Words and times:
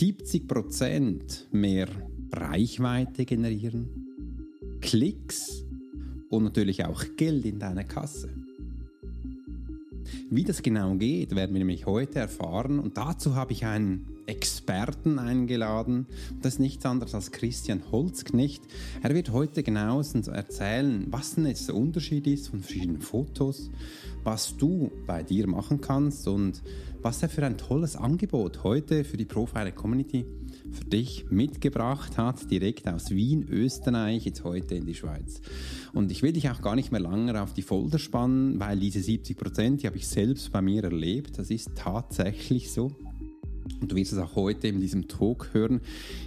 70% 0.00 1.48
mehr 1.50 1.86
Reichweite 2.32 3.26
generieren, 3.26 4.78
Klicks 4.80 5.66
und 6.30 6.44
natürlich 6.44 6.86
auch 6.86 7.04
Geld 7.18 7.44
in 7.44 7.58
deiner 7.58 7.84
Kasse. 7.84 8.30
Wie 10.32 10.44
das 10.44 10.62
genau 10.62 10.94
geht, 10.94 11.34
werden 11.34 11.54
wir 11.54 11.58
nämlich 11.58 11.86
heute 11.86 12.20
erfahren 12.20 12.78
und 12.78 12.96
dazu 12.96 13.34
habe 13.34 13.52
ich 13.52 13.64
einen 13.66 14.06
Experten 14.26 15.18
eingeladen. 15.18 16.06
Das 16.40 16.54
ist 16.54 16.58
nichts 16.60 16.86
anderes 16.86 17.16
als 17.16 17.32
Christian 17.32 17.82
Holzknecht. 17.90 18.62
Er 19.02 19.12
wird 19.12 19.32
heute 19.32 19.64
genauestens 19.64 20.28
erzählen, 20.28 21.04
was 21.10 21.34
denn 21.34 21.46
jetzt 21.46 21.66
der 21.66 21.74
Unterschied 21.74 22.28
ist 22.28 22.46
von 22.46 22.60
verschiedenen 22.60 23.00
Fotos, 23.00 23.72
was 24.22 24.56
du 24.56 24.92
bei 25.04 25.24
dir 25.24 25.48
machen 25.48 25.80
kannst 25.80 26.28
und 26.28 26.62
was 27.02 27.24
er 27.24 27.28
für 27.28 27.44
ein 27.44 27.58
tolles 27.58 27.96
Angebot 27.96 28.62
heute 28.62 29.02
für 29.02 29.16
die 29.16 29.24
Profiler 29.24 29.72
Community 29.72 30.24
für 30.72 30.84
dich 30.84 31.26
mitgebracht 31.30 32.16
hat, 32.18 32.50
direkt 32.50 32.88
aus 32.88 33.10
Wien, 33.10 33.46
Österreich, 33.48 34.24
jetzt 34.24 34.44
heute 34.44 34.74
in 34.74 34.86
die 34.86 34.94
Schweiz. 34.94 35.40
Und 35.92 36.10
ich 36.10 36.22
will 36.22 36.32
dich 36.32 36.48
auch 36.50 36.62
gar 36.62 36.76
nicht 36.76 36.92
mehr 36.92 37.00
lange 37.00 37.40
auf 37.40 37.52
die 37.52 37.62
Folter 37.62 37.98
spannen, 37.98 38.58
weil 38.60 38.78
diese 38.78 39.00
70 39.00 39.36
Prozent, 39.36 39.82
die 39.82 39.86
habe 39.86 39.96
ich 39.96 40.06
selbst 40.06 40.52
bei 40.52 40.62
mir 40.62 40.84
erlebt. 40.84 41.38
Das 41.38 41.50
ist 41.50 41.70
tatsächlich 41.74 42.70
so. 42.70 42.92
Und 43.80 43.92
du 43.92 43.96
wirst 43.96 44.12
es 44.12 44.18
auch 44.18 44.36
heute 44.36 44.68
in 44.68 44.80
diesem 44.80 45.08
Talk 45.08 45.50
hören. 45.52 45.80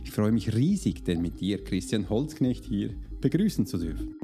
Ich 0.03 0.11
freue 0.11 0.31
mich 0.31 0.53
riesig, 0.55 1.03
denn 1.03 1.21
mit 1.21 1.39
dir, 1.39 1.63
Christian 1.63 2.09
Holzknecht, 2.09 2.65
hier 2.65 2.91
begrüßen 3.21 3.65
zu 3.65 3.77
dürfen. 3.77 4.15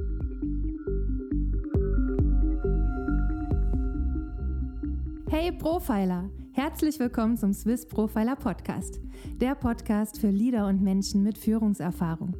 Hey 5.30 5.52
Profiler! 5.52 6.30
Herzlich 6.62 6.99
willkommen 6.99 7.38
zum 7.38 7.54
Swiss 7.54 7.86
Profiler 7.86 8.36
Podcast, 8.36 9.00
der 9.40 9.55
Podcast 9.55 10.20
für 10.20 10.30
Leader 10.30 10.67
und 10.67 10.81
Menschen 10.81 11.23
mit 11.23 11.38
Führungserfahrung. 11.38 12.36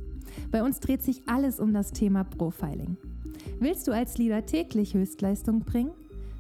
Bei 0.52 0.62
uns 0.62 0.82
dreht 0.82 1.02
sich 1.02 1.22
alles 1.26 1.58
um 1.58 1.74
das 1.74 1.94
Thema 1.94 2.26
Profiling. 2.26 2.98
Willst 3.62 3.88
du 3.88 3.94
als 3.94 4.18
Leader 4.18 4.46
täglich 4.46 4.94
Höchstleistung 4.94 5.62
bringen? 5.62 5.92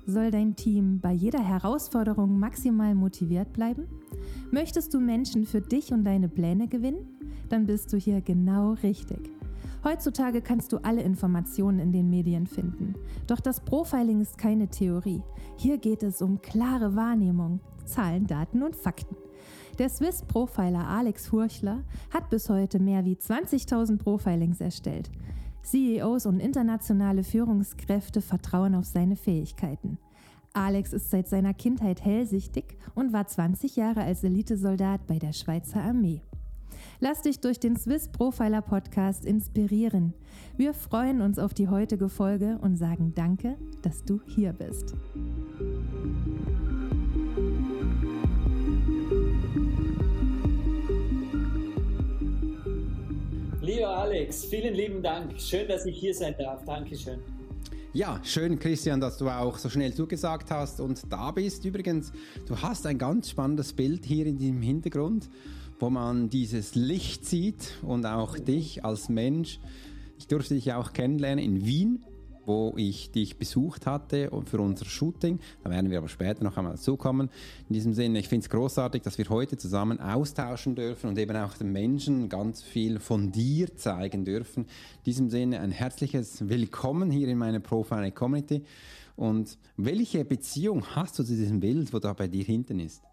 Soll 0.06 0.30
dein 0.30 0.58
Team 0.58 1.00
bei 1.00 1.14
jeder 1.14 1.42
Herausforderung 1.42 2.38
maximal 2.38 2.96
motiviert 2.96 3.54
bleiben? 3.54 3.88
Möchtest 4.52 4.94
du 4.94 5.00
Menschen 5.00 5.46
für 5.46 5.62
dich 5.62 5.94
und 5.94 6.04
deine 6.04 6.28
Pläne 6.28 6.68
gewinnen? 6.68 7.08
Dann 7.48 7.66
bist 7.66 7.94
du 7.94 7.98
hier 7.98 8.20
genau 8.20 8.74
richtig. 8.84 9.32
Heutzutage 9.86 10.42
kannst 10.42 10.74
du 10.74 10.80
alle 10.80 11.02
Informationen 11.04 11.80
in 11.80 11.94
den 11.94 12.10
Medien 12.10 12.46
finden. 12.46 12.96
Doch 13.28 13.40
das 13.40 13.62
Profiling 13.62 14.20
ist 14.20 14.38
keine 14.38 14.68
Theorie. 14.68 15.24
Hier 15.56 15.78
geht 15.78 16.04
es 16.04 16.22
um 16.22 16.42
klare 16.42 16.98
Wahrnehmung, 16.98 17.62
Zahlen, 17.90 18.28
Daten 18.28 18.64
und 18.64 18.76
Fakten. 18.76 19.16
Der 19.78 19.90
Swiss 19.90 20.24
Profiler 20.24 20.88
Alex 20.88 21.28
Furchler 21.28 21.84
hat 22.14 22.30
bis 22.30 22.50
heute 22.50 22.80
mehr 22.80 23.06
wie 23.06 23.16
20.000 23.16 23.98
Profilings 23.98 24.62
erstellt. 24.62 25.10
CEOs 25.64 26.26
und 26.26 26.40
internationale 26.40 27.24
Führungskräfte 27.24 28.22
vertrauen 28.22 28.76
auf 28.76 28.86
seine 28.86 29.16
Fähigkeiten. 29.16 29.98
Alex 30.54 30.94
ist 30.94 31.12
seit 31.12 31.28
seiner 31.28 31.54
Kindheit 31.54 32.04
hellsichtig 32.04 32.78
und 32.96 33.14
war 33.14 33.28
20 33.28 33.76
Jahre 33.76 34.02
als 34.02 34.24
Elitesoldat 34.24 35.06
bei 35.08 35.20
der 35.20 35.32
Schweizer 35.32 35.82
Armee. 35.82 36.22
Lass 37.00 37.22
dich 37.22 37.40
durch 37.40 37.60
den 37.60 37.78
Swiss 37.78 38.10
Profiler 38.10 38.62
Podcast 38.62 39.26
inspirieren. 39.26 40.14
Wir 40.58 40.74
freuen 40.74 41.22
uns 41.22 41.40
auf 41.40 41.54
die 41.54 41.70
heutige 41.70 42.10
Folge 42.10 42.58
und 42.62 42.76
sagen 42.76 43.14
Danke, 43.16 43.58
dass 43.82 44.04
du 44.04 44.22
hier 44.26 44.54
bist. 44.54 44.96
Alex, 54.30 54.46
vielen 54.46 54.76
lieben 54.76 55.02
Dank. 55.02 55.42
Schön, 55.42 55.68
dass 55.68 55.88
ich 55.88 55.98
hier 55.98 56.14
sein 56.14 56.36
darf. 56.38 56.64
Dankeschön. 56.64 57.18
Ja, 57.94 58.22
schön, 58.24 58.60
Christian, 58.60 59.02
dass 59.02 59.18
du 59.18 59.28
auch 59.28 59.58
so 59.58 59.70
schnell 59.70 59.92
zugesagt 59.92 60.52
hast 60.52 60.80
und 60.80 61.02
da 61.12 61.32
bist. 61.32 61.66
Übrigens, 61.66 62.12
du 62.46 62.56
hast 62.56 62.86
ein 62.86 63.00
ganz 63.00 63.32
spannendes 63.32 63.74
Bild 63.74 64.06
hier 64.06 64.28
in 64.28 64.38
dem 64.38 64.62
Hintergrund 64.62 65.30
wo 65.82 65.90
man 65.90 66.30
dieses 66.30 66.76
Licht 66.76 67.26
sieht 67.26 67.78
und 67.82 68.06
auch 68.06 68.38
dich 68.38 68.84
als 68.84 69.08
Mensch. 69.08 69.60
Ich 70.18 70.28
durfte 70.28 70.54
dich 70.54 70.74
auch 70.74 70.92
kennenlernen 70.92 71.44
in 71.44 71.66
Wien, 71.66 72.04
wo 72.50 72.74
ich 72.78 73.12
dich 73.12 73.38
besucht 73.38 73.86
hatte 73.86 74.32
für 74.46 74.60
unser 74.60 74.86
Shooting. 74.86 75.40
Da 75.64 75.70
werden 75.70 75.92
wir 75.92 76.00
aber 76.00 76.10
später 76.10 76.44
noch 76.44 76.58
einmal 76.58 76.80
zukommen. 76.80 77.30
In 77.70 77.76
diesem 77.76 77.94
Sinne, 77.94 78.18
ich 78.18 78.28
finde 78.28 78.44
es 78.44 78.50
großartig, 78.50 79.04
dass 79.04 79.20
wir 79.20 79.30
heute 79.30 79.56
zusammen 79.56 80.00
austauschen 80.00 80.74
dürfen 80.74 81.12
und 81.12 81.20
eben 81.20 81.38
auch 81.38 81.56
den 81.56 81.72
Menschen 81.72 82.28
ganz 82.28 82.64
viel 82.64 83.00
von 83.00 83.32
dir 83.32 83.76
zeigen 83.78 84.26
dürfen. 84.26 84.64
In 84.64 85.04
diesem 85.06 85.30
Sinne 85.30 85.60
ein 85.60 85.70
herzliches 85.70 86.50
Willkommen 86.50 87.12
hier 87.12 87.28
in 87.28 87.38
meiner 87.38 87.60
Profile 87.60 88.12
Community. 88.12 88.64
Und 89.16 89.60
welche 89.78 90.26
Beziehung 90.26 90.84
hast 90.96 91.20
du 91.20 91.24
zu 91.24 91.36
diesem 91.36 91.60
Bild, 91.60 91.94
wo 91.94 92.00
da 92.00 92.14
bei 92.14 92.28
dir 92.28 92.44
hinten 92.44 92.80
ist? 92.80 93.04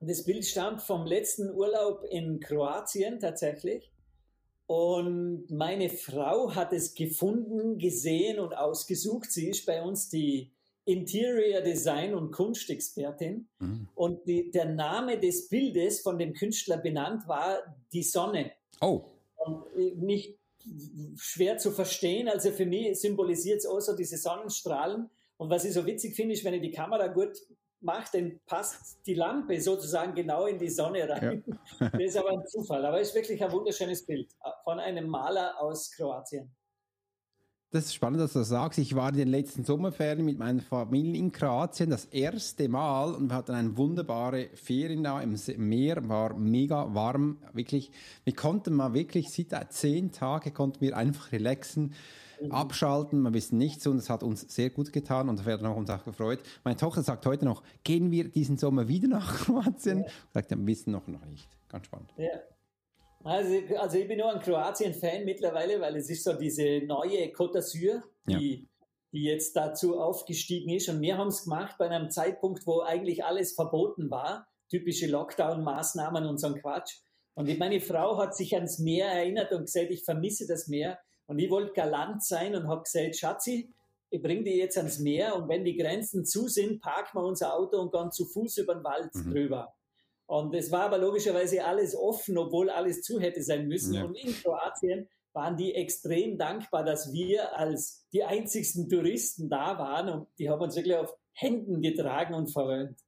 Das 0.00 0.24
Bild 0.24 0.44
stammt 0.44 0.82
vom 0.82 1.06
letzten 1.06 1.50
Urlaub 1.50 2.04
in 2.10 2.40
Kroatien 2.40 3.20
tatsächlich. 3.20 3.90
Und 4.70 5.50
meine 5.50 5.88
Frau 5.88 6.54
hat 6.54 6.72
es 6.72 6.94
gefunden, 6.94 7.76
gesehen 7.78 8.38
und 8.38 8.52
ausgesucht. 8.52 9.32
Sie 9.32 9.48
ist 9.48 9.66
bei 9.66 9.82
uns 9.82 10.10
die 10.10 10.52
Interior 10.84 11.60
Design 11.60 12.14
und 12.14 12.30
Kunstexpertin. 12.30 13.48
Mhm. 13.58 13.88
Und 13.96 14.28
die, 14.28 14.52
der 14.52 14.66
Name 14.66 15.18
des 15.18 15.48
Bildes 15.48 16.02
von 16.02 16.20
dem 16.20 16.34
Künstler 16.34 16.76
benannt 16.76 17.26
war 17.26 17.58
die 17.92 18.04
Sonne. 18.04 18.52
Oh. 18.80 19.02
Und 19.44 19.64
äh, 19.76 19.96
nicht 19.96 20.38
schwer 21.16 21.58
zu 21.58 21.72
verstehen. 21.72 22.28
Also 22.28 22.52
für 22.52 22.64
mich 22.64 23.00
symbolisiert 23.00 23.58
es 23.58 23.66
auch 23.66 23.80
so 23.80 23.96
diese 23.96 24.18
Sonnenstrahlen. 24.18 25.10
Und 25.36 25.50
was 25.50 25.64
ich 25.64 25.72
so 25.72 25.84
witzig 25.84 26.14
finde, 26.14 26.34
ist, 26.34 26.44
wenn 26.44 26.54
ich 26.54 26.62
die 26.62 26.70
Kamera 26.70 27.08
gut 27.08 27.32
macht, 27.82 28.14
dann 28.14 28.40
passt 28.46 28.98
die 29.06 29.14
Lampe 29.14 29.60
sozusagen 29.60 30.14
genau 30.14 30.46
in 30.46 30.58
die 30.58 30.70
Sonne 30.70 31.08
rein. 31.08 31.44
Ja. 31.46 31.88
das 31.92 32.00
ist 32.00 32.16
aber 32.16 32.30
ein 32.30 32.46
Zufall. 32.46 32.84
Aber 32.84 33.00
es 33.00 33.08
ist 33.08 33.14
wirklich 33.14 33.42
ein 33.42 33.52
wunderschönes 33.52 34.04
Bild 34.04 34.30
von 34.64 34.78
einem 34.80 35.08
Maler 35.08 35.60
aus 35.60 35.90
Kroatien. 35.90 36.50
Das 37.72 37.84
ist 37.84 37.94
spannend, 37.94 38.20
dass 38.20 38.32
du 38.32 38.40
das 38.40 38.48
sagst. 38.48 38.80
Ich 38.80 38.96
war 38.96 39.10
in 39.10 39.16
den 39.16 39.28
letzten 39.28 39.62
Sommerferien 39.62 40.24
mit 40.24 40.40
meiner 40.40 40.60
Familie 40.60 41.20
in 41.20 41.30
Kroatien 41.30 41.88
das 41.88 42.06
erste 42.06 42.68
Mal 42.68 43.14
und 43.14 43.28
wir 43.28 43.36
hatten 43.36 43.52
eine 43.52 43.76
wunderbare 43.76 44.48
Ferien 44.54 45.04
da 45.04 45.20
im 45.22 45.36
Meer, 45.56 46.08
war 46.08 46.34
mega 46.34 46.92
warm, 46.92 47.38
wirklich. 47.52 47.92
Wir 48.24 48.34
konnten 48.34 48.74
mal 48.74 48.92
wirklich, 48.92 49.30
seit 49.30 49.72
zehn 49.72 50.10
Tagen 50.10 50.52
konnten 50.52 50.80
wir 50.80 50.96
einfach 50.96 51.30
relaxen 51.30 51.94
abschalten, 52.48 53.22
wir 53.22 53.34
wissen 53.34 53.58
nichts 53.58 53.86
und 53.86 53.98
es 53.98 54.08
hat 54.08 54.22
uns 54.22 54.42
sehr 54.42 54.70
gut 54.70 54.92
getan 54.92 55.28
und 55.28 55.44
wir 55.44 55.52
haben 55.60 55.76
uns 55.76 55.90
auch 55.90 56.04
gefreut. 56.04 56.40
Meine 56.64 56.76
Tochter 56.76 57.02
sagt 57.02 57.26
heute 57.26 57.44
noch, 57.44 57.62
gehen 57.84 58.10
wir 58.10 58.28
diesen 58.28 58.56
Sommer 58.56 58.88
wieder 58.88 59.08
nach 59.08 59.36
Kroatien? 59.44 60.04
Ja. 60.04 60.10
Sagt, 60.32 60.50
wir 60.50 60.66
wissen 60.66 60.92
noch, 60.92 61.06
noch 61.06 61.24
nicht. 61.26 61.48
Ganz 61.68 61.86
spannend. 61.86 62.12
Ja. 62.16 62.28
Also, 63.22 63.54
also 63.76 63.98
ich 63.98 64.08
bin 64.08 64.18
nur 64.18 64.32
ein 64.32 64.40
Kroatien-Fan 64.40 65.24
mittlerweile, 65.24 65.80
weil 65.80 65.96
es 65.96 66.08
ist 66.08 66.24
so 66.24 66.32
diese 66.32 66.80
neue 66.86 67.26
Côte 67.32 67.58
d'Azur, 67.58 68.02
die, 68.26 68.32
ja. 68.32 68.66
die 69.12 69.24
jetzt 69.24 69.54
dazu 69.54 70.00
aufgestiegen 70.00 70.70
ist. 70.70 70.88
Und 70.88 71.02
wir 71.02 71.18
haben 71.18 71.28
es 71.28 71.44
gemacht 71.44 71.76
bei 71.78 71.88
einem 71.88 72.10
Zeitpunkt, 72.10 72.66
wo 72.66 72.80
eigentlich 72.80 73.24
alles 73.24 73.52
verboten 73.52 74.10
war. 74.10 74.46
Typische 74.70 75.06
Lockdown-Maßnahmen 75.06 76.26
und 76.26 76.38
so 76.38 76.46
ein 76.46 76.60
Quatsch. 76.60 77.00
Und 77.34 77.58
meine 77.58 77.80
Frau 77.80 78.18
hat 78.18 78.34
sich 78.34 78.54
ans 78.54 78.78
Meer 78.78 79.08
erinnert 79.08 79.52
und 79.52 79.66
gesagt, 79.66 79.90
ich 79.90 80.04
vermisse 80.04 80.46
das 80.46 80.68
Meer. 80.68 80.98
Und 81.30 81.38
ich 81.38 81.48
wollte 81.48 81.72
galant 81.74 82.24
sein 82.24 82.56
und 82.56 82.66
habe 82.66 82.82
gesagt, 82.82 83.14
Schatzi, 83.14 83.72
ich 84.10 84.20
bringe 84.20 84.42
die 84.42 84.56
jetzt 84.56 84.76
ans 84.76 84.98
Meer 84.98 85.36
und 85.36 85.48
wenn 85.48 85.64
die 85.64 85.76
Grenzen 85.76 86.24
zu 86.24 86.48
sind, 86.48 86.80
parken 86.80 87.20
wir 87.20 87.24
unser 87.24 87.54
Auto 87.54 87.80
und 87.80 87.92
gehen 87.92 88.10
zu 88.10 88.26
Fuß 88.26 88.58
über 88.58 88.74
den 88.74 88.82
Wald 88.82 89.14
mhm. 89.14 89.30
drüber. 89.30 89.72
Und 90.26 90.52
es 90.56 90.72
war 90.72 90.86
aber 90.86 90.98
logischerweise 90.98 91.64
alles 91.64 91.94
offen, 91.94 92.36
obwohl 92.36 92.68
alles 92.68 93.02
zu 93.02 93.20
hätte 93.20 93.44
sein 93.44 93.68
müssen. 93.68 93.94
Ja. 93.94 94.06
Und 94.06 94.16
in 94.16 94.34
Kroatien 94.42 95.08
waren 95.32 95.56
die 95.56 95.72
extrem 95.72 96.36
dankbar, 96.36 96.82
dass 96.82 97.12
wir 97.12 97.56
als 97.56 98.08
die 98.12 98.24
einzigsten 98.24 98.88
Touristen 98.88 99.48
da 99.48 99.78
waren 99.78 100.08
und 100.08 100.26
die 100.36 100.50
haben 100.50 100.60
uns 100.60 100.74
wirklich 100.74 100.96
auf 100.96 101.14
Händen 101.30 101.80
getragen 101.80 102.34
und 102.34 102.48
verwöhnt. 102.48 102.98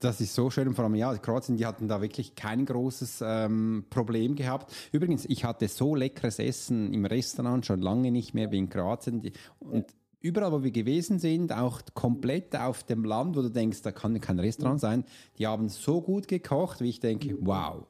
Das 0.00 0.20
ist 0.20 0.34
so 0.34 0.50
schön. 0.50 0.68
Und 0.68 0.74
vor 0.74 0.84
allem, 0.84 0.94
ja, 0.94 1.16
Kroatien, 1.16 1.56
die 1.56 1.66
hatten 1.66 1.88
da 1.88 2.00
wirklich 2.00 2.34
kein 2.34 2.64
großes 2.64 3.22
ähm, 3.24 3.84
Problem 3.90 4.36
gehabt. 4.36 4.72
Übrigens, 4.92 5.24
ich 5.26 5.44
hatte 5.44 5.68
so 5.68 5.94
leckeres 5.94 6.38
Essen 6.38 6.92
im 6.92 7.04
Restaurant 7.04 7.66
schon 7.66 7.80
lange 7.80 8.10
nicht 8.10 8.34
mehr 8.34 8.50
wie 8.52 8.58
in 8.58 8.68
Kroatien. 8.68 9.32
Und 9.58 9.86
überall, 10.20 10.52
wo 10.52 10.62
wir 10.62 10.70
gewesen 10.70 11.18
sind, 11.18 11.52
auch 11.52 11.80
komplett 11.94 12.54
auf 12.56 12.84
dem 12.84 13.04
Land, 13.04 13.36
wo 13.36 13.42
du 13.42 13.50
denkst, 13.50 13.82
da 13.82 13.92
kann 13.92 14.20
kein 14.20 14.38
Restaurant 14.38 14.80
sein, 14.80 15.04
die 15.38 15.46
haben 15.46 15.68
so 15.68 16.00
gut 16.00 16.28
gekocht, 16.28 16.80
wie 16.80 16.90
ich 16.90 17.00
denke, 17.00 17.36
wow. 17.40 17.86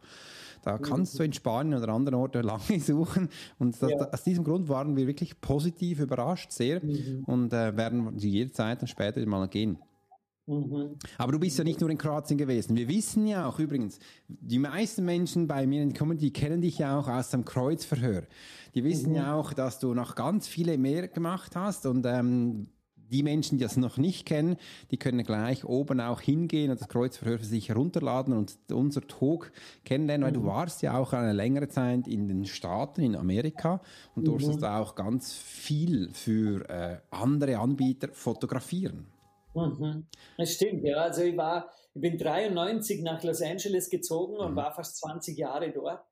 Da 0.63 0.77
kannst 0.77 1.19
du 1.19 1.23
in 1.23 1.33
Spanien 1.33 1.81
oder 1.81 1.93
anderen 1.93 2.19
Orten 2.19 2.43
lange 2.45 2.81
suchen. 2.81 3.29
Und 3.59 3.81
das, 3.81 3.91
ja. 3.91 3.97
aus 4.13 4.25
diesem 4.25 4.45
Grund 4.45 4.69
waren 4.69 4.97
wir 4.97 5.07
wirklich 5.07 5.41
positiv 5.41 6.01
überrascht, 6.01 6.51
sehr. 6.53 6.85
Mhm. 6.85 7.25
Und 7.27 7.53
äh, 7.53 7.77
werden 7.77 8.19
sie 8.19 8.31
jederzeit 8.31 8.83
dann 8.83 8.89
später 8.89 9.25
mal 9.27 9.47
gehen. 9.49 9.79
Mhm. 10.49 10.97
Aber 11.19 11.33
du 11.33 11.39
bist 11.39 11.59
ja 11.59 11.65
nicht 11.65 11.81
nur 11.81 11.91
in 11.91 11.99
Kroatien 11.99 12.39
gewesen. 12.39 12.75
Wir 12.77 12.89
wissen 12.89 13.27
ja 13.27 13.47
auch 13.47 13.59
übrigens, 13.59 13.99
die 14.29 14.59
meisten 14.59 15.05
Menschen 15.05 15.47
bei 15.47 15.67
mir 15.67 15.83
in 15.83 15.91
der 15.91 15.99
Community 15.99 16.31
kennen 16.31 16.63
dich 16.63 16.79
ja 16.79 16.99
auch 16.99 17.07
aus 17.07 17.31
dem 17.31 17.45
Kreuzverhör. 17.45 18.23
Die 18.75 18.83
wissen 18.83 19.11
mhm. 19.11 19.17
ja 19.17 19.35
auch, 19.35 19.53
dass 19.53 19.79
du 19.79 19.93
noch 19.93 20.15
ganz 20.15 20.49
viele 20.49 20.79
mehr 20.79 21.09
gemacht 21.09 21.55
hast 21.55 21.85
und 21.85 22.07
ähm, 22.07 22.69
die 23.11 23.23
Menschen, 23.23 23.59
die 23.59 23.65
das 23.65 23.77
noch 23.77 23.97
nicht 23.97 24.27
kennen, 24.27 24.57
die 24.91 24.97
können 24.97 25.25
gleich 25.25 25.65
oben 25.65 26.01
auch 26.01 26.21
hingehen 26.21 26.71
und 26.71 26.81
das 26.81 26.89
Kreuzverhör 26.89 27.39
für 27.39 27.45
sich 27.45 27.69
herunterladen 27.69 28.35
und 28.35 28.57
unser 28.73 29.07
Talk 29.07 29.51
kennenlernen, 29.85 30.25
weil 30.25 30.33
mhm. 30.33 30.43
du 30.43 30.47
warst 30.47 30.83
ja 30.83 30.97
auch 30.97 31.13
eine 31.13 31.33
längere 31.33 31.69
Zeit 31.69 32.07
in 32.07 32.29
den 32.29 32.45
Staaten, 32.47 33.03
in 33.03 33.17
Amerika 33.17 33.81
und 34.15 34.23
mhm. 34.23 34.27
durftest 34.27 34.65
auch 34.65 34.95
ganz 34.95 35.35
viel 35.35 36.11
für 36.13 36.69
äh, 36.69 36.99
andere 37.11 37.59
Anbieter 37.59 38.09
fotografieren. 38.13 39.07
Mhm. 39.55 40.07
Das 40.37 40.53
stimmt, 40.53 40.85
ja. 40.85 40.97
Also 40.97 41.23
ich 41.23 41.37
war, 41.37 41.71
ich 41.95 42.01
bin 42.01 42.19
93 42.19 43.03
nach 43.03 43.23
Los 43.23 43.43
Angeles 43.43 43.91
gezogen 43.91 44.37
und 44.37 44.53
mhm. 44.53 44.57
war 44.57 44.73
fast 44.73 44.99
20 44.99 45.37
Jahre 45.37 45.73
dort. 45.73 46.05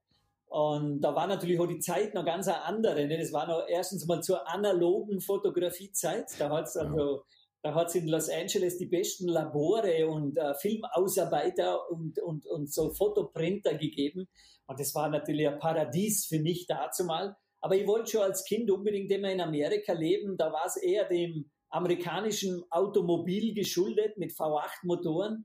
Und 0.48 1.00
da 1.00 1.14
war 1.14 1.26
natürlich 1.26 1.58
auch 1.58 1.66
die 1.66 1.80
Zeit 1.80 2.14
noch 2.14 2.24
ganz 2.24 2.48
eine 2.48 2.62
andere. 2.62 3.06
Ne? 3.06 3.18
Das 3.18 3.32
war 3.32 3.46
noch 3.46 3.66
erstens 3.68 4.06
mal 4.06 4.22
zur 4.22 4.48
analogen 4.48 5.20
Fotografiezeit. 5.20 6.26
Da 6.38 6.50
hat 6.50 6.66
es 6.66 6.76
also, 6.76 7.24
da 7.62 7.74
hat's 7.74 7.94
in 7.94 8.06
Los 8.06 8.30
Angeles 8.30 8.78
die 8.78 8.86
besten 8.86 9.28
Labore 9.28 10.08
und 10.08 10.38
äh, 10.38 10.54
Filmausarbeiter 10.54 11.90
und, 11.90 12.20
und, 12.20 12.46
und 12.46 12.72
so 12.72 12.90
Fotoprinter 12.90 13.74
gegeben. 13.74 14.28
Und 14.66 14.80
das 14.80 14.94
war 14.94 15.08
natürlich 15.08 15.48
ein 15.48 15.58
Paradies 15.58 16.26
für 16.26 16.38
mich 16.38 16.66
dazu 16.66 17.04
mal. 17.04 17.36
Aber 17.60 17.74
ich 17.74 17.86
wollte 17.86 18.12
schon 18.12 18.22
als 18.22 18.44
Kind 18.44 18.70
unbedingt 18.70 19.10
immer 19.10 19.30
in 19.30 19.40
Amerika 19.40 19.92
leben. 19.92 20.36
Da 20.36 20.52
war 20.52 20.66
es 20.66 20.76
eher 20.76 21.08
dem, 21.08 21.50
amerikanischen 21.70 22.62
Automobil 22.70 23.54
geschuldet 23.54 24.16
mit 24.16 24.32
V8-Motoren 24.32 25.44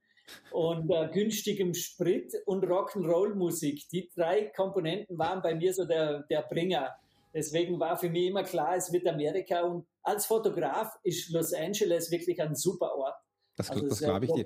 und 0.51 0.89
äh, 0.91 1.09
günstigem 1.12 1.73
Sprit 1.73 2.33
und 2.45 2.63
Rock'n'Roll-Musik. 2.63 3.89
Die 3.89 4.09
drei 4.15 4.51
Komponenten 4.56 5.18
waren 5.18 5.41
bei 5.41 5.56
mir 5.56 5.73
so 5.73 5.85
der, 5.85 6.23
der 6.29 6.44
Bringer. 6.44 6.89
Deswegen 7.33 7.79
war 7.79 7.97
für 7.97 8.09
mich 8.09 8.27
immer 8.27 8.44
klar, 8.44 8.75
es 8.75 8.91
wird 8.91 9.07
Amerika. 9.07 9.62
Und 9.62 9.85
als 10.03 10.25
Fotograf 10.25 10.97
ist 11.03 11.31
Los 11.31 11.53
Angeles 11.53 12.12
wirklich 12.12 12.41
ein 12.41 12.56
super 12.56 12.94
Ort. 12.95 13.15
Das, 13.56 13.69
also 13.69 13.88
das 13.88 14.00
glaube 14.00 14.25
ich 14.25 14.31
dir. 14.31 14.45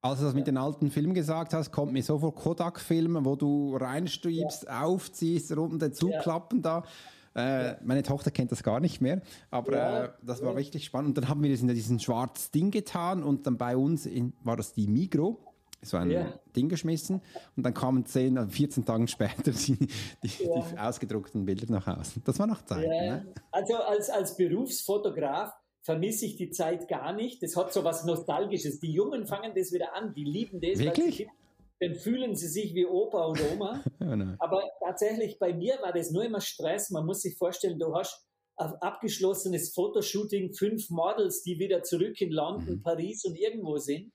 Als 0.00 0.20
du 0.20 0.26
das 0.26 0.34
mit 0.34 0.46
den 0.46 0.56
alten 0.56 0.90
Filmen 0.90 1.12
gesagt 1.14 1.52
hast, 1.52 1.72
kommt 1.72 1.92
mir 1.92 2.02
so 2.02 2.20
vor 2.20 2.32
Kodak-Filmen, 2.32 3.24
wo 3.24 3.34
du 3.34 3.76
reinstrebst, 3.76 4.64
ja. 4.64 4.84
aufziehst, 4.84 5.50
unten 5.52 5.92
zuklappen 5.92 6.62
ja. 6.62 6.82
da. 6.82 6.88
Äh, 7.38 7.76
meine 7.84 8.02
Tochter 8.02 8.32
kennt 8.32 8.50
das 8.50 8.64
gar 8.64 8.80
nicht 8.80 9.00
mehr, 9.00 9.22
aber 9.50 9.72
ja, 9.72 10.04
äh, 10.04 10.08
das 10.22 10.42
war 10.42 10.50
ja. 10.50 10.56
richtig 10.56 10.84
spannend. 10.84 11.10
Und 11.10 11.18
dann 11.18 11.28
haben 11.28 11.40
wir 11.40 11.50
das 11.50 11.60
in 11.60 11.68
diesen 11.68 12.00
schwarzen 12.00 12.50
Ding 12.52 12.70
getan 12.72 13.22
und 13.22 13.46
dann 13.46 13.56
bei 13.56 13.76
uns 13.76 14.06
in, 14.06 14.32
war 14.42 14.56
das 14.56 14.72
die 14.72 14.88
Migro. 14.88 15.38
So 15.80 15.96
ein 15.96 16.10
ja. 16.10 16.26
Ding 16.56 16.68
geschmissen 16.68 17.22
und 17.56 17.62
dann 17.62 17.72
kamen 17.72 18.04
10, 18.04 18.50
14 18.50 18.84
Tage 18.84 19.06
später 19.06 19.52
die, 19.52 19.76
die, 19.76 19.88
die 20.24 20.78
ausgedruckten 20.78 21.46
Bilder 21.46 21.72
nach 21.72 21.86
Hause. 21.86 22.20
Das 22.24 22.40
war 22.40 22.48
noch 22.48 22.64
Zeit. 22.64 22.88
Ne? 22.88 23.24
Also 23.52 23.76
als, 23.76 24.10
als 24.10 24.36
Berufsfotograf 24.36 25.52
vermisse 25.82 26.26
ich 26.26 26.34
die 26.34 26.50
Zeit 26.50 26.88
gar 26.88 27.12
nicht. 27.12 27.44
Das 27.44 27.56
hat 27.56 27.72
so 27.72 27.84
was 27.84 28.04
Nostalgisches. 28.04 28.80
Die 28.80 28.90
Jungen 28.90 29.28
fangen 29.28 29.52
das 29.54 29.70
wieder 29.70 29.94
an, 29.94 30.12
die 30.14 30.24
lieben 30.24 30.60
das. 30.60 30.80
Wirklich? 30.80 31.28
Dann 31.80 31.94
fühlen 31.94 32.34
sie 32.34 32.48
sich 32.48 32.74
wie 32.74 32.86
Opa 32.86 33.26
und 33.26 33.40
Oma. 33.52 33.84
oh 34.00 34.34
Aber 34.38 34.62
tatsächlich 34.84 35.38
bei 35.38 35.52
mir 35.52 35.78
war 35.80 35.92
das 35.92 36.10
nur 36.10 36.24
immer 36.24 36.40
Stress. 36.40 36.90
Man 36.90 37.06
muss 37.06 37.22
sich 37.22 37.36
vorstellen, 37.36 37.78
du 37.78 37.94
hast 37.94 38.24
ein 38.56 38.74
abgeschlossenes 38.80 39.72
Fotoshooting, 39.72 40.52
fünf 40.52 40.90
Models, 40.90 41.42
die 41.42 41.58
wieder 41.58 41.82
zurück 41.82 42.20
in 42.20 42.32
London, 42.32 42.76
mhm. 42.76 42.82
Paris 42.82 43.24
und 43.24 43.38
irgendwo 43.38 43.78
sind. 43.78 44.12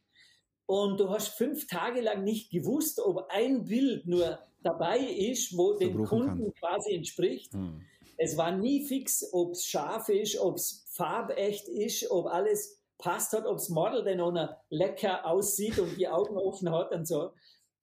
Und 0.65 0.99
du 0.99 1.09
hast 1.09 1.29
fünf 1.29 1.67
Tage 1.67 2.01
lang 2.01 2.23
nicht 2.23 2.51
gewusst, 2.51 2.99
ob 2.99 3.25
ein 3.29 3.65
Bild 3.65 4.05
nur 4.05 4.39
dabei 4.61 4.99
ist, 4.99 5.57
wo 5.57 5.73
dem 5.77 6.03
Kunden 6.05 6.43
kann. 6.43 6.53
quasi 6.55 6.93
entspricht. 6.93 7.53
Mhm. 7.53 7.81
Es 8.17 8.37
war 8.37 8.55
nie 8.55 8.85
fix, 8.85 9.25
ob 9.33 9.51
es 9.51 9.65
scharf 9.65 10.09
ist, 10.09 10.37
ob 10.37 10.55
es 10.55 10.85
farbecht 10.89 11.67
ist, 11.67 12.09
ob 12.11 12.27
alles 12.27 12.79
passt 12.97 13.33
hat, 13.33 13.45
ob 13.45 13.57
das 13.57 13.69
Model 13.69 14.03
denn 14.03 14.21
auch 14.21 14.31
noch 14.31 14.55
lecker 14.69 15.25
aussieht 15.25 15.79
und 15.79 15.97
die 15.97 16.07
Augen 16.07 16.37
offen 16.37 16.69
hat 16.71 16.91
und 16.91 17.07
so. 17.07 17.31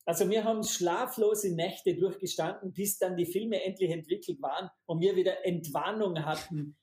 Also 0.06 0.28
wir 0.28 0.44
haben 0.44 0.62
schlaflose 0.62 1.54
Nächte 1.54 1.94
durchgestanden, 1.94 2.72
bis 2.72 2.98
dann 2.98 3.16
die 3.16 3.26
Filme 3.26 3.62
endlich 3.62 3.90
entwickelt 3.90 4.40
waren 4.40 4.70
und 4.86 5.00
wir 5.00 5.16
wieder 5.16 5.44
Entwarnung 5.44 6.24
hatten. 6.24 6.76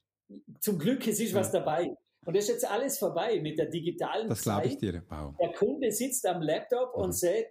Zum 0.59 0.77
Glück, 0.77 1.07
es 1.07 1.19
ist 1.19 1.33
was 1.33 1.51
dabei. 1.51 1.95
Und 2.25 2.35
das 2.35 2.45
ist 2.45 2.49
jetzt 2.49 2.69
alles 2.69 2.99
vorbei 2.99 3.39
mit 3.41 3.57
der 3.57 3.67
digitalen 3.67 4.27
Das 4.27 4.41
glaube 4.41 4.67
ich 4.67 4.77
dir. 4.77 5.03
Wow. 5.07 5.35
Der 5.39 5.53
Kunde 5.53 5.91
sitzt 5.91 6.25
am 6.25 6.41
Laptop 6.41 6.95
mhm. 6.95 7.03
und 7.03 7.13
sagt, 7.13 7.47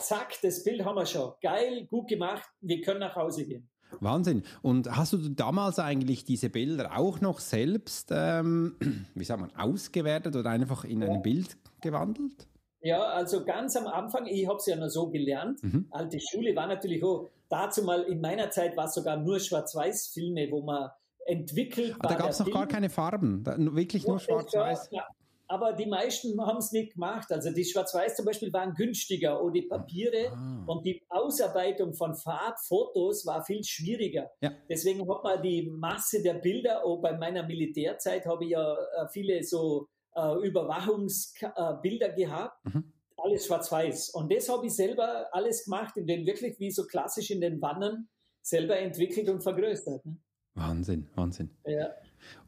zack, 0.00 0.38
das 0.42 0.62
Bild 0.62 0.84
haben 0.84 0.94
wir 0.96 1.06
schon. 1.06 1.32
Geil, 1.42 1.86
gut 1.86 2.08
gemacht, 2.08 2.48
wir 2.60 2.80
können 2.80 3.00
nach 3.00 3.16
Hause 3.16 3.46
gehen. 3.46 3.68
Wahnsinn. 4.00 4.42
Und 4.62 4.90
hast 4.94 5.12
du 5.12 5.28
damals 5.28 5.78
eigentlich 5.78 6.24
diese 6.24 6.50
Bilder 6.50 6.96
auch 6.96 7.20
noch 7.20 7.40
selbst, 7.40 8.10
ähm, 8.12 8.76
wie 9.14 9.24
sagt 9.24 9.40
man, 9.40 9.54
ausgewertet 9.56 10.36
oder 10.36 10.50
einfach 10.50 10.84
in 10.84 11.02
ein 11.02 11.22
Bild 11.22 11.56
gewandelt? 11.80 12.48
Ja, 12.82 13.02
also 13.02 13.44
ganz 13.44 13.76
am 13.76 13.86
Anfang, 13.86 14.26
ich 14.26 14.46
habe 14.46 14.56
es 14.56 14.66
ja 14.66 14.76
nur 14.76 14.90
so 14.90 15.08
gelernt. 15.08 15.62
Mhm. 15.62 15.86
Alte 15.90 16.18
Schule 16.20 16.54
war 16.56 16.66
natürlich 16.66 17.02
auch, 17.04 17.30
dazu 17.48 17.82
mal 17.82 18.02
in 18.02 18.20
meiner 18.20 18.50
Zeit 18.50 18.76
war 18.76 18.86
es 18.86 18.94
sogar 18.94 19.16
nur 19.16 19.38
Schwarz-Weiß-Filme, 19.38 20.50
wo 20.50 20.62
man 20.62 20.90
entwickelt 21.26 21.94
ah, 22.00 22.08
Da 22.08 22.14
gab 22.14 22.30
es 22.30 22.38
noch 22.40 22.46
Film. 22.46 22.56
gar 22.56 22.66
keine 22.66 22.90
Farben, 22.90 23.44
da, 23.44 23.56
wirklich 23.58 24.06
nur 24.06 24.18
Schwarz-Weiß. 24.18 24.88
Ja, 24.90 25.06
aber 25.52 25.74
die 25.74 25.86
meisten 25.86 26.40
haben 26.40 26.58
es 26.58 26.72
nicht 26.72 26.94
gemacht. 26.94 27.30
Also 27.30 27.52
die 27.52 27.64
Schwarz-Weiß 27.64 28.16
zum 28.16 28.24
Beispiel 28.24 28.52
waren 28.52 28.74
günstiger 28.74 29.40
und 29.40 29.52
die 29.52 29.62
Papiere 29.62 30.32
ah. 30.32 30.64
und 30.66 30.84
die 30.84 31.02
Ausarbeitung 31.10 31.94
von 31.94 32.14
Farbfotos 32.14 33.26
war 33.26 33.44
viel 33.44 33.62
schwieriger. 33.62 34.30
Ja. 34.40 34.50
Deswegen 34.68 35.08
hat 35.08 35.22
man 35.22 35.42
die 35.42 35.70
Masse 35.70 36.22
der 36.22 36.34
Bilder, 36.34 36.84
auch 36.84 37.02
bei 37.02 37.16
meiner 37.16 37.42
Militärzeit 37.42 38.26
habe 38.26 38.44
ich 38.44 38.50
ja 38.50 38.72
äh, 38.72 39.08
viele 39.12 39.44
so 39.44 39.88
äh, 40.14 40.46
Überwachungsbilder 40.46 42.12
äh, 42.12 42.14
gehabt. 42.14 42.64
Mhm. 42.64 42.92
Alles 43.16 43.46
schwarz-weiß. 43.46 44.10
Und 44.10 44.32
das 44.32 44.48
habe 44.48 44.66
ich 44.66 44.74
selber 44.74 45.28
alles 45.32 45.64
gemacht, 45.64 45.96
in 45.96 46.06
den 46.06 46.26
wirklich 46.26 46.58
wie 46.58 46.70
so 46.70 46.84
klassisch 46.86 47.30
in 47.30 47.40
den 47.40 47.62
Wannen 47.62 48.08
selber 48.42 48.76
entwickelt 48.78 49.28
und 49.28 49.42
vergrößert. 49.42 50.04
Ne? 50.04 50.16
Wahnsinn, 50.54 51.08
Wahnsinn. 51.14 51.50
Ja. 51.64 51.90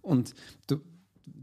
Und 0.03 0.35
du, 0.67 0.81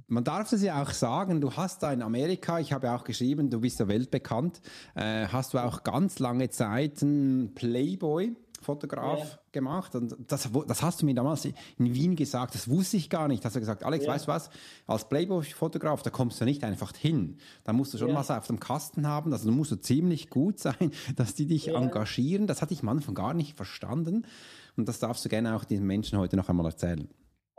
man 0.07 0.23
darf 0.23 0.51
es 0.51 0.61
ja 0.61 0.81
auch 0.81 0.91
sagen, 0.91 1.41
du 1.41 1.53
hast 1.53 1.81
da 1.83 1.93
in 1.93 2.01
Amerika, 2.01 2.59
ich 2.59 2.73
habe 2.73 2.87
ja 2.87 2.95
auch 2.95 3.03
geschrieben, 3.03 3.49
du 3.49 3.61
bist 3.61 3.79
ja 3.79 3.87
weltbekannt, 3.87 4.61
äh, 4.95 5.27
hast 5.27 5.53
du 5.53 5.57
auch 5.57 5.83
ganz 5.83 6.19
lange 6.19 6.49
Zeit 6.49 7.01
einen 7.01 7.55
Playboy 7.55 8.35
Fotograf 8.61 9.19
ja. 9.19 9.39
gemacht 9.51 9.95
und 9.95 10.15
das, 10.27 10.49
das 10.67 10.81
hast 10.81 11.01
du 11.01 11.05
mir 11.05 11.15
damals 11.15 11.45
in 11.45 11.53
Wien 11.77 12.15
gesagt, 12.15 12.55
das 12.55 12.69
wusste 12.69 12.97
ich 12.97 13.09
gar 13.09 13.27
nicht. 13.27 13.43
Hast 13.43 13.55
du 13.55 13.59
gesagt, 13.59 13.83
Alex, 13.83 14.05
ja. 14.05 14.13
weißt 14.13 14.27
du 14.27 14.31
was, 14.31 14.49
als 14.87 15.09
Playboy-Fotograf, 15.09 16.03
da 16.03 16.09
kommst 16.09 16.39
du 16.39 16.45
nicht 16.45 16.63
einfach 16.63 16.95
hin. 16.95 17.37
Da 17.63 17.73
musst 17.73 17.93
du 17.93 17.97
schon 17.97 18.09
ja. 18.09 18.15
was 18.15 18.31
auf 18.31 18.47
dem 18.47 18.59
Kasten 18.59 19.07
haben, 19.07 19.33
also 19.33 19.49
du 19.49 19.55
musst 19.55 19.71
du 19.71 19.75
ziemlich 19.75 20.29
gut 20.29 20.59
sein, 20.59 20.91
dass 21.15 21.33
die 21.33 21.47
dich 21.47 21.69
engagieren. 21.69 22.47
Das 22.47 22.61
hatte 22.61 22.73
ich 22.73 22.83
manchmal 22.83 23.15
gar 23.15 23.33
nicht 23.33 23.57
verstanden 23.57 24.25
und 24.77 24.87
das 24.87 24.99
darfst 24.99 25.25
du 25.25 25.29
gerne 25.29 25.55
auch 25.55 25.63
diesen 25.63 25.85
Menschen 25.85 26.17
heute 26.17 26.37
noch 26.37 26.49
einmal 26.49 26.67
erzählen. 26.67 27.09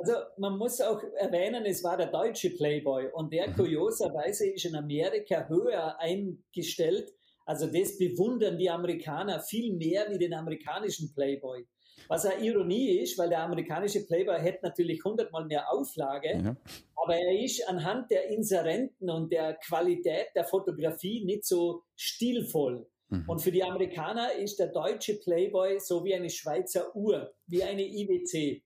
Also 0.02 0.14
man 0.36 0.58
muss 0.58 0.80
auch 0.80 1.00
erwähnen, 1.16 1.64
es 1.64 1.84
war 1.84 1.96
der 1.96 2.08
deutsche 2.08 2.50
Playboy 2.50 3.08
und 3.12 3.32
der 3.32 3.48
mhm. 3.48 3.54
kurioserweise 3.54 4.48
ist 4.48 4.64
in 4.64 4.74
Amerika 4.74 5.46
höher 5.48 5.96
eingestellt. 6.00 7.12
Also 7.46 7.66
das 7.66 7.98
bewundern 7.98 8.58
die 8.58 8.70
Amerikaner 8.70 9.40
viel 9.40 9.74
mehr 9.74 10.06
wie 10.10 10.18
den 10.18 10.34
amerikanischen 10.34 11.12
Playboy. 11.12 11.64
Was 12.08 12.26
eine 12.26 12.44
Ironie 12.44 12.98
ist, 12.98 13.16
weil 13.18 13.28
der 13.28 13.42
amerikanische 13.42 14.04
Playboy 14.04 14.38
hätte 14.40 14.66
natürlich 14.66 15.02
hundertmal 15.04 15.44
mehr 15.46 15.72
Auflage, 15.72 16.30
ja. 16.30 16.56
aber 16.96 17.16
er 17.16 17.44
ist 17.44 17.66
anhand 17.68 18.10
der 18.10 18.28
Inserenten 18.28 19.08
und 19.08 19.32
der 19.32 19.54
Qualität 19.54 20.26
der 20.34 20.44
Fotografie 20.44 21.24
nicht 21.24 21.44
so 21.46 21.82
stilvoll. 21.96 22.86
Mhm. 23.08 23.24
Und 23.28 23.40
für 23.40 23.52
die 23.52 23.62
Amerikaner 23.62 24.32
ist 24.34 24.58
der 24.58 24.68
deutsche 24.68 25.14
Playboy 25.14 25.78
so 25.78 26.04
wie 26.04 26.14
eine 26.14 26.30
Schweizer 26.30 26.94
Uhr, 26.96 27.34
wie 27.46 27.62
eine 27.62 27.82
IWC. 27.82 28.62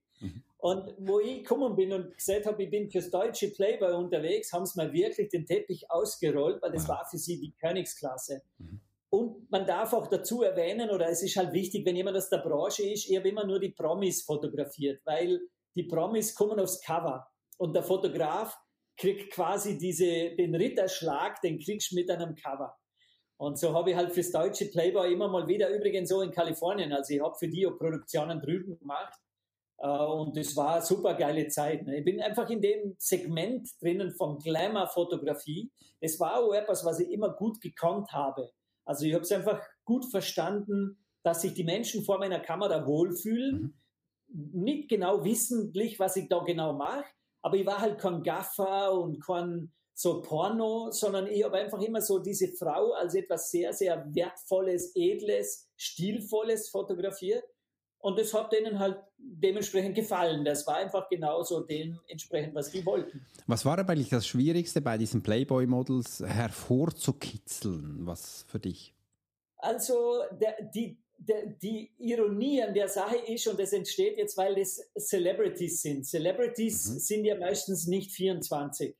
Und 0.67 0.93
wo 0.97 1.21
ich 1.21 1.45
gekommen 1.45 1.77
bin 1.77 1.93
und 1.93 2.13
gesagt 2.17 2.45
habe, 2.45 2.61
ich 2.61 2.69
bin 2.69 2.91
fürs 2.91 3.09
deutsche 3.09 3.51
Playboy 3.51 3.93
unterwegs, 3.93 4.51
haben 4.51 4.65
sie 4.65 4.77
mir 4.77 4.91
wirklich 4.91 5.29
den 5.29 5.45
Teppich 5.45 5.89
ausgerollt, 5.89 6.61
weil 6.61 6.73
das 6.73 6.83
wow. 6.83 6.97
war 6.97 7.05
für 7.09 7.17
sie 7.17 7.39
die 7.39 7.53
Königsklasse. 7.53 8.41
Mhm. 8.57 8.81
Und 9.09 9.49
man 9.49 9.65
darf 9.65 9.93
auch 9.93 10.07
dazu 10.07 10.43
erwähnen, 10.43 10.89
oder 10.89 11.07
es 11.07 11.23
ist 11.23 11.37
halt 11.37 11.53
wichtig, 11.53 11.85
wenn 11.85 11.95
jemand 11.95 12.17
aus 12.17 12.29
der 12.29 12.39
Branche 12.39 12.83
ist, 12.83 13.09
ich 13.09 13.15
habe 13.15 13.29
immer 13.29 13.45
nur 13.45 13.61
die 13.61 13.69
Promis 13.69 14.23
fotografiert, 14.23 14.99
weil 15.05 15.39
die 15.73 15.83
Promis 15.83 16.35
kommen 16.35 16.59
aufs 16.59 16.81
Cover 16.81 17.25
und 17.57 17.73
der 17.73 17.83
Fotograf 17.83 18.57
kriegt 18.97 19.31
quasi 19.31 19.77
diese, 19.77 20.35
den 20.35 20.53
Ritterschlag, 20.53 21.39
den 21.39 21.59
kriegst 21.59 21.93
du 21.93 21.95
mit 21.95 22.11
einem 22.11 22.35
Cover. 22.35 22.75
Und 23.37 23.57
so 23.57 23.73
habe 23.73 23.91
ich 23.91 23.95
halt 23.95 24.11
fürs 24.11 24.31
deutsche 24.31 24.65
Playboy 24.65 25.13
immer 25.13 25.29
mal 25.29 25.47
wieder, 25.47 25.69
übrigens 25.69 26.09
so 26.09 26.21
in 26.21 26.31
Kalifornien, 26.31 26.91
also 26.91 27.13
ich 27.13 27.21
habe 27.21 27.35
für 27.39 27.47
die 27.47 27.65
auch 27.65 27.77
Produktionen 27.77 28.41
drüben 28.41 28.77
gemacht, 28.77 29.17
und 29.77 30.35
es 30.37 30.55
war 30.55 30.75
eine 30.75 30.85
super 30.85 31.13
geile 31.13 31.47
Zeit. 31.47 31.85
Ne? 31.85 31.99
Ich 31.99 32.05
bin 32.05 32.19
einfach 32.21 32.49
in 32.49 32.61
dem 32.61 32.95
Segment 32.97 33.69
drinnen 33.79 34.11
von 34.11 34.39
Glamour-Fotografie. 34.39 35.71
Das 36.01 36.19
war 36.19 36.37
auch 36.39 36.53
etwas, 36.53 36.83
was 36.83 36.99
ich 36.99 37.11
immer 37.11 37.29
gut 37.29 37.61
gekonnt 37.61 38.11
habe. 38.11 38.51
Also 38.85 39.05
ich 39.05 39.13
habe 39.13 39.23
es 39.23 39.31
einfach 39.31 39.61
gut 39.85 40.05
verstanden, 40.05 40.97
dass 41.23 41.41
sich 41.41 41.53
die 41.53 41.63
Menschen 41.63 42.03
vor 42.03 42.17
meiner 42.19 42.39
Kamera 42.39 42.87
wohlfühlen. 42.87 43.75
Mhm. 44.29 44.63
Nicht 44.63 44.89
genau 44.89 45.23
wissentlich, 45.23 45.99
was 45.99 46.15
ich 46.15 46.27
da 46.27 46.39
genau 46.39 46.73
mache, 46.73 47.05
aber 47.41 47.55
ich 47.55 47.65
war 47.65 47.79
halt 47.79 47.99
kein 47.99 48.23
Gaffer 48.23 48.91
und 48.93 49.23
kein 49.25 49.71
so 49.93 50.21
Porno, 50.21 50.91
sondern 50.91 51.27
ich 51.27 51.43
habe 51.43 51.57
einfach 51.57 51.81
immer 51.81 52.01
so 52.01 52.19
diese 52.19 52.49
Frau 52.49 52.91
als 52.91 53.15
etwas 53.15 53.49
sehr, 53.49 53.73
sehr 53.73 54.05
Wertvolles, 54.13 54.91
Edles, 54.95 55.69
Stilvolles 55.75 56.69
fotografiert. 56.69 57.43
Und 58.07 58.17
das 58.17 58.33
hat 58.33 58.53
denen 58.53 58.79
halt 58.79 58.97
dementsprechend 59.17 59.93
gefallen. 59.93 60.45
Das 60.45 60.65
war 60.65 60.77
einfach 60.77 61.09
genauso 61.09 61.59
dementsprechend, 61.59 62.55
was 62.55 62.71
die 62.71 62.85
wollten. 62.85 63.25
Was 63.47 63.65
war 63.65 63.77
aber 63.77 63.91
eigentlich 63.91 64.07
das 64.07 64.25
Schwierigste 64.25 64.79
bei 64.79 64.97
diesen 64.97 65.21
Playboy-Models 65.21 66.23
hervorzukitzeln? 66.25 68.05
Was 68.05 68.45
für 68.47 68.59
dich? 68.59 68.93
Also 69.57 70.21
der, 70.39 70.55
die, 70.73 70.97
der, 71.17 71.47
die 71.47 71.91
Ironie 71.97 72.63
an 72.63 72.73
der 72.73 72.87
Sache 72.87 73.17
ist, 73.17 73.45
und 73.45 73.59
das 73.59 73.73
entsteht 73.73 74.17
jetzt, 74.17 74.37
weil 74.37 74.55
das 74.55 74.81
Celebrities 74.97 75.81
sind. 75.81 76.05
Celebrities 76.05 76.87
mhm. 76.87 76.99
sind 76.99 77.25
ja 77.25 77.37
meistens 77.37 77.87
nicht 77.87 78.13
24 78.13 78.95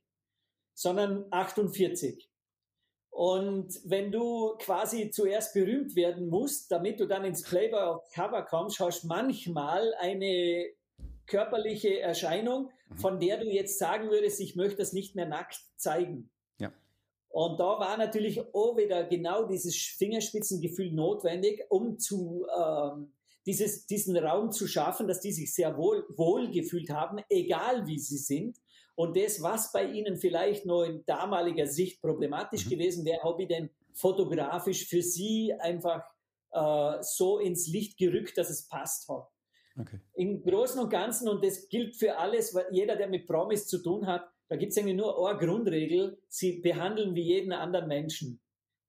sondern 0.74 1.26
48. 1.32 2.27
Und 3.18 3.82
wenn 3.84 4.12
du 4.12 4.54
quasi 4.60 5.10
zuerst 5.10 5.56
berühmt 5.56 5.96
werden 5.96 6.30
musst, 6.30 6.72
damit 6.72 7.00
du 7.00 7.08
dann 7.08 7.26
ins 7.26 7.42
Playboy 7.42 7.80
auf 7.80 8.12
Cover 8.14 8.44
kommst, 8.44 8.80
hast 8.80 9.06
manchmal 9.06 9.92
eine 9.96 10.68
körperliche 11.26 12.00
Erscheinung, 12.00 12.70
mhm. 12.90 12.98
von 13.00 13.20
der 13.20 13.40
du 13.40 13.48
jetzt 13.48 13.80
sagen 13.80 14.12
würdest, 14.12 14.40
ich 14.40 14.56
möchte 14.56 14.78
das 14.78 14.94
nicht 14.94 15.16
mehr 15.16 15.26
nackt 15.26 15.60
zeigen. 15.78 16.30
Ja. 16.60 16.72
Und 17.30 17.60
da 17.60 17.80
war 17.80 17.98
natürlich 17.98 18.40
auch 18.54 18.78
wieder 18.78 19.04
genau 19.06 19.48
dieses 19.48 19.76
Fingerspitzengefühl 19.76 20.92
notwendig, 20.92 21.66
um 21.70 21.98
zu 21.98 22.46
ähm, 22.56 23.14
dieses, 23.48 23.88
diesen 23.88 24.16
Raum 24.16 24.52
zu 24.52 24.68
schaffen, 24.68 25.08
dass 25.08 25.22
die 25.22 25.32
sich 25.32 25.56
sehr 25.56 25.76
wohl, 25.76 26.06
wohl 26.16 26.52
gefühlt 26.52 26.92
haben, 26.92 27.18
egal 27.30 27.88
wie 27.88 27.98
sie 27.98 28.18
sind. 28.20 28.60
Und 28.98 29.16
das, 29.16 29.44
was 29.44 29.72
bei 29.72 29.86
Ihnen 29.86 30.18
vielleicht 30.18 30.66
noch 30.66 30.82
in 30.82 31.06
damaliger 31.06 31.68
Sicht 31.68 32.02
problematisch 32.02 32.66
mhm. 32.66 32.70
gewesen 32.72 33.06
wäre, 33.06 33.22
habe 33.22 33.44
ich 33.44 33.48
denn 33.48 33.70
fotografisch 33.94 34.88
für 34.88 35.04
Sie 35.04 35.54
einfach 35.60 36.04
äh, 36.52 36.98
so 37.02 37.38
ins 37.38 37.68
Licht 37.68 38.00
gerückt, 38.00 38.40
dass 38.40 38.50
es 38.50 38.68
passt 38.68 39.08
hat. 39.08 39.28
Okay. 39.80 40.00
Im 40.16 40.42
Großen 40.42 40.82
und 40.82 40.90
Ganzen, 40.90 41.30
und 41.30 41.46
das 41.46 41.70
gilt 41.70 41.96
für 41.96 42.18
alles, 42.18 42.56
weil 42.56 42.66
jeder, 42.72 42.96
der 42.96 43.08
mit 43.08 43.28
Promis 43.28 43.68
zu 43.68 43.84
tun 43.84 44.08
hat, 44.08 44.28
da 44.48 44.56
gibt 44.56 44.72
es 44.72 44.78
eigentlich 44.80 44.96
nur 44.96 45.30
eine 45.30 45.38
Grundregel, 45.38 46.20
sie 46.28 46.62
behandeln 46.62 47.14
wie 47.14 47.22
jeden 47.22 47.52
anderen 47.52 47.88
Menschen. 47.88 48.42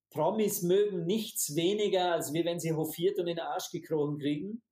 Promis 0.08 0.62
mögen 0.62 1.04
nichts 1.04 1.54
weniger, 1.54 2.12
als 2.12 2.32
wie 2.32 2.46
wenn 2.46 2.60
sie 2.60 2.72
hofiert 2.72 3.18
und 3.18 3.28
in 3.28 3.36
den 3.36 3.44
Arsch 3.44 3.70
gekrochen 3.70 4.18
kriegen. 4.18 4.62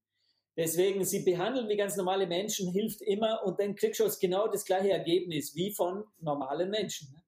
Deswegen, 0.56 1.04
sie 1.04 1.22
behandeln 1.22 1.68
wie 1.68 1.76
ganz 1.76 1.96
normale 1.96 2.26
Menschen, 2.26 2.72
hilft 2.72 3.02
immer 3.02 3.42
und 3.44 3.60
dann 3.60 3.74
kriegst 3.74 4.00
du 4.00 4.08
genau 4.20 4.48
das 4.48 4.64
gleiche 4.64 4.90
Ergebnis 4.90 5.54
wie 5.54 5.72
von 5.72 6.04
normalen 6.18 6.70
Menschen. 6.70 7.12
Ne? 7.12 7.22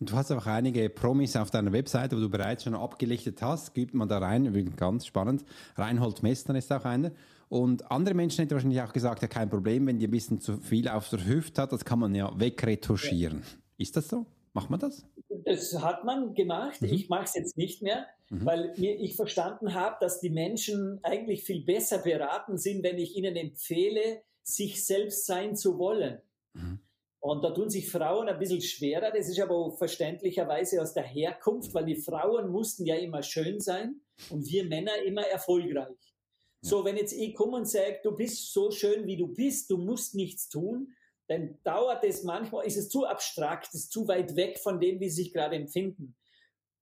Und 0.00 0.10
du 0.10 0.14
hast 0.14 0.30
auch 0.30 0.46
einige 0.46 0.88
Promis 0.90 1.34
auf 1.34 1.50
deiner 1.50 1.72
Webseite, 1.72 2.16
wo 2.16 2.20
du 2.20 2.30
bereits 2.30 2.62
schon 2.62 2.74
abgelichtet 2.74 3.42
hast, 3.42 3.74
gibt 3.74 3.94
man 3.94 4.08
da 4.08 4.18
rein, 4.18 4.74
ganz 4.76 5.06
spannend. 5.06 5.44
Reinhold 5.74 6.22
Messner 6.22 6.54
ist 6.56 6.72
auch 6.72 6.84
einer. 6.84 7.10
Und 7.48 7.90
andere 7.90 8.14
Menschen 8.14 8.42
hätten 8.42 8.52
wahrscheinlich 8.52 8.80
auch 8.80 8.92
gesagt, 8.92 9.22
ja 9.22 9.28
kein 9.28 9.50
Problem, 9.50 9.86
wenn 9.86 9.98
die 9.98 10.06
ein 10.06 10.10
bisschen 10.10 10.40
zu 10.40 10.58
viel 10.58 10.88
auf 10.88 11.08
der 11.08 11.26
Hüfte 11.26 11.62
hat, 11.62 11.72
das 11.72 11.84
kann 11.84 11.98
man 11.98 12.14
ja 12.14 12.30
wegretuschieren. 12.38 13.38
Ja. 13.38 13.58
Ist 13.78 13.96
das 13.96 14.08
so? 14.08 14.26
Macht 14.58 14.70
man 14.70 14.80
das? 14.80 15.06
Das 15.44 15.72
hat 15.80 16.02
man 16.02 16.34
gemacht. 16.34 16.82
Mhm. 16.82 16.92
Ich 16.92 17.08
mache 17.08 17.26
es 17.26 17.34
jetzt 17.36 17.56
nicht 17.56 17.80
mehr, 17.80 18.08
mhm. 18.28 18.44
weil 18.44 18.74
mir, 18.76 18.98
ich 18.98 19.14
verstanden 19.14 19.72
habe, 19.72 19.98
dass 20.00 20.18
die 20.18 20.30
Menschen 20.30 20.98
eigentlich 21.04 21.44
viel 21.44 21.64
besser 21.64 21.98
beraten 21.98 22.58
sind, 22.58 22.82
wenn 22.82 22.98
ich 22.98 23.14
ihnen 23.14 23.36
empfehle, 23.36 24.20
sich 24.42 24.84
selbst 24.84 25.26
sein 25.26 25.54
zu 25.54 25.78
wollen. 25.78 26.20
Mhm. 26.54 26.80
Und 27.20 27.44
da 27.44 27.50
tun 27.52 27.70
sich 27.70 27.88
Frauen 27.88 28.28
ein 28.28 28.40
bisschen 28.40 28.60
schwerer. 28.60 29.12
Das 29.12 29.28
ist 29.28 29.38
aber 29.38 29.70
verständlicherweise 29.76 30.82
aus 30.82 30.92
der 30.92 31.04
Herkunft, 31.04 31.72
weil 31.72 31.84
die 31.84 32.02
Frauen 32.02 32.50
mussten 32.50 32.84
ja 32.84 32.96
immer 32.96 33.22
schön 33.22 33.60
sein 33.60 34.00
und 34.30 34.44
wir 34.50 34.64
Männer 34.64 35.00
immer 35.06 35.22
erfolgreich. 35.22 36.16
So, 36.62 36.84
wenn 36.84 36.96
jetzt 36.96 37.12
ich 37.12 37.36
komme 37.36 37.58
und 37.58 37.68
sage, 37.68 38.00
du 38.02 38.16
bist 38.16 38.52
so 38.52 38.72
schön, 38.72 39.06
wie 39.06 39.16
du 39.16 39.28
bist, 39.28 39.70
du 39.70 39.78
musst 39.78 40.16
nichts 40.16 40.48
tun, 40.48 40.88
dann 41.28 41.58
dauert 41.62 42.04
es 42.04 42.24
manchmal, 42.24 42.66
ist 42.66 42.76
es 42.76 42.88
zu 42.88 43.04
abstrakt, 43.04 43.74
ist 43.74 43.92
zu 43.92 44.08
weit 44.08 44.34
weg 44.34 44.58
von 44.58 44.80
dem, 44.80 44.98
wie 44.98 45.10
sie 45.10 45.24
sich 45.24 45.32
gerade 45.32 45.56
empfinden. 45.56 46.16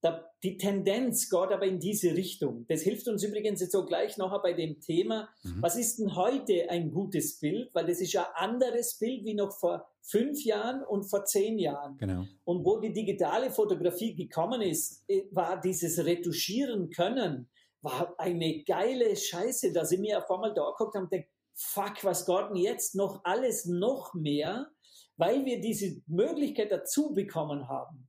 Da, 0.02 0.30
die 0.42 0.56
Tendenz 0.56 1.28
geht 1.30 1.50
aber 1.50 1.64
in 1.64 1.80
diese 1.80 2.14
Richtung. 2.14 2.66
Das 2.68 2.82
hilft 2.82 3.08
uns 3.08 3.24
übrigens 3.24 3.60
jetzt 3.60 3.74
auch 3.74 3.86
gleich 3.86 4.18
noch 4.18 4.40
bei 4.42 4.52
dem 4.52 4.78
Thema, 4.80 5.28
mhm. 5.42 5.62
was 5.62 5.76
ist 5.76 5.98
denn 5.98 6.14
heute 6.14 6.70
ein 6.70 6.92
gutes 6.92 7.40
Bild? 7.40 7.74
Weil 7.74 7.86
das 7.86 8.00
ist 8.00 8.12
ja 8.12 8.30
ein 8.34 8.50
anderes 8.50 8.98
Bild 8.98 9.24
wie 9.24 9.34
noch 9.34 9.52
vor 9.52 9.88
fünf 10.02 10.44
Jahren 10.44 10.84
und 10.84 11.04
vor 11.04 11.24
zehn 11.24 11.58
Jahren. 11.58 11.96
Genau. 11.98 12.24
Und 12.44 12.64
wo 12.64 12.78
die 12.78 12.92
digitale 12.92 13.50
Fotografie 13.50 14.14
gekommen 14.14 14.62
ist, 14.62 15.02
äh, 15.08 15.24
war 15.32 15.60
dieses 15.60 16.04
Retuschieren 16.04 16.90
können, 16.90 17.48
war 17.80 18.14
eine 18.18 18.62
geile 18.64 19.16
Scheiße, 19.16 19.72
dass 19.72 19.92
ich 19.92 19.98
mir 19.98 20.18
auf 20.18 20.30
einmal 20.30 20.54
da 20.54 20.70
geguckt 20.70 20.94
habe 20.94 21.04
und 21.04 21.12
denke, 21.12 21.28
fuck, 21.56 22.04
was 22.04 22.26
geht 22.26 22.50
denn 22.50 22.56
jetzt 22.56 22.94
noch 22.94 23.20
alles 23.24 23.64
noch 23.64 24.14
mehr, 24.14 24.68
weil 25.16 25.44
wir 25.44 25.60
diese 25.60 26.02
Möglichkeit 26.06 26.70
dazu 26.70 27.12
bekommen 27.14 27.68
haben. 27.68 28.08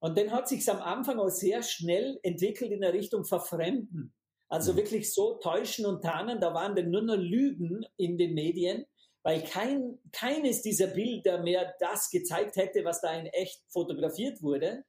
Und 0.00 0.16
dann 0.16 0.30
hat 0.30 0.48
sich 0.48 0.68
am 0.70 0.80
Anfang 0.80 1.18
auch 1.18 1.28
sehr 1.28 1.62
schnell 1.62 2.18
entwickelt 2.22 2.70
in 2.70 2.80
der 2.80 2.92
Richtung 2.92 3.24
Verfremden. 3.24 4.14
Also 4.48 4.72
mhm. 4.72 4.78
wirklich 4.78 5.12
so 5.12 5.38
täuschen 5.38 5.84
und 5.84 6.02
tarnen, 6.02 6.40
da 6.40 6.54
waren 6.54 6.74
dann 6.74 6.90
nur 6.90 7.02
noch 7.02 7.16
Lügen 7.16 7.84
in 7.96 8.16
den 8.16 8.34
Medien, 8.34 8.86
weil 9.22 9.42
kein, 9.42 9.98
keines 10.12 10.62
dieser 10.62 10.86
Bilder 10.86 11.42
mehr 11.42 11.74
das 11.80 12.08
gezeigt 12.10 12.56
hätte, 12.56 12.84
was 12.84 13.00
da 13.00 13.12
in 13.12 13.26
echt 13.26 13.60
fotografiert 13.70 14.40
wurde. 14.42 14.84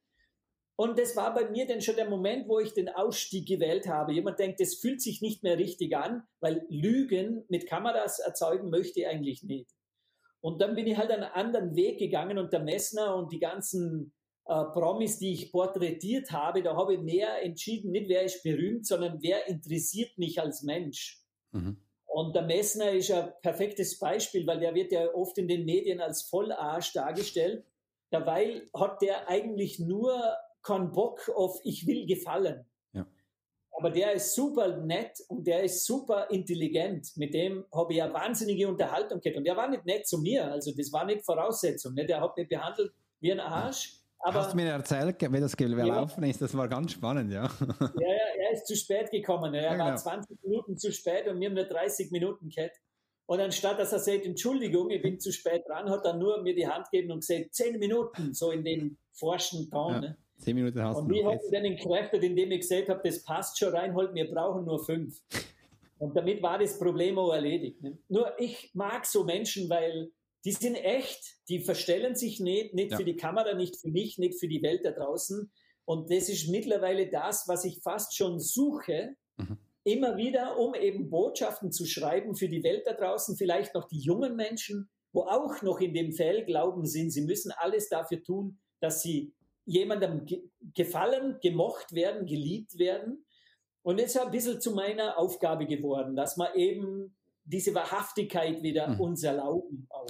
Und 0.80 0.98
das 0.98 1.18
war 1.18 1.34
bei 1.34 1.50
mir 1.50 1.68
dann 1.68 1.82
schon 1.82 1.98
der 1.98 2.10
Moment, 2.10 2.48
wo 2.48 2.58
ich 2.58 2.74
den 2.74 2.88
Ausstieg 2.88 3.46
gewählt 3.46 3.86
habe. 3.90 4.14
Jemand 4.14 4.40
denkt, 4.40 4.62
das 4.62 4.76
fühlt 4.76 5.02
sich 5.02 5.22
nicht 5.22 5.44
mehr 5.44 5.58
richtig 5.58 5.94
an, 5.98 6.24
weil 6.40 6.66
Lügen 6.70 7.44
mit 7.50 7.68
Kameras 7.68 8.20
erzeugen 8.20 8.70
möchte 8.70 9.02
ich 9.02 9.08
eigentlich 9.08 9.44
nicht. 9.44 9.70
Und 10.40 10.62
dann 10.62 10.76
bin 10.76 10.88
ich 10.88 10.96
halt 10.96 11.12
einen 11.12 11.24
anderen 11.26 11.76
Weg 11.76 12.00
gegangen 12.00 12.38
und 12.38 12.54
der 12.54 12.62
Messner 12.62 13.14
und 13.18 13.34
die 13.34 13.40
ganzen 13.40 14.14
äh, 14.46 14.64
Promis, 14.72 15.20
die 15.20 15.34
ich 15.34 15.52
porträtiert 15.52 16.32
habe, 16.32 16.64
da 16.64 16.78
habe 16.78 16.94
ich 16.94 17.02
mehr 17.02 17.44
entschieden, 17.44 17.92
nicht 17.92 18.08
wer 18.08 18.24
ist 18.24 18.42
berühmt, 18.42 18.88
sondern 18.88 19.22
wer 19.22 19.50
interessiert 19.50 20.18
mich 20.18 20.40
als 20.40 20.64
Mensch. 20.64 21.22
Mhm. 21.52 21.76
Und 22.06 22.38
der 22.38 22.44
Messner 22.44 22.92
ist 22.92 23.12
ein 23.12 23.34
perfektes 23.42 24.00
Beispiel, 24.00 24.48
weil 24.48 24.62
der 24.62 24.74
wird 24.74 24.94
ja 24.94 25.14
oft 25.14 25.38
in 25.40 25.50
den 25.50 25.66
Medien 25.66 26.00
als 26.00 26.22
Vollarsch 26.22 26.94
dargestellt. 26.94 27.66
Dabei 28.12 28.62
hat 28.74 29.02
der 29.02 29.28
eigentlich 29.28 29.78
nur 29.80 30.38
keinen 30.70 30.92
Bock 30.92 31.30
auf, 31.36 31.60
ich 31.64 31.86
will 31.88 32.06
gefallen. 32.06 32.66
Ja. 32.94 33.06
Aber 33.72 33.90
der 33.90 34.14
ist 34.14 34.36
super 34.36 34.78
nett 34.78 35.20
und 35.28 35.48
der 35.48 35.64
ist 35.64 35.86
super 35.86 36.30
intelligent. 36.30 37.12
Mit 37.16 37.34
dem 37.34 37.66
habe 37.74 37.94
ich 37.94 38.04
eine 38.04 38.14
wahnsinnige 38.14 38.68
Unterhaltung 38.68 39.20
gehabt. 39.20 39.38
Und 39.38 39.46
der 39.46 39.58
war 39.58 39.70
nicht 39.70 39.86
nett 39.86 40.08
zu 40.08 40.20
mir. 40.20 40.52
Also 40.52 40.72
das 40.76 40.92
war 40.92 41.06
nicht 41.06 41.26
Voraussetzung. 41.26 41.94
Ne? 41.94 42.06
Der 42.06 42.22
hat 42.22 42.36
mich 42.38 42.48
behandelt 42.48 42.92
wie 43.20 43.32
ein 43.32 43.40
Arsch. 43.40 44.00
Aber, 44.22 44.40
Hast 44.40 44.52
du 44.52 44.58
mir 44.58 44.66
erzählt, 44.66 45.16
wie 45.22 45.40
das 45.40 45.56
gelaufen 45.56 46.24
ja. 46.24 46.30
ist? 46.30 46.42
Das 46.42 46.56
war 46.56 46.68
ganz 46.68 46.92
spannend, 46.92 47.32
ja. 47.32 47.50
Ja, 47.70 47.90
ja 47.96 48.48
er 48.48 48.52
ist 48.52 48.68
zu 48.68 48.76
spät 48.76 49.10
gekommen. 49.12 49.54
Er 49.54 49.64
ja, 49.64 49.78
war 49.78 49.92
genau. 49.92 49.98
20 49.98 50.44
Minuten 50.44 50.78
zu 50.78 50.92
spät 50.92 51.28
und 51.28 51.40
wir 51.40 51.48
haben 51.48 51.56
nur 51.56 51.64
30 51.64 52.12
Minuten 52.12 52.50
gehabt. 52.50 52.78
Und 53.28 53.40
anstatt 53.40 53.80
dass 53.80 53.94
er 53.94 54.00
sagt, 54.00 54.26
Entschuldigung, 54.26 54.90
ich 54.90 55.02
bin 55.02 55.20
zu 55.20 55.32
spät 55.32 55.62
dran, 55.68 55.90
hat 55.90 56.04
er 56.04 56.16
nur 56.16 56.42
mir 56.42 56.56
die 56.56 56.68
Hand 56.68 56.90
gegeben 56.92 57.12
und 57.14 57.20
gesagt, 57.20 57.54
10 57.54 57.80
Minuten, 57.80 58.34
so 58.34 58.52
in 58.52 58.64
den 58.66 58.98
forschen 59.14 59.70
Ton. 59.70 59.94
Ja. 59.94 60.00
Ne? 60.02 60.18
Zehn 60.40 60.56
Minuten 60.56 60.82
hast 60.82 60.98
und 60.98 61.10
du. 61.10 61.16
Und 61.16 61.20
ich 61.20 61.26
habe 61.26 61.52
dann 61.52 61.66
entkräftet, 61.66 62.24
indem 62.24 62.52
ich 62.52 62.62
gesagt 62.62 62.90
habe, 62.90 63.02
das 63.04 63.24
passt 63.24 63.60
schon, 63.60 63.74
Reinhold, 63.74 64.14
wir 64.14 64.30
brauchen 64.30 64.66
nur 64.66 64.84
fünf. 64.84 65.22
Und 65.98 66.16
damit 66.16 66.42
war 66.42 66.58
das 66.58 66.80
Problem 66.80 67.18
auch 67.18 67.34
erledigt. 67.34 67.82
Ne? 67.82 67.98
Nur 68.08 68.40
ich 68.40 68.72
mag 68.74 69.06
so 69.06 69.26
Menschen, 69.26 69.70
weil 69.70 70.12
die 70.46 70.54
sind 70.54 70.76
echt, 70.76 71.20
die 71.50 71.60
verstellen 71.60 72.16
sich 72.16 72.40
nicht, 72.40 72.74
nicht 72.74 72.92
ja. 72.92 72.98
für 72.98 73.04
die 73.04 73.18
Kamera, 73.18 73.54
nicht 73.54 73.76
für 73.76 73.90
mich, 73.90 74.18
nicht 74.18 74.40
für 74.40 74.48
die 74.48 74.62
Welt 74.64 74.86
da 74.86 74.92
draußen. 74.92 75.52
Und 75.84 76.10
das 76.10 76.30
ist 76.30 76.48
mittlerweile 76.48 77.10
das, 77.10 77.48
was 77.48 77.66
ich 77.66 77.82
fast 77.82 78.16
schon 78.16 78.40
suche, 78.40 79.16
mhm. 79.38 79.58
immer 79.84 80.16
wieder, 80.16 80.58
um 80.58 80.74
eben 80.74 81.10
Botschaften 81.10 81.74
zu 81.74 81.86
schreiben 81.86 82.36
für 82.36 82.48
die 82.48 82.64
Welt 82.64 82.84
da 82.86 82.94
draußen, 82.94 83.36
vielleicht 83.36 83.76
noch 83.76 83.88
die 83.90 84.00
jungen 84.00 84.38
Menschen, 84.38 84.90
wo 85.12 85.24
auch 85.24 85.62
noch 85.64 85.82
in 85.82 85.94
dem 85.94 86.14
Fell 86.14 86.46
glauben 86.46 86.86
sind, 86.86 87.12
sie 87.12 87.26
müssen 87.26 87.52
alles 87.52 87.90
dafür 87.90 88.24
tun, 88.24 88.60
dass 88.80 89.02
sie 89.02 89.34
jemandem 89.70 90.26
gefallen, 90.74 91.38
gemocht 91.42 91.94
werden, 91.94 92.26
geliebt 92.26 92.78
werden. 92.78 93.26
Und 93.84 94.00
jetzt 94.00 94.16
ist 94.16 94.22
ein 94.22 94.32
bisschen 94.32 94.60
zu 94.60 94.72
meiner 94.72 95.18
Aufgabe 95.18 95.66
geworden, 95.66 96.16
dass 96.16 96.38
man 96.38 96.54
eben 96.56 97.16
diese 97.46 97.74
Wahrhaftigkeit 97.74 98.62
wieder 98.62 98.90
mhm. 98.90 99.00
uns 99.00 99.24
erlauben. 99.24 99.88
Auch. 99.90 100.08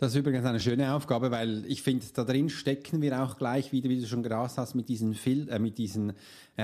Das 0.00 0.12
ist 0.12 0.18
übrigens 0.18 0.46
eine 0.46 0.60
schöne 0.60 0.94
Aufgabe, 0.94 1.30
weil 1.30 1.66
ich 1.66 1.82
finde, 1.82 2.06
da 2.14 2.24
drin 2.24 2.48
stecken 2.48 3.02
wir 3.02 3.22
auch 3.22 3.36
gleich 3.36 3.70
wieder, 3.70 3.90
wie 3.90 4.00
du 4.00 4.06
schon 4.06 4.22
gesagt 4.22 4.56
hast, 4.56 4.74
mit 4.74 4.88
diesen, 4.88 5.12
Fil 5.12 5.46
äh, 5.50 5.58
mit 5.58 5.76
diesen 5.76 6.14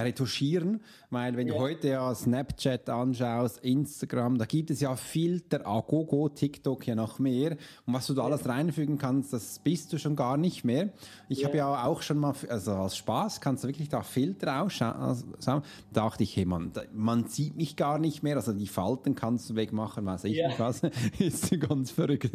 Retuschieren. 0.05 0.81
Weil 1.11 1.37
wenn 1.37 1.47
ja. 1.47 1.55
du 1.55 1.61
heute 1.61 1.89
ja 1.89 2.15
Snapchat 2.15 2.89
anschaust, 2.91 3.59
Instagram, 3.65 4.39
da 4.39 4.45
gibt 4.45 4.71
es 4.71 4.81
ja 4.81 4.97
Filter, 4.97 5.67
Agogo, 5.67 6.29
TikTok 6.29 6.87
ja 6.87 6.95
noch 6.95 7.19
mehr. 7.19 7.57
Und 7.87 7.95
was 7.95 8.07
du 8.07 8.15
da 8.15 8.23
ja. 8.23 8.29
alles 8.29 8.49
reinfügen 8.49 8.99
kannst, 8.99 9.33
das 9.33 9.59
bist 9.61 9.93
du 9.93 9.99
schon 9.99 10.17
gar 10.17 10.37
nicht 10.37 10.65
mehr. 10.65 10.91
Ich 11.29 11.41
ja. 11.41 11.49
habe 11.49 11.57
ja 11.57 11.85
auch 11.85 12.03
schon 12.03 12.19
mal, 12.19 12.35
also 12.49 12.73
als 12.73 12.97
Spaß 12.97 13.41
kannst 13.41 13.65
du 13.65 13.69
wirklich 13.69 13.89
da 13.89 14.03
Filter 14.03 14.63
ausschauen. 14.63 15.17
Da 15.41 15.63
dachte 15.93 16.23
ich, 16.23 16.37
hey, 16.37 16.45
man, 16.45 16.73
man 16.93 17.29
sieht 17.29 17.57
mich 17.57 17.77
gar 17.77 17.99
nicht 17.99 18.23
mehr. 18.23 18.37
Also 18.37 18.53
die 18.53 18.67
Falten 18.67 19.15
kannst 19.15 19.51
du 19.51 19.55
wegmachen, 19.55 20.05
weiß 20.05 20.25
ich 20.25 20.45
nicht 20.45 20.59
was. 20.59 20.83
ist 21.19 21.59
ganz 21.61 21.91
verrückt. 21.91 22.31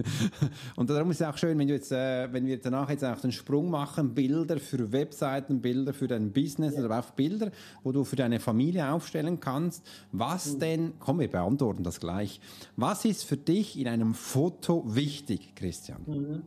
Und 0.75 0.89
darum 0.89 1.11
ist 1.11 1.21
es 1.21 1.27
auch 1.27 1.37
schön, 1.37 1.57
wenn 1.57 1.67
du 1.67 1.73
jetzt, 1.73 1.91
äh, 1.91 2.31
wenn 2.31 2.45
wir 2.45 2.59
danach 2.59 2.89
jetzt 2.89 3.03
auch 3.03 3.19
den 3.19 3.31
Sprung 3.31 3.69
machen, 3.69 4.13
Bilder 4.13 4.59
für 4.59 4.91
Webseiten, 4.91 5.61
Bilder 5.61 5.93
für 5.93 6.07
dein 6.07 6.31
Business 6.31 6.77
oder 6.77 6.99
auch 6.99 7.11
Bilder, 7.11 7.50
wo 7.83 7.91
du 7.91 8.03
für 8.03 8.15
deine 8.15 8.39
Familie 8.39 8.91
aufstellen 8.91 9.39
kannst. 9.39 9.85
Was 10.11 10.53
mhm. 10.53 10.59
denn, 10.59 10.93
komm, 10.99 11.19
wir 11.19 11.29
beantworten 11.29 11.83
das 11.83 11.99
gleich. 11.99 12.41
Was 12.75 13.05
ist 13.05 13.23
für 13.23 13.37
dich 13.37 13.79
in 13.79 13.87
einem 13.87 14.13
Foto 14.13 14.83
wichtig, 14.87 15.55
Christian? 15.55 16.01
Mhm. 16.05 16.43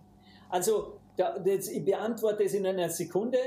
Also, 0.48 0.98
ich 1.44 1.84
beantworte 1.84 2.44
es 2.44 2.54
in 2.54 2.66
einer 2.66 2.88
Sekunde. 2.88 3.38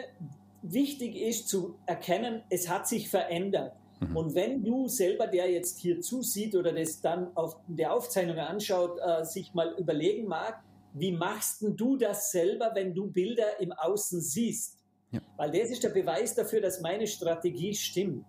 Wichtig 0.61 1.15
ist 1.15 1.47
zu 1.47 1.75
erkennen, 1.85 2.41
es 2.49 2.69
hat 2.69 2.87
sich 2.87 3.09
verändert. 3.09 3.73
Mhm. 3.99 4.17
Und 4.17 4.35
wenn 4.35 4.63
du 4.63 4.87
selber, 4.87 5.27
der 5.27 5.49
jetzt 5.49 5.79
hier 5.79 6.01
zusieht 6.01 6.55
oder 6.55 6.71
das 6.71 7.01
dann 7.01 7.35
auf 7.35 7.57
der 7.67 7.93
Aufzeichnung 7.93 8.37
anschaut, 8.37 8.99
äh, 8.99 9.23
sich 9.23 9.53
mal 9.53 9.75
überlegen 9.77 10.27
mag, 10.27 10.63
wie 10.93 11.11
machst 11.11 11.61
du 11.61 11.97
das 11.97 12.31
selber, 12.31 12.71
wenn 12.73 12.93
du 12.93 13.07
Bilder 13.07 13.59
im 13.59 13.71
Außen 13.71 14.21
siehst? 14.21 14.76
Ja. 15.11 15.21
Weil 15.37 15.51
das 15.51 15.69
ist 15.69 15.83
der 15.83 15.89
Beweis 15.89 16.35
dafür, 16.35 16.61
dass 16.61 16.81
meine 16.81 17.07
Strategie 17.07 17.73
stimmt. 17.73 18.25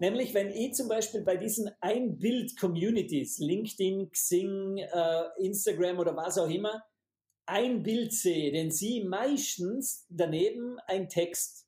Nämlich, 0.00 0.32
wenn 0.32 0.50
ich 0.50 0.72
zum 0.74 0.88
Beispiel 0.88 1.22
bei 1.22 1.36
diesen 1.36 1.70
Ein-Bild-Communities, 1.80 3.38
LinkedIn, 3.38 4.10
Xing, 4.10 4.78
äh, 4.78 5.22
Instagram 5.38 5.98
oder 5.98 6.16
was 6.16 6.38
auch 6.38 6.48
immer, 6.48 6.82
ein 7.46 7.82
Bild 7.82 8.12
sehe, 8.12 8.52
denn 8.52 8.70
sie 8.70 9.04
meistens 9.04 10.06
daneben 10.08 10.78
ein 10.86 11.08
Text. 11.08 11.66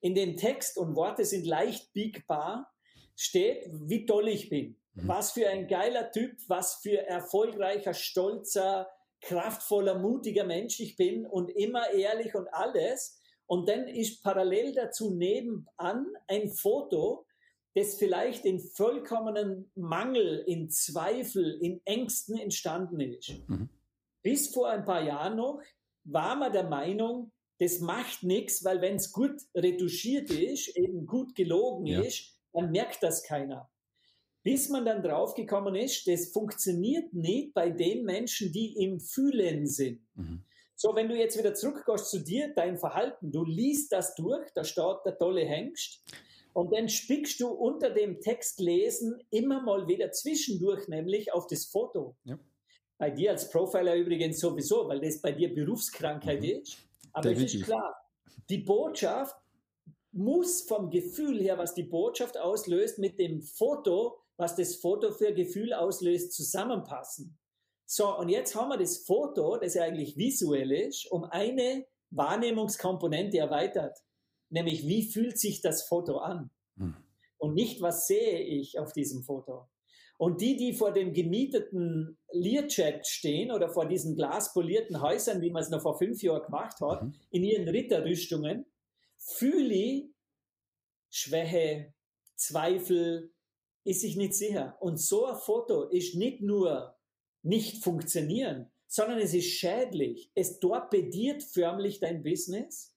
In 0.00 0.14
dem 0.14 0.36
Text, 0.36 0.76
und 0.76 0.94
Worte 0.94 1.24
sind 1.24 1.46
leicht 1.46 1.92
biegbar, 1.94 2.70
steht, 3.16 3.66
wie 3.72 4.06
toll 4.06 4.28
ich 4.28 4.50
bin. 4.50 4.76
Mhm. 4.94 5.08
Was 5.08 5.32
für 5.32 5.48
ein 5.48 5.66
geiler 5.66 6.12
Typ, 6.12 6.36
was 6.46 6.76
für 6.76 7.06
erfolgreicher, 7.06 7.94
stolzer, 7.94 8.88
kraftvoller, 9.20 9.98
mutiger 9.98 10.44
Mensch 10.44 10.78
ich 10.80 10.96
bin 10.96 11.26
und 11.26 11.50
immer 11.50 11.90
ehrlich 11.90 12.34
und 12.34 12.48
alles. 12.52 13.20
Und 13.46 13.68
dann 13.68 13.88
ist 13.88 14.22
parallel 14.22 14.72
dazu 14.72 15.14
nebenan 15.14 16.06
ein 16.28 16.50
Foto, 16.50 17.26
das 17.74 17.96
vielleicht 17.96 18.44
in 18.44 18.60
vollkommenen 18.60 19.70
Mangel, 19.74 20.44
in 20.46 20.70
Zweifel, 20.70 21.58
in 21.60 21.80
Ängsten 21.84 22.38
entstanden 22.38 23.00
ist. 23.00 23.34
Mhm. 23.48 23.68
Bis 24.22 24.48
vor 24.54 24.68
ein 24.68 24.84
paar 24.84 25.02
Jahren 25.02 25.36
noch 25.36 25.60
war 26.04 26.36
man 26.36 26.52
der 26.52 26.68
Meinung, 26.68 27.32
das 27.58 27.80
macht 27.80 28.22
nichts, 28.22 28.64
weil 28.64 28.80
wenn 28.80 28.96
es 28.96 29.12
gut 29.12 29.40
retuschiert 29.54 30.30
ist, 30.30 30.76
eben 30.76 31.06
gut 31.06 31.34
gelogen 31.34 31.86
ja. 31.86 32.00
ist, 32.00 32.38
dann 32.52 32.70
merkt 32.70 33.02
das 33.02 33.22
keiner 33.22 33.68
bis 34.44 34.68
man 34.68 34.84
dann 34.84 35.02
draufgekommen 35.02 35.74
ist, 35.74 36.06
das 36.06 36.28
funktioniert 36.28 37.12
nicht 37.14 37.54
bei 37.54 37.70
den 37.70 38.04
Menschen, 38.04 38.52
die 38.52 38.76
im 38.76 39.00
Fühlen 39.00 39.66
sind. 39.66 40.06
Mhm. 40.14 40.44
So, 40.76 40.94
wenn 40.94 41.08
du 41.08 41.16
jetzt 41.16 41.38
wieder 41.38 41.54
zurückgehst 41.54 42.10
zu 42.10 42.18
dir, 42.20 42.52
dein 42.54 42.76
Verhalten, 42.76 43.30
du 43.30 43.44
liest 43.44 43.92
das 43.92 44.14
durch, 44.14 44.50
da 44.54 44.64
steht 44.64 44.98
der 45.04 45.16
tolle 45.18 45.44
Hengst, 45.44 46.02
und 46.52 46.72
dann 46.72 46.88
spickst 46.88 47.40
du 47.40 47.48
unter 47.48 47.90
dem 47.90 48.20
Text 48.20 48.60
lesen 48.60 49.20
immer 49.30 49.60
mal 49.62 49.88
wieder 49.88 50.12
zwischendurch, 50.12 50.86
nämlich 50.86 51.32
auf 51.32 51.48
das 51.48 51.64
Foto. 51.64 52.16
Ja. 52.24 52.38
Bei 52.96 53.10
dir 53.10 53.32
als 53.32 53.50
Profiler 53.50 53.96
übrigens 53.96 54.38
sowieso, 54.38 54.86
weil 54.88 55.00
das 55.00 55.20
bei 55.20 55.32
dir 55.32 55.52
Berufskrankheit 55.52 56.42
mhm. 56.42 56.60
ist. 56.60 56.78
Aber 57.12 57.32
es 57.32 57.40
ist 57.40 57.64
klar, 57.64 57.96
die 58.48 58.58
Botschaft 58.58 59.36
muss 60.12 60.62
vom 60.62 60.90
Gefühl 60.90 61.40
her, 61.40 61.58
was 61.58 61.74
die 61.74 61.82
Botschaft 61.82 62.38
auslöst, 62.38 63.00
mit 63.00 63.18
dem 63.18 63.42
Foto 63.42 64.24
was 64.36 64.56
das 64.56 64.76
Foto 64.76 65.12
für 65.12 65.32
Gefühl 65.32 65.72
auslöst, 65.72 66.32
zusammenpassen. 66.32 67.38
So, 67.86 68.16
und 68.16 68.28
jetzt 68.28 68.54
haben 68.54 68.70
wir 68.70 68.78
das 68.78 68.98
Foto, 68.98 69.56
das 69.56 69.74
ja 69.74 69.84
eigentlich 69.84 70.16
visuell 70.16 70.72
ist, 70.72 71.10
um 71.10 71.24
eine 71.24 71.86
Wahrnehmungskomponente 72.10 73.38
erweitert. 73.38 73.98
Nämlich, 74.50 74.86
wie 74.86 75.02
fühlt 75.10 75.38
sich 75.38 75.60
das 75.60 75.82
Foto 75.82 76.18
an? 76.18 76.50
Hm. 76.76 76.96
Und 77.38 77.54
nicht, 77.54 77.82
was 77.82 78.06
sehe 78.06 78.40
ich 78.40 78.78
auf 78.78 78.92
diesem 78.92 79.22
Foto. 79.22 79.68
Und 80.16 80.40
die, 80.40 80.56
die 80.56 80.72
vor 80.72 80.92
dem 80.92 81.12
gemieteten 81.12 82.16
Learjet 82.30 83.06
stehen 83.06 83.50
oder 83.50 83.68
vor 83.68 83.86
diesen 83.86 84.14
glaspolierten 84.14 85.02
Häusern, 85.02 85.42
wie 85.42 85.50
man 85.50 85.62
es 85.62 85.70
noch 85.70 85.82
vor 85.82 85.98
fünf 85.98 86.22
Jahren 86.22 86.44
gemacht 86.44 86.80
hat, 86.80 87.02
mhm. 87.02 87.14
in 87.30 87.42
ihren 87.42 87.68
Ritterrüstungen, 87.68 88.64
fühle 89.18 89.74
ich 89.74 90.04
Schwäche, 91.10 91.92
Zweifel, 92.36 93.32
ist 93.84 94.00
sich 94.00 94.16
nicht 94.16 94.34
sicher. 94.34 94.76
Und 94.80 95.00
so 95.00 95.26
ein 95.26 95.36
Foto 95.36 95.84
ist 95.84 96.14
nicht 96.14 96.40
nur 96.40 96.96
nicht 97.44 97.84
funktionieren, 97.84 98.70
sondern 98.88 99.18
es 99.18 99.34
ist 99.34 99.46
schädlich. 99.46 100.30
Es 100.34 100.58
torpediert 100.58 101.42
förmlich 101.42 102.00
dein 102.00 102.22
Business, 102.22 102.94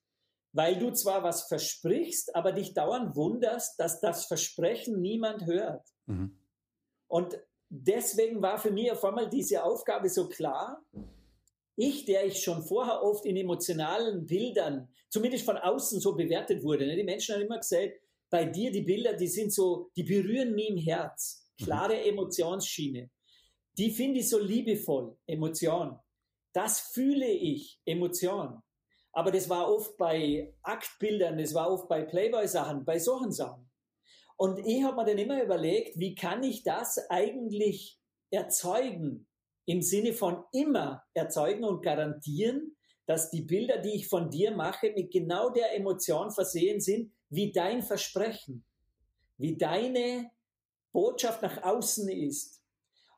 weil 0.52 0.78
du 0.78 0.90
zwar 0.92 1.22
was 1.22 1.42
versprichst, 1.48 2.34
aber 2.34 2.52
dich 2.52 2.74
dauernd 2.74 3.14
wunderst, 3.14 3.78
dass 3.78 4.00
das 4.00 4.26
Versprechen 4.26 5.00
niemand 5.00 5.46
hört. 5.46 5.86
Mhm. 6.06 6.38
Und 7.08 7.38
deswegen 7.68 8.42
war 8.42 8.58
für 8.58 8.70
mich 8.70 8.90
auf 8.90 9.04
einmal 9.04 9.28
diese 9.28 9.62
Aufgabe 9.62 10.08
so 10.08 10.28
klar. 10.28 10.82
Ich, 11.76 12.06
der 12.06 12.26
ich 12.26 12.42
schon 12.42 12.62
vorher 12.64 13.02
oft 13.02 13.24
in 13.24 13.36
emotionalen 13.36 14.26
Bildern, 14.26 14.88
zumindest 15.10 15.44
von 15.44 15.56
außen 15.56 16.00
so 16.00 16.14
bewertet 16.14 16.64
wurde, 16.64 16.86
ne? 16.86 16.96
die 16.96 17.04
Menschen 17.04 17.34
haben 17.34 17.42
immer 17.42 17.58
gesagt, 17.58 18.00
bei 18.30 18.44
dir 18.44 18.70
die 18.70 18.82
Bilder, 18.82 19.14
die 19.14 19.28
sind 19.28 19.52
so, 19.52 19.90
die 19.96 20.02
berühren 20.02 20.54
mich 20.54 20.70
im 20.70 20.76
Herz. 20.76 21.46
Klare 21.56 21.94
mhm. 21.94 22.10
Emotionsschiene. 22.10 23.10
Die 23.78 23.92
finde 23.92 24.20
ich 24.20 24.28
so 24.28 24.38
liebevoll. 24.40 25.16
Emotion. 25.26 25.98
Das 26.52 26.80
fühle 26.80 27.28
ich. 27.28 27.80
Emotion. 27.84 28.60
Aber 29.12 29.30
das 29.30 29.48
war 29.48 29.72
oft 29.72 29.96
bei 29.96 30.54
Aktbildern, 30.62 31.38
das 31.38 31.54
war 31.54 31.70
oft 31.70 31.88
bei 31.88 32.02
Playboy-Sachen, 32.02 32.84
bei 32.84 32.98
solchen 32.98 33.32
Sachen. 33.32 33.70
Und 34.36 34.58
ich 34.64 34.82
habe 34.84 34.96
mir 34.96 35.04
dann 35.04 35.18
immer 35.18 35.42
überlegt, 35.42 35.98
wie 35.98 36.14
kann 36.14 36.42
ich 36.42 36.62
das 36.62 36.98
eigentlich 37.10 37.98
erzeugen? 38.30 39.26
Im 39.64 39.82
Sinne 39.82 40.12
von 40.12 40.44
immer 40.52 41.02
erzeugen 41.14 41.64
und 41.64 41.82
garantieren, 41.82 42.76
dass 43.06 43.30
die 43.30 43.42
Bilder, 43.42 43.78
die 43.78 43.96
ich 43.96 44.08
von 44.08 44.30
dir 44.30 44.52
mache, 44.52 44.92
mit 44.92 45.10
genau 45.10 45.50
der 45.50 45.74
Emotion 45.74 46.30
versehen 46.30 46.80
sind, 46.80 47.12
wie 47.28 47.52
dein 47.52 47.82
Versprechen, 47.82 48.64
wie 49.36 49.56
deine 49.56 50.30
Botschaft 50.92 51.42
nach 51.42 51.62
außen 51.62 52.08
ist. 52.08 52.57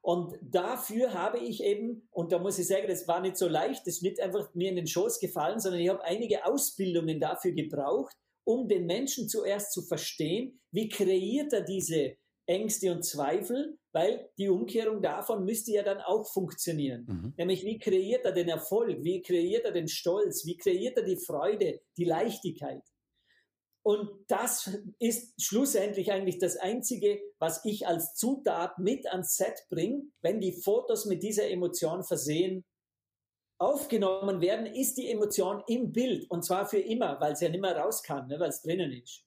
Und 0.03 0.35
dafür 0.43 1.13
habe 1.13 1.39
ich 1.39 1.63
eben, 1.63 2.09
und 2.11 2.33
da 2.33 2.39
muss 2.39 2.59
ich 2.59 2.67
sagen, 2.67 2.89
das 2.89 3.07
war 3.07 3.21
nicht 3.21 3.37
so 3.37 3.49
leicht, 3.49 3.87
das 3.87 3.97
ist 3.97 4.03
nicht 4.03 4.21
einfach 4.21 4.55
mir 4.55 4.71
in 4.71 4.77
den 4.77 4.87
Schoß 4.87 5.21
gefallen, 5.21 5.61
sondern 5.61 5.81
ich 5.81 5.91
habe 5.91 6.03
einige 6.05 6.47
Ausbildungen 6.47 7.21
dafür 7.21 7.53
gebraucht, 7.53 8.17
um 8.45 8.67
den 8.67 8.87
Menschen 8.87 9.29
zuerst 9.29 9.73
zu 9.73 9.83
verstehen, 9.83 10.61
wie 10.73 10.89
kreiert 10.89 11.53
er 11.53 11.63
diese 11.63 12.17
Ängste 12.47 12.91
und 12.91 13.05
Zweifel, 13.05 13.79
weil 13.93 14.29
die 14.39 14.49
Umkehrung 14.49 15.03
davon 15.03 15.45
müsste 15.45 15.73
ja 15.73 15.83
dann 15.83 16.01
auch 16.01 16.27
funktionieren. 16.27 17.05
Mhm. 17.07 17.35
Nämlich, 17.37 17.65
wie 17.65 17.79
kreiert 17.79 18.25
er 18.25 18.33
den 18.33 18.49
Erfolg, 18.49 19.05
wie 19.05 19.23
kreiert 19.23 19.65
er 19.65 19.73
den 19.73 19.87
Stolz, 19.87 20.45
wie 20.47 20.57
kreiert 20.57 20.97
er 20.97 21.05
die 21.05 21.17
Freude, 21.17 21.81
die 21.97 22.05
Leichtigkeit. 22.05 22.83
Und 23.83 24.11
das 24.29 24.71
ist 24.99 25.33
schlussendlich 25.43 26.13
eigentlich 26.13 26.39
das 26.39 26.57
Einzige, 26.57 27.19
was 27.39 27.65
ich 27.65 27.87
als 27.87 28.15
Zutat 28.15 28.79
mit 28.79 29.07
ans 29.07 29.37
Set 29.37 29.67
bringe, 29.71 30.03
wenn 30.21 30.41
die 30.41 30.53
Fotos 30.53 31.07
mit 31.07 31.23
dieser 31.23 31.49
Emotion 31.49 32.05
versehen 32.05 32.65
aufgenommen 33.59 34.41
werden, 34.41 34.67
ist 34.67 34.97
die 34.97 35.11
Emotion 35.11 35.63
im 35.67 35.93
Bild 35.93 36.31
und 36.31 36.45
zwar 36.45 36.67
für 36.67 36.79
immer, 36.79 37.21
weil 37.21 37.33
es 37.33 37.41
ja 37.41 37.49
nicht 37.49 37.61
mehr 37.61 37.77
raus 37.77 38.03
kann, 38.03 38.27
ne, 38.27 38.41
weil 38.41 38.49
es 38.49 38.63
drinnen 38.63 38.91
ist. 38.93 39.23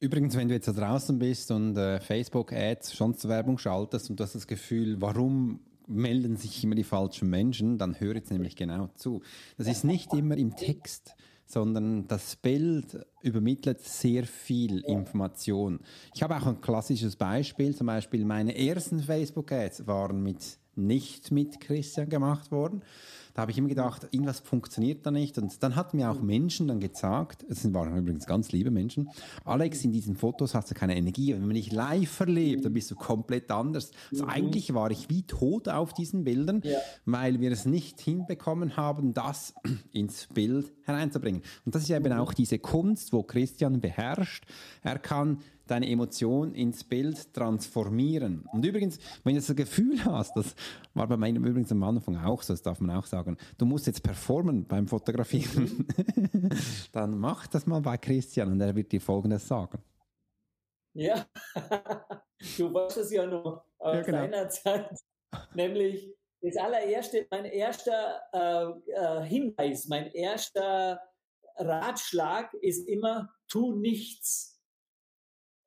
Übrigens, 0.00 0.36
wenn 0.36 0.48
du 0.48 0.54
jetzt 0.54 0.68
da 0.68 0.72
draußen 0.72 1.18
bist 1.18 1.50
und 1.50 1.78
äh, 1.78 1.98
Facebook-Ads, 1.98 2.94
schon 2.94 3.16
zur 3.16 3.30
Werbung 3.30 3.56
schaltest 3.56 4.10
und 4.10 4.20
du 4.20 4.24
hast 4.24 4.34
das 4.34 4.46
Gefühl, 4.46 5.00
warum 5.00 5.60
melden 5.86 6.36
sich 6.36 6.62
immer 6.62 6.74
die 6.74 6.84
falschen 6.84 7.30
Menschen, 7.30 7.78
dann 7.78 7.98
hör 7.98 8.14
jetzt 8.14 8.30
nämlich 8.30 8.56
genau 8.56 8.88
zu. 8.96 9.22
Das 9.56 9.66
ist 9.66 9.84
nicht 9.84 10.12
immer 10.12 10.36
im 10.36 10.56
Text 10.56 11.14
sondern 11.46 12.06
das 12.08 12.36
Bild 12.36 12.98
übermittelt 13.22 13.80
sehr 13.80 14.24
viel. 14.24 14.80
Information. 14.80 15.80
Ich 16.14 16.22
habe 16.22 16.36
auch 16.36 16.46
ein 16.46 16.60
klassisches 16.60 17.16
Beispiel, 17.16 17.74
zum 17.74 17.86
Beispiel 17.86 18.24
meine 18.24 18.56
ersten 18.56 19.00
Facebook-Ads 19.00 19.86
waren 19.86 20.22
mit 20.22 20.58
nicht 20.76 21.30
mit 21.30 21.60
Christian 21.60 22.08
gemacht 22.08 22.50
worden. 22.50 22.82
Da 23.34 23.42
habe 23.42 23.50
ich 23.50 23.58
immer 23.58 23.68
gedacht, 23.68 24.06
irgendwas 24.12 24.38
funktioniert 24.38 25.04
da 25.04 25.10
nicht. 25.10 25.36
Und 25.38 25.60
dann 25.62 25.74
hatten 25.74 25.96
mir 25.96 26.08
auch 26.08 26.22
Menschen 26.22 26.68
dann 26.68 26.78
gesagt, 26.78 27.44
es 27.48 27.72
waren 27.74 27.96
übrigens 27.96 28.26
ganz 28.26 28.52
liebe 28.52 28.70
Menschen, 28.70 29.10
Alex, 29.44 29.84
in 29.84 29.90
diesen 29.90 30.14
Fotos 30.14 30.54
hast 30.54 30.70
du 30.70 30.74
keine 30.74 30.96
Energie. 30.96 31.34
Wenn 31.34 31.46
man 31.46 31.54
dich 31.54 31.72
live 31.72 32.20
erlebt, 32.20 32.64
dann 32.64 32.72
bist 32.72 32.92
du 32.92 32.94
komplett 32.94 33.50
anders. 33.50 33.90
Also 34.12 34.24
mhm. 34.24 34.30
eigentlich 34.30 34.72
war 34.72 34.90
ich 34.92 35.10
wie 35.10 35.22
tot 35.22 35.68
auf 35.68 35.92
diesen 35.92 36.22
Bildern, 36.22 36.62
ja. 36.64 36.78
weil 37.06 37.40
wir 37.40 37.50
es 37.50 37.66
nicht 37.66 38.00
hinbekommen 38.00 38.76
haben, 38.76 39.14
das 39.14 39.52
ins 39.92 40.28
Bild 40.32 40.72
hereinzubringen. 40.84 41.42
Und 41.64 41.74
das 41.74 41.82
ist 41.82 41.90
eben 41.90 42.12
auch 42.12 42.34
diese 42.34 42.60
Kunst, 42.60 43.12
wo 43.12 43.24
Christian 43.24 43.80
beherrscht. 43.80 44.44
Er 44.82 45.00
kann 45.00 45.38
deine 45.66 45.88
Emotion 45.88 46.54
ins 46.54 46.84
Bild 46.84 47.32
transformieren. 47.32 48.46
Und 48.52 48.64
übrigens, 48.64 48.98
wenn 49.22 49.34
du 49.34 49.40
das 49.40 49.54
Gefühl 49.56 50.04
hast, 50.04 50.36
das 50.36 50.54
war 50.92 51.06
bei 51.06 51.16
meinem 51.16 51.44
übrigens 51.44 51.72
am 51.72 51.82
Anfang 51.82 52.16
auch 52.16 52.42
so, 52.42 52.52
das 52.52 52.62
darf 52.62 52.80
man 52.80 52.96
auch 52.96 53.06
sagen, 53.06 53.23
du 53.58 53.66
musst 53.66 53.86
jetzt 53.86 54.02
performen 54.02 54.66
beim 54.66 54.86
Fotografieren, 54.86 55.86
dann 56.92 57.18
mach 57.18 57.46
das 57.46 57.66
mal 57.66 57.80
bei 57.80 57.96
Christian 57.96 58.52
und 58.52 58.60
er 58.60 58.74
wird 58.74 58.92
dir 58.92 59.00
Folgendes 59.00 59.46
sagen. 59.46 59.82
Ja, 60.94 61.26
du 62.58 62.72
weißt 62.72 62.98
es 62.98 63.10
ja 63.10 63.26
noch 63.26 63.64
aus 63.78 63.94
ja, 63.96 64.02
genau. 64.02 64.18
deiner 64.18 64.48
Zeit, 64.48 64.98
nämlich 65.54 66.14
das 66.40 66.56
allererste, 66.56 67.26
mein 67.30 67.46
erster 67.46 68.20
äh, 68.32 68.92
äh, 68.92 69.22
Hinweis, 69.24 69.86
mein 69.88 70.12
erster 70.12 71.00
Ratschlag 71.56 72.52
ist 72.54 72.86
immer, 72.86 73.30
tu 73.48 73.76
nichts. 73.76 74.53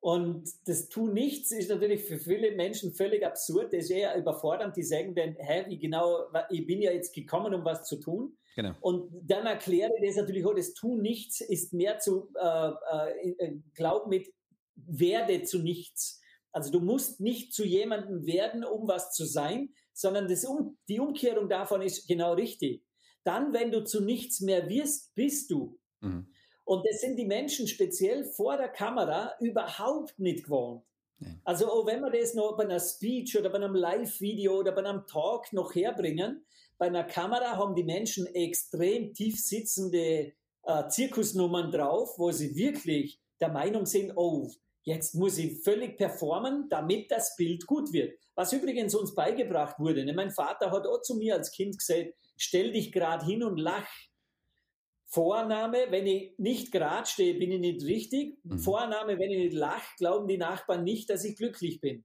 Und 0.00 0.48
das 0.66 0.88
Tu 0.88 1.08
nichts 1.08 1.50
ist 1.50 1.70
natürlich 1.70 2.04
für 2.04 2.18
viele 2.18 2.52
Menschen 2.54 2.94
völlig 2.94 3.26
absurd. 3.26 3.72
Das 3.72 3.84
ist 3.84 3.90
eher 3.90 4.16
überfordernd. 4.16 4.76
Die 4.76 4.84
sagen 4.84 5.14
dann, 5.14 5.34
hä, 5.38 5.64
wie 5.68 5.78
genau, 5.78 6.28
ich 6.50 6.66
bin 6.66 6.80
ja 6.80 6.92
jetzt 6.92 7.14
gekommen, 7.14 7.52
um 7.52 7.64
was 7.64 7.84
zu 7.84 7.96
tun. 7.96 8.36
Genau. 8.54 8.74
Und 8.80 9.10
dann 9.24 9.46
erkläre 9.46 9.90
ich 10.00 10.06
das 10.06 10.16
natürlich 10.16 10.44
auch, 10.46 10.54
das 10.54 10.74
Tu 10.74 10.96
nichts 10.96 11.40
ist 11.40 11.72
mehr 11.72 11.98
zu 11.98 12.28
äh, 12.40 12.68
äh, 12.68 13.30
äh, 13.38 13.56
Glaub 13.74 14.06
mit 14.06 14.32
werde 14.76 15.42
zu 15.42 15.58
nichts. 15.58 16.20
Also 16.52 16.70
du 16.70 16.80
musst 16.80 17.20
nicht 17.20 17.52
zu 17.52 17.64
jemandem 17.64 18.26
werden, 18.26 18.64
um 18.64 18.88
was 18.88 19.12
zu 19.12 19.24
sein, 19.26 19.74
sondern 19.92 20.28
das 20.28 20.44
um, 20.44 20.78
die 20.88 21.00
Umkehrung 21.00 21.48
davon 21.48 21.82
ist 21.82 22.06
genau 22.06 22.34
richtig. 22.34 22.84
Dann, 23.24 23.52
wenn 23.52 23.72
du 23.72 23.84
zu 23.84 24.00
nichts 24.00 24.40
mehr 24.40 24.68
wirst, 24.68 25.14
bist 25.14 25.50
du. 25.50 25.78
Mhm. 26.00 26.28
Und 26.68 26.86
das 26.86 27.00
sind 27.00 27.16
die 27.16 27.24
Menschen 27.24 27.66
speziell 27.66 28.24
vor 28.24 28.58
der 28.58 28.68
Kamera 28.68 29.32
überhaupt 29.40 30.18
nicht 30.18 30.44
gewohnt. 30.44 30.82
Also 31.42 31.72
auch 31.72 31.86
wenn 31.86 32.02
wir 32.02 32.10
das 32.10 32.34
noch 32.34 32.58
bei 32.58 32.64
einer 32.64 32.78
Speech 32.78 33.38
oder 33.38 33.48
bei 33.48 33.56
einem 33.56 33.74
Live-Video 33.74 34.58
oder 34.58 34.72
bei 34.72 34.84
einem 34.84 35.06
Talk 35.06 35.50
noch 35.54 35.74
herbringen, 35.74 36.44
bei 36.76 36.88
einer 36.88 37.04
Kamera 37.04 37.56
haben 37.56 37.74
die 37.74 37.84
Menschen 37.84 38.26
extrem 38.26 39.14
tief 39.14 39.40
sitzende 39.40 40.34
äh, 40.64 40.88
Zirkusnummern 40.90 41.70
drauf, 41.70 42.18
wo 42.18 42.32
sie 42.32 42.54
wirklich 42.54 43.18
der 43.40 43.48
Meinung 43.48 43.86
sind, 43.86 44.12
oh, 44.16 44.50
jetzt 44.82 45.14
muss 45.14 45.38
ich 45.38 45.62
völlig 45.62 45.96
performen, 45.96 46.68
damit 46.68 47.10
das 47.10 47.34
Bild 47.36 47.66
gut 47.66 47.94
wird. 47.94 48.18
Was 48.34 48.52
übrigens 48.52 48.94
uns 48.94 49.14
beigebracht 49.14 49.78
wurde. 49.78 50.04
Ne? 50.04 50.12
Mein 50.12 50.30
Vater 50.30 50.70
hat 50.70 50.86
auch 50.86 51.00
zu 51.00 51.14
mir 51.14 51.34
als 51.34 51.50
Kind 51.50 51.78
gesagt, 51.78 52.12
stell 52.36 52.72
dich 52.72 52.92
gerade 52.92 53.24
hin 53.24 53.42
und 53.42 53.56
lach. 53.56 53.88
Vorname, 55.10 55.86
wenn 55.88 56.06
ich 56.06 56.34
nicht 56.38 56.70
gerade 56.70 57.06
stehe, 57.06 57.38
bin 57.38 57.50
ich 57.50 57.60
nicht 57.60 57.84
richtig. 57.84 58.38
Mhm. 58.44 58.58
Vorname, 58.58 59.18
wenn 59.18 59.30
ich 59.30 59.38
nicht 59.38 59.54
lache, 59.54 59.96
glauben 59.96 60.28
die 60.28 60.36
Nachbarn 60.36 60.84
nicht, 60.84 61.08
dass 61.08 61.24
ich 61.24 61.36
glücklich 61.36 61.80
bin. 61.80 62.04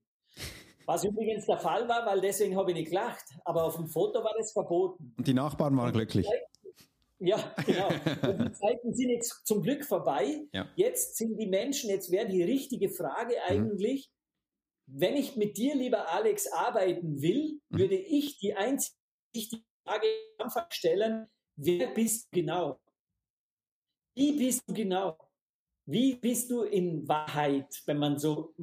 Was 0.85 1.03
übrigens 1.03 1.45
der 1.45 1.57
Fall 1.57 1.87
war, 1.87 2.05
weil 2.05 2.21
deswegen 2.21 2.55
habe 2.57 2.71
ich 2.71 2.77
nicht 2.77 2.89
gelacht. 2.89 3.23
Aber 3.45 3.65
auf 3.65 3.75
dem 3.75 3.87
Foto 3.87 4.23
war 4.23 4.33
das 4.37 4.53
verboten. 4.53 5.13
Und 5.17 5.27
die 5.27 5.33
Nachbarn 5.33 5.75
waren 5.77 5.91
glücklich. 5.91 6.27
Ja, 7.19 7.53
genau. 7.65 7.87
Und 7.87 8.39
die 8.39 8.51
Zeiten 8.51 8.93
sind 8.93 9.09
jetzt 9.09 9.45
zum 9.45 9.61
Glück 9.61 9.85
vorbei. 9.85 10.41
Ja. 10.51 10.67
Jetzt 10.75 11.17
sind 11.17 11.37
die 11.37 11.47
Menschen, 11.47 11.89
jetzt 11.89 12.11
wäre 12.11 12.27
die 12.27 12.43
richtige 12.43 12.89
Frage 12.89 13.35
mhm. 13.35 13.41
eigentlich, 13.49 14.11
mhm. 14.87 15.01
wenn 15.01 15.15
ich 15.15 15.35
mit 15.35 15.57
dir, 15.57 15.75
lieber 15.75 16.09
Alex, 16.09 16.51
arbeiten 16.51 17.21
will, 17.21 17.59
mhm. 17.69 17.77
würde 17.77 17.95
ich 17.95 18.39
die 18.39 18.55
einzige 18.55 18.95
Frage 19.85 20.07
am 20.37 20.45
Anfang 20.45 20.65
stellen, 20.69 21.27
wer 21.55 21.87
bist 21.93 22.27
du 22.31 22.39
genau? 22.39 22.79
Wie 24.15 24.38
bist 24.38 24.63
du 24.67 24.73
genau? 24.73 25.17
Wie 25.86 26.15
bist 26.15 26.49
du 26.49 26.63
in 26.63 27.08
Wahrheit, 27.08 27.82
wenn 27.86 27.97
man 27.97 28.17
so 28.17 28.54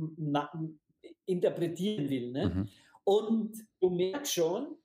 interpretieren 1.27 2.09
will? 2.09 2.31
Ne? 2.31 2.49
Mhm. 2.49 2.69
Und 3.05 3.57
du 3.81 3.91
merkst 3.91 4.35
schon, 4.35 4.77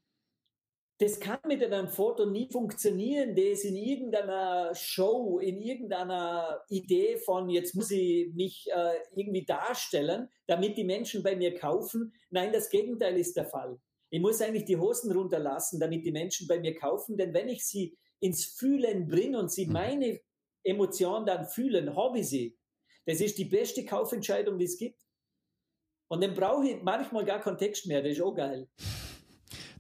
das 0.98 1.20
kann 1.20 1.40
mit 1.46 1.62
einem 1.62 1.90
Foto 1.90 2.26
nie 2.26 2.48
funktionieren, 2.50 3.36
das 3.36 3.66
in 3.66 3.76
irgendeiner 3.76 4.74
Show, 4.74 5.40
in 5.40 5.62
irgendeiner 5.62 6.62
Idee 6.70 7.18
von, 7.18 7.50
jetzt 7.50 7.76
muss 7.76 7.92
ich 7.92 8.34
mich 8.34 8.66
äh, 8.74 8.94
irgendwie 9.14 9.44
darstellen, 9.44 10.30
damit 10.48 10.78
die 10.78 10.86
Menschen 10.86 11.22
bei 11.22 11.36
mir 11.36 11.54
kaufen. 11.54 12.14
Nein, 12.30 12.54
das 12.54 12.70
Gegenteil 12.70 13.18
ist 13.18 13.36
der 13.36 13.46
Fall. 13.46 13.78
Ich 14.10 14.22
muss 14.22 14.42
eigentlich 14.42 14.64
die 14.64 14.78
Hosen 14.78 15.12
runterlassen, 15.12 15.82
damit 15.82 16.06
die 16.06 16.14
Menschen 16.14 16.48
bei 16.48 16.60
mir 16.60 16.76
kaufen, 16.76 17.18
denn 17.18 17.34
wenn 17.34 17.50
ich 17.50 17.66
sie 17.66 17.98
ins 18.22 18.46
Fühlen 18.46 19.08
bringe 19.08 19.38
und 19.38 19.52
sie 19.52 19.66
mhm. 19.66 19.74
meine 19.74 20.22
Emotion 20.66 21.26
dann 21.26 21.46
fühlen, 21.46 21.96
habe 21.96 22.20
ich 22.20 22.30
sie. 22.30 22.58
Das 23.06 23.22
ist 23.22 23.38
die 23.38 23.46
beste 23.46 23.86
Kaufentscheidung, 23.86 24.58
die 24.58 24.66
es 24.66 24.78
gibt. 24.78 25.00
Und 26.08 26.22
dann 26.22 26.34
brauche 26.34 26.68
ich 26.68 26.82
manchmal 26.82 27.26
gar 27.26 27.40
keinen 27.40 27.58
Text 27.58 27.88
mehr, 27.88 28.02
das 28.02 28.14
ist 28.14 28.22
auch 28.22 28.36
geil. 28.36 28.68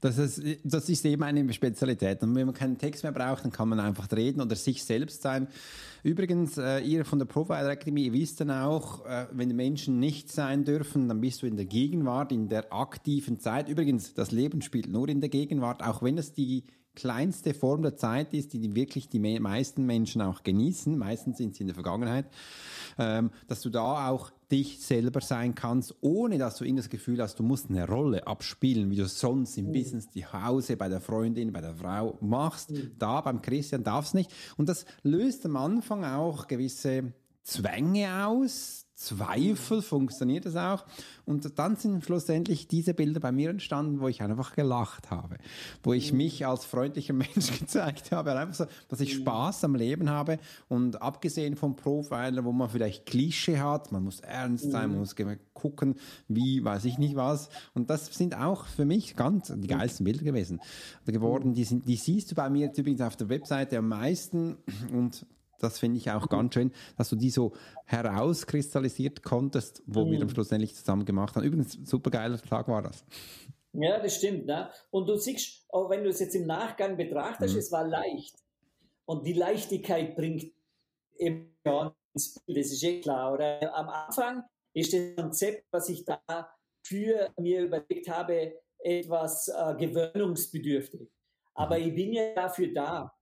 Das 0.02 0.17
ist, 0.17 0.60
das 0.63 0.88
ist 0.89 1.04
eben 1.06 1.24
eine 1.24 1.52
Spezialität. 1.52 2.21
Und 2.21 2.36
wenn 2.36 2.45
man 2.45 2.54
keinen 2.54 2.78
Text 2.78 3.04
mehr 3.04 3.12
braucht, 3.12 3.43
dann 3.43 3.52
kann 3.52 3.69
man 3.69 3.80
einfach 3.80 4.12
reden 4.12 4.41
oder 4.41 4.56
sich 4.56 4.84
selbst 4.84 5.21
sein. 5.21 5.48
Übrigens, 6.04 6.58
äh, 6.58 6.80
ihr 6.80 7.06
von 7.06 7.17
der 7.17 7.26
Profiler 7.26 7.71
Academy, 7.71 8.06
ihr 8.06 8.13
wisst 8.13 8.39
dann 8.39 8.52
auch, 8.52 9.04
äh, 9.06 9.28
wenn 9.32 9.56
Menschen 9.56 10.00
nicht 10.00 10.32
sein 10.32 10.63
dürfen, 10.63 11.08
dann 11.08 11.21
bist 11.21 11.41
du 11.41 11.48
in 11.48 11.56
der 11.56 11.65
Gegenwart, 11.65 12.32
in 12.32 12.50
der 12.50 12.71
aktiven 12.71 13.39
Zeit. 13.39 13.69
Übrigens, 13.69 14.13
das 14.13 14.32
Leben 14.32 14.62
spielt 14.62 14.88
nur 14.88 15.10
in 15.10 15.21
der 15.21 15.30
Gegenwart, 15.30 15.82
auch 15.82 16.04
wenn 16.04 16.19
es 16.19 16.34
die 16.34 16.65
kleinste 16.95 17.53
Form 17.53 17.81
der 17.81 17.95
Zeit 17.95 18.34
ist, 18.34 18.53
die 18.53 18.75
wirklich 18.75 19.10
die 19.10 19.19
meisten 19.19 19.86
Menschen 19.86 20.21
auch 20.21 20.43
genießen, 20.43 20.97
meistens 20.97 21.38
sind 21.38 21.55
sie 21.55 21.62
in 21.62 21.67
der 21.67 21.75
Vergangenheit, 21.75 22.25
ähm, 22.97 23.31
dass 23.47 23.62
du 23.62 23.69
da 23.69 24.10
auch 24.10 24.31
dich 24.51 24.79
selber 24.79 25.21
sein 25.21 25.55
kannst, 25.55 25.95
ohne 26.01 26.38
dass 26.38 26.58
du 26.58 26.65
immer 26.65 26.77
das 26.77 26.89
Gefühl 26.89 27.21
hast, 27.21 27.39
du 27.39 27.43
musst 27.43 27.69
eine 27.69 27.88
Rolle 27.88 28.27
abspielen, 28.27 28.89
wie 28.91 28.95
du 28.95 29.08
sonst 29.08 29.58
im 29.58 29.67
mhm. 29.67 29.73
Business, 29.73 30.10
zu 30.12 30.34
Hause, 30.34 30.77
bei 30.77 30.89
der 30.89 31.01
Freundin, 31.01 31.51
bei 31.51 31.62
der 31.62 31.75
Frau 31.75 32.17
machst. 32.21 32.71
Mhm. 32.71 32.91
Da 32.99 33.21
beim 33.21 33.41
Christian 33.41 33.84
darfst 33.84 34.13
nicht. 34.13 34.31
Und 34.58 34.69
das 34.69 34.86
löst 35.03 35.45
am 35.45 35.55
Anfang 35.55 36.03
auch 36.05 36.47
gewisse 36.47 37.13
Zwänge 37.43 38.25
aus, 38.25 38.85
Zweifel, 38.95 39.81
funktioniert 39.81 40.45
es 40.45 40.55
auch? 40.55 40.86
Und 41.25 41.60
dann 41.60 41.75
sind 41.75 42.03
schlussendlich 42.05 42.67
diese 42.67 42.93
Bilder 42.93 43.19
bei 43.19 43.34
mir 43.34 43.49
entstanden, 43.49 43.99
wo 43.99 44.08
ich 44.08 44.21
einfach 44.21 44.55
gelacht 44.55 45.12
habe, 45.12 45.38
wo 45.84 45.91
ich 45.91 46.12
mhm. 46.12 46.17
mich 46.17 46.45
als 46.45 46.63
freundlicher 46.63 47.13
Mensch 47.13 47.60
gezeigt 47.60 48.12
habe, 48.12 48.31
einfach 48.38 48.55
so, 48.55 48.65
dass 48.88 49.01
ich 49.01 49.15
mhm. 49.15 49.21
Spaß 49.21 49.65
am 49.65 49.75
Leben 49.75 50.10
habe 50.10 50.39
und 50.69 51.01
abgesehen 51.01 51.58
vom 51.58 51.75
Profiler, 51.75 52.45
wo 52.45 52.53
man 52.53 52.69
vielleicht 52.69 53.05
Klischee 53.05 53.60
hat, 53.60 53.91
man 53.91 54.03
muss 54.03 54.21
ernst 54.21 54.71
sein, 54.71 54.89
man 54.89 54.91
mhm. 54.91 54.99
muss 54.99 55.15
gucken, 55.53 55.95
wie, 56.29 56.63
weiß 56.63 56.86
ich 56.86 56.97
nicht 56.97 57.15
was. 57.15 57.49
Und 57.73 57.89
das 57.89 58.05
sind 58.05 58.38
auch 58.38 58.65
für 58.65 58.86
mich 58.86 59.15
ganz 59.15 59.51
die 59.53 59.67
geilsten 59.67 60.05
Bilder 60.05 60.23
gewesen 60.23 60.62
geworden. 61.05 61.53
Die, 61.53 61.65
sind, 61.65 61.86
die 61.88 61.97
siehst 61.97 62.31
du 62.31 62.36
bei 62.36 62.49
mir 62.49 62.71
übrigens 62.75 63.01
auf 63.01 63.17
der 63.17 63.29
Webseite 63.29 63.77
am 63.77 63.89
meisten 63.89 64.58
und 64.91 65.25
das 65.65 65.80
finde 65.80 65.97
ich 65.97 66.12
auch 66.12 66.30
ganz 66.30 66.54
schön, 66.54 66.71
dass 66.97 67.10
du 67.10 67.15
die 67.15 67.30
so 67.30 67.54
herauskristallisiert 67.86 69.23
konntest, 69.23 69.84
wo 69.86 70.06
mhm. 70.06 70.12
wir 70.12 70.19
dann 70.19 70.30
schlussendlich 70.30 70.75
zusammen 70.75 71.06
gemacht 71.06 71.36
haben. 71.36 71.43
Übrigens, 71.43 71.73
super 71.84 72.12
geiler 72.12 72.41
Tag 72.41 72.67
war 72.67 72.82
das. 72.82 73.04
Ja, 73.73 73.99
das 73.99 74.15
stimmt. 74.15 74.45
Ne? 74.45 74.69
Und 74.89 75.08
du 75.08 75.17
siehst, 75.17 75.65
auch 75.69 75.89
wenn 75.89 76.04
du 76.04 76.10
es 76.10 76.19
jetzt 76.19 76.36
im 76.36 76.45
Nachgang 76.45 76.95
betrachtest, 76.95 77.54
mhm. 77.54 77.60
es 77.60 77.71
war 77.71 77.86
leicht. 77.86 78.36
Und 79.06 79.25
die 79.28 79.34
Leichtigkeit 79.34 80.15
bringt 80.15 80.45
eben 81.17 81.56
ins 82.13 82.39
Bild, 82.45 82.58
das 82.58 82.71
ist 82.71 82.84
eh 82.84 83.01
klar. 83.01 83.34
Oder 83.34 83.75
am 83.75 83.89
Anfang 83.89 84.43
ist 84.73 84.93
das 84.93 85.15
Konzept, 85.15 85.65
was 85.71 85.89
ich 85.89 86.06
da 86.06 86.21
für 86.86 87.30
mir 87.38 87.63
überlegt 87.63 88.10
habe, 88.10 88.54
etwas 88.80 89.47
äh, 89.47 89.75
gewöhnungsbedürftig. 89.75 91.10
Aber 91.54 91.78
mhm. 91.78 91.88
ich 91.88 91.95
bin 91.95 92.13
ja 92.13 92.34
dafür 92.36 92.73
da. 92.73 93.14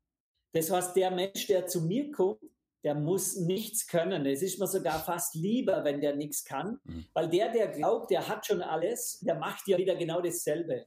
Das 0.54 0.72
heißt, 0.72 0.96
der 0.96 1.12
Mensch, 1.12 1.48
der 1.48 1.68
zu 1.68 1.82
mir 1.82 2.12
kommt, 2.12 2.40
der 2.84 2.96
muss 2.96 3.38
nichts 3.38 3.88
können. 3.88 4.26
Es 4.26 4.42
ist 4.42 4.60
mir 4.60 4.68
sogar 4.68 5.00
fast 5.04 5.36
lieber, 5.36 5.84
wenn 5.84 6.02
der 6.02 6.16
nichts 6.16 6.44
kann, 6.44 6.80
mhm. 6.84 7.06
weil 7.14 7.30
der, 7.30 7.52
der 7.52 7.68
glaubt, 7.70 8.12
der 8.12 8.28
hat 8.28 8.46
schon 8.46 8.62
alles, 8.62 9.20
der 9.22 9.36
macht 9.36 9.68
ja 9.68 9.78
wieder 9.78 9.96
genau 9.96 10.22
dasselbe. 10.22 10.86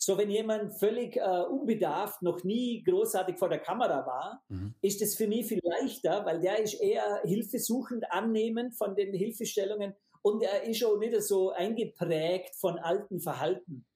So, 0.00 0.16
wenn 0.16 0.30
jemand 0.30 0.78
völlig 0.78 1.16
äh, 1.16 1.20
unbedarft 1.20 2.22
noch 2.22 2.44
nie 2.44 2.84
großartig 2.84 3.36
vor 3.36 3.48
der 3.48 3.58
Kamera 3.58 4.06
war, 4.06 4.44
mhm. 4.48 4.74
ist 4.80 5.02
es 5.02 5.16
für 5.16 5.26
mich 5.26 5.46
viel 5.46 5.60
leichter, 5.62 6.24
weil 6.24 6.40
der 6.40 6.60
ist 6.60 6.74
eher 6.74 7.22
hilfesuchend, 7.24 8.04
annehmend 8.12 8.76
von 8.76 8.94
den 8.94 9.12
Hilfestellungen 9.12 9.94
und 10.22 10.42
er 10.42 10.62
ist 10.64 10.84
auch 10.84 10.98
nicht 10.98 11.20
so 11.22 11.50
eingeprägt 11.50 12.54
von 12.56 12.78
alten 12.78 13.20
Verhalten. 13.20 13.86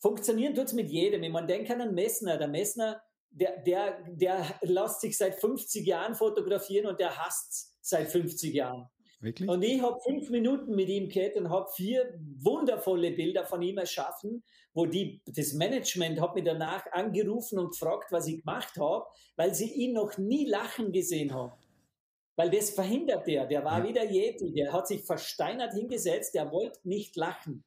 Funktionieren 0.00 0.54
tut 0.54 0.66
es 0.66 0.72
mit 0.72 0.90
jedem. 0.90 1.22
Ich 1.22 1.30
meine, 1.30 1.46
denk 1.46 1.70
an 1.70 1.80
einen 1.80 1.94
Messner. 1.94 2.38
Der 2.38 2.48
Messner, 2.48 3.02
der, 3.30 3.58
der, 3.62 4.02
der 4.08 4.44
lässt 4.62 5.00
sich 5.00 5.16
seit 5.16 5.34
50 5.34 5.86
Jahren 5.86 6.14
fotografieren 6.14 6.86
und 6.86 6.98
der 7.00 7.16
hasst 7.16 7.76
seit 7.80 8.08
50 8.08 8.54
Jahren. 8.54 8.88
Wirklich? 9.20 9.48
Und 9.48 9.62
ich 9.62 9.82
habe 9.82 9.98
fünf 10.00 10.30
Minuten 10.30 10.76
mit 10.76 10.88
ihm 10.88 11.08
gehabt 11.08 11.36
und 11.36 11.50
habe 11.50 11.68
vier 11.74 12.14
wundervolle 12.40 13.10
Bilder 13.10 13.44
von 13.44 13.60
ihm 13.62 13.78
erschaffen, 13.78 14.44
wo 14.74 14.86
die, 14.86 15.20
das 15.26 15.54
Management 15.54 16.20
hat 16.20 16.36
mich 16.36 16.44
danach 16.44 16.86
angerufen 16.92 17.58
und 17.58 17.70
gefragt, 17.70 18.12
was 18.12 18.28
ich 18.28 18.40
gemacht 18.40 18.76
habe, 18.78 19.04
weil 19.34 19.54
sie 19.54 19.72
ihn 19.72 19.94
noch 19.94 20.18
nie 20.18 20.46
lachen 20.46 20.92
gesehen 20.92 21.34
haben. 21.34 21.52
Weil 22.36 22.50
das 22.50 22.70
verhindert 22.70 23.26
der. 23.26 23.46
Der 23.46 23.64
war 23.64 23.80
ja. 23.80 23.88
wieder 23.88 24.04
Yeti, 24.04 24.52
der 24.52 24.72
hat 24.72 24.86
sich 24.86 25.02
versteinert 25.02 25.74
hingesetzt, 25.74 26.34
der 26.34 26.52
wollte 26.52 26.78
nicht 26.84 27.16
lachen. 27.16 27.64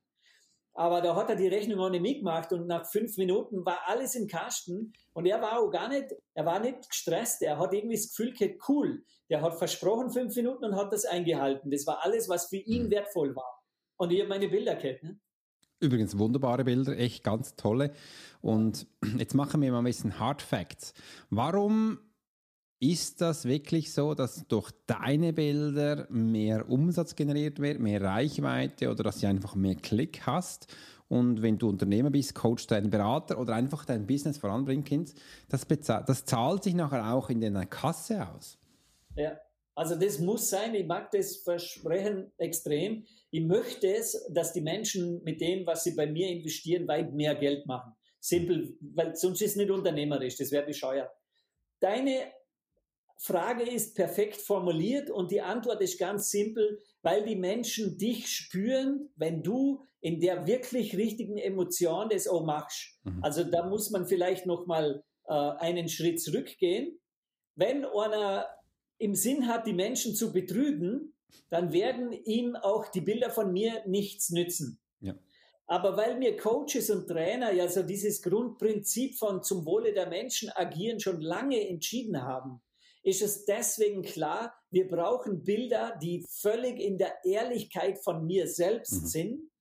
Aber 0.73 1.01
da 1.01 1.15
hat 1.15 1.29
er 1.29 1.35
die 1.35 1.47
Rechnung 1.47 1.79
auch 1.79 1.89
nicht 1.89 2.01
mitgemacht 2.01 2.53
und 2.53 2.67
nach 2.67 2.85
fünf 2.85 3.17
Minuten 3.17 3.65
war 3.65 3.79
alles 3.87 4.15
im 4.15 4.27
Kasten 4.27 4.93
und 5.13 5.25
er 5.25 5.41
war 5.41 5.59
auch 5.59 5.69
gar 5.69 5.89
nicht, 5.89 6.15
er 6.33 6.45
war 6.45 6.59
nicht 6.59 6.89
gestresst. 6.89 7.41
Er 7.41 7.59
hat 7.59 7.73
irgendwie 7.73 7.97
das 7.97 8.09
Gefühl 8.09 8.33
gehabt, 8.33 8.69
cool. 8.69 9.03
Der 9.29 9.41
hat 9.41 9.57
versprochen 9.57 10.11
fünf 10.11 10.35
Minuten 10.35 10.63
und 10.65 10.75
hat 10.75 10.93
das 10.93 11.05
eingehalten. 11.05 11.71
Das 11.71 11.85
war 11.87 12.03
alles, 12.03 12.29
was 12.29 12.47
für 12.47 12.57
ihn 12.57 12.85
mhm. 12.85 12.91
wertvoll 12.91 13.35
war. 13.35 13.61
Und 13.97 14.11
ich 14.11 14.19
habe 14.19 14.29
meine 14.29 14.47
Bilder 14.47 14.75
gehabt. 14.75 15.03
Ne? 15.03 15.19
Übrigens 15.81 16.17
wunderbare 16.17 16.63
Bilder, 16.63 16.97
echt 16.97 17.23
ganz 17.23 17.55
tolle. 17.55 17.91
Und 18.39 18.87
jetzt 19.17 19.33
machen 19.33 19.61
wir 19.61 19.71
mal 19.71 19.79
ein 19.79 19.83
bisschen 19.83 20.19
Hard 20.19 20.41
Facts. 20.41 20.93
Warum 21.29 21.99
ist 22.81 23.21
das 23.21 23.45
wirklich 23.45 23.93
so, 23.93 24.15
dass 24.15 24.47
durch 24.47 24.71
deine 24.87 25.33
Bilder 25.33 26.07
mehr 26.09 26.67
Umsatz 26.67 27.15
generiert 27.15 27.59
wird, 27.59 27.79
mehr 27.79 28.01
Reichweite 28.01 28.89
oder 28.89 29.03
dass 29.03 29.19
du 29.19 29.27
einfach 29.27 29.53
mehr 29.53 29.75
Klick 29.75 30.25
hast? 30.25 30.67
Und 31.07 31.43
wenn 31.43 31.59
du 31.59 31.69
Unternehmer 31.69 32.09
bist, 32.09 32.33
Coach, 32.33 32.65
deinen 32.65 32.89
Berater 32.89 33.37
oder 33.37 33.53
einfach 33.53 33.85
dein 33.85 34.07
Business 34.07 34.39
voranbringen 34.39 34.83
kannst, 34.83 35.15
das, 35.47 35.67
das 35.67 36.25
zahlt 36.25 36.63
sich 36.63 36.73
nachher 36.73 37.13
auch 37.13 37.29
in 37.29 37.39
deiner 37.39 37.67
Kasse 37.67 38.27
aus. 38.27 38.57
Ja, 39.15 39.39
also 39.75 39.95
das 39.95 40.17
muss 40.17 40.49
sein. 40.49 40.73
Ich 40.73 40.87
mag 40.87 41.11
das 41.11 41.35
Versprechen 41.37 42.31
extrem. 42.37 43.05
Ich 43.29 43.43
möchte 43.43 43.93
es, 43.93 44.25
dass 44.31 44.53
die 44.53 44.61
Menschen 44.61 45.23
mit 45.23 45.39
dem, 45.39 45.67
was 45.67 45.83
sie 45.83 45.91
bei 45.91 46.07
mir 46.07 46.29
investieren, 46.29 46.87
weit 46.87 47.13
mehr 47.13 47.35
Geld 47.35 47.67
machen. 47.67 47.93
Simpel, 48.19 48.75
weil 48.79 49.15
sonst 49.15 49.41
ist 49.41 49.51
es 49.51 49.55
nicht 49.57 49.69
unternehmerisch. 49.69 50.37
Das 50.37 50.51
wäre 50.51 50.65
bescheuert. 50.65 51.11
Deine 51.79 52.31
Frage 53.23 53.69
ist 53.69 53.95
perfekt 53.95 54.37
formuliert 54.37 55.11
und 55.11 55.29
die 55.29 55.41
Antwort 55.41 55.79
ist 55.81 55.99
ganz 55.99 56.31
simpel, 56.31 56.81
weil 57.03 57.23
die 57.23 57.35
Menschen 57.35 57.95
dich 57.95 58.27
spüren, 58.27 59.09
wenn 59.15 59.43
du 59.43 59.83
in 59.99 60.19
der 60.19 60.47
wirklich 60.47 60.97
richtigen 60.97 61.37
Emotion 61.37 62.09
das 62.09 62.27
auch 62.27 62.43
machst. 62.43 62.97
Mhm. 63.03 63.23
Also 63.23 63.43
da 63.43 63.69
muss 63.69 63.91
man 63.91 64.07
vielleicht 64.07 64.47
noch 64.47 64.65
mal 64.65 65.03
äh, 65.27 65.33
einen 65.33 65.87
Schritt 65.87 66.19
zurückgehen. 66.19 66.99
Wenn 67.53 67.85
einer 67.85 68.47
im 68.97 69.13
Sinn 69.13 69.47
hat, 69.47 69.67
die 69.67 69.73
Menschen 69.73 70.15
zu 70.15 70.33
betrügen, 70.33 71.13
dann 71.51 71.73
werden 71.73 72.11
ihm 72.11 72.55
auch 72.55 72.87
die 72.87 73.01
Bilder 73.01 73.29
von 73.29 73.53
mir 73.53 73.83
nichts 73.85 74.31
nützen. 74.31 74.79
Ja. 74.99 75.13
Aber 75.67 75.95
weil 75.95 76.17
mir 76.17 76.37
Coaches 76.37 76.89
und 76.89 77.07
Trainer 77.07 77.51
ja 77.51 77.67
so 77.67 77.83
dieses 77.83 78.23
Grundprinzip 78.23 79.15
von 79.15 79.43
zum 79.43 79.63
Wohle 79.67 79.93
der 79.93 80.09
Menschen 80.09 80.49
agieren 80.49 80.99
schon 80.99 81.21
lange 81.21 81.69
entschieden 81.69 82.23
haben, 82.23 82.61
ist 83.03 83.21
es 83.21 83.45
deswegen 83.45 84.03
klar, 84.03 84.53
wir 84.69 84.87
brauchen 84.87 85.43
Bilder, 85.43 85.97
die 86.01 86.25
völlig 86.29 86.79
in 86.79 86.97
der 86.97 87.15
Ehrlichkeit 87.25 87.99
von 88.03 88.25
mir 88.25 88.47
selbst 88.47 89.01
mhm. 89.01 89.07
sind, 89.07 89.51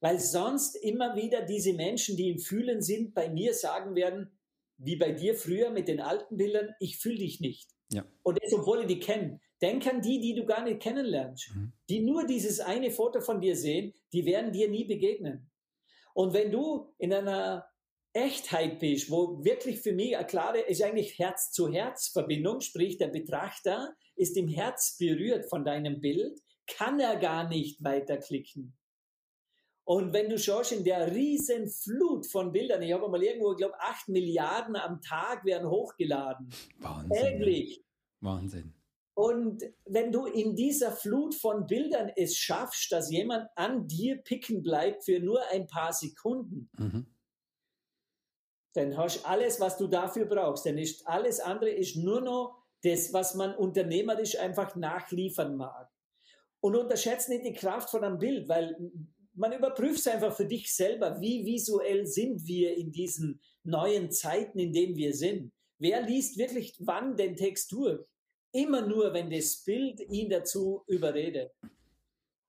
weil 0.00 0.18
sonst 0.18 0.76
immer 0.76 1.16
wieder 1.16 1.42
diese 1.42 1.72
Menschen, 1.72 2.16
die 2.16 2.30
im 2.30 2.38
Fühlen 2.38 2.82
sind, 2.82 3.14
bei 3.14 3.30
mir 3.30 3.54
sagen 3.54 3.94
werden, 3.94 4.38
wie 4.76 4.96
bei 4.96 5.12
dir 5.12 5.34
früher 5.34 5.70
mit 5.70 5.88
den 5.88 6.00
alten 6.00 6.36
Bildern, 6.36 6.74
ich 6.80 6.98
fühle 6.98 7.18
dich 7.18 7.40
nicht. 7.40 7.70
Ja. 7.92 8.04
Und 8.22 8.38
das, 8.42 8.52
obwohl 8.52 8.80
ich 8.80 8.86
die 8.86 9.00
kennen. 9.00 9.40
Denk 9.60 9.86
an 9.86 10.02
die, 10.02 10.20
die 10.20 10.34
du 10.34 10.44
gar 10.44 10.64
nicht 10.64 10.80
kennenlernst, 10.80 11.54
mhm. 11.54 11.72
die 11.88 12.00
nur 12.00 12.26
dieses 12.26 12.58
eine 12.58 12.90
Foto 12.90 13.20
von 13.20 13.40
dir 13.40 13.54
sehen, 13.54 13.94
die 14.12 14.26
werden 14.26 14.52
dir 14.52 14.68
nie 14.68 14.84
begegnen. 14.84 15.50
Und 16.14 16.34
wenn 16.34 16.50
du 16.50 16.92
in 16.98 17.12
einer 17.12 17.64
Echtheit 18.14 18.78
bist, 18.78 19.10
wo 19.10 19.42
wirklich 19.42 19.80
für 19.80 19.92
mich 19.92 20.16
eine 20.16 20.26
klare, 20.26 20.60
ist 20.60 20.82
eigentlich 20.82 21.18
Herz-zu-Herz-Verbindung, 21.18 22.60
sprich 22.60 22.98
der 22.98 23.08
Betrachter 23.08 23.94
ist 24.16 24.36
im 24.36 24.48
Herz 24.48 24.96
berührt 24.98 25.48
von 25.48 25.64
deinem 25.64 26.00
Bild, 26.00 26.38
kann 26.66 27.00
er 27.00 27.16
gar 27.16 27.48
nicht 27.48 27.82
weiterklicken. 27.82 28.76
Und 29.84 30.12
wenn 30.12 30.28
du 30.28 30.38
schaust 30.38 30.72
in 30.72 30.84
der 30.84 31.12
riesen 31.12 31.68
Flut 31.68 32.26
von 32.26 32.52
Bildern, 32.52 32.82
ich 32.82 32.92
habe 32.92 33.08
mal 33.08 33.22
irgendwo, 33.22 33.52
ich 33.52 33.58
glaube, 33.58 33.80
acht 33.80 34.08
Milliarden 34.08 34.76
am 34.76 35.00
Tag 35.00 35.44
werden 35.44 35.68
hochgeladen. 35.68 36.50
Wahnsinn. 36.78 37.22
Täglich. 37.22 37.84
Wahnsinn. 38.20 38.74
Und 39.14 39.62
wenn 39.84 40.12
du 40.12 40.26
in 40.26 40.54
dieser 40.54 40.92
Flut 40.92 41.34
von 41.34 41.66
Bildern 41.66 42.10
es 42.14 42.36
schaffst, 42.36 42.92
dass 42.92 43.10
jemand 43.10 43.48
an 43.56 43.88
dir 43.88 44.16
picken 44.22 44.62
bleibt 44.62 45.04
für 45.04 45.18
nur 45.18 45.42
ein 45.50 45.66
paar 45.66 45.92
Sekunden, 45.92 46.70
mhm 46.78 47.11
dann 48.74 48.96
hast 48.96 49.20
du 49.20 49.28
alles, 49.28 49.60
was 49.60 49.76
du 49.76 49.86
dafür 49.86 50.26
brauchst. 50.26 50.64
Denn 50.64 50.78
ist, 50.78 51.06
alles 51.06 51.40
andere 51.40 51.70
ist 51.70 51.96
nur 51.96 52.20
noch 52.20 52.62
das, 52.82 53.12
was 53.12 53.34
man 53.34 53.54
unternehmerisch 53.54 54.38
einfach 54.38 54.74
nachliefern 54.76 55.56
mag. 55.56 55.88
Und 56.60 56.76
unterschätzt 56.76 57.28
nicht 57.28 57.44
die 57.44 57.52
Kraft 57.52 57.90
von 57.90 58.04
einem 58.04 58.18
Bild, 58.18 58.48
weil 58.48 58.76
man 59.34 59.52
überprüft 59.52 60.00
es 60.00 60.06
einfach 60.06 60.34
für 60.34 60.46
dich 60.46 60.74
selber, 60.74 61.20
wie 61.20 61.44
visuell 61.44 62.06
sind 62.06 62.46
wir 62.46 62.76
in 62.76 62.92
diesen 62.92 63.40
neuen 63.64 64.10
Zeiten, 64.10 64.58
in 64.58 64.72
denen 64.72 64.96
wir 64.96 65.14
sind. 65.14 65.52
Wer 65.78 66.02
liest 66.02 66.38
wirklich 66.38 66.74
wann 66.80 67.16
den 67.16 67.36
Text 67.36 67.72
durch? 67.72 68.00
Immer 68.52 68.86
nur, 68.86 69.12
wenn 69.14 69.30
das 69.30 69.64
Bild 69.64 70.00
ihn 70.10 70.28
dazu 70.28 70.84
überredet. 70.86 71.52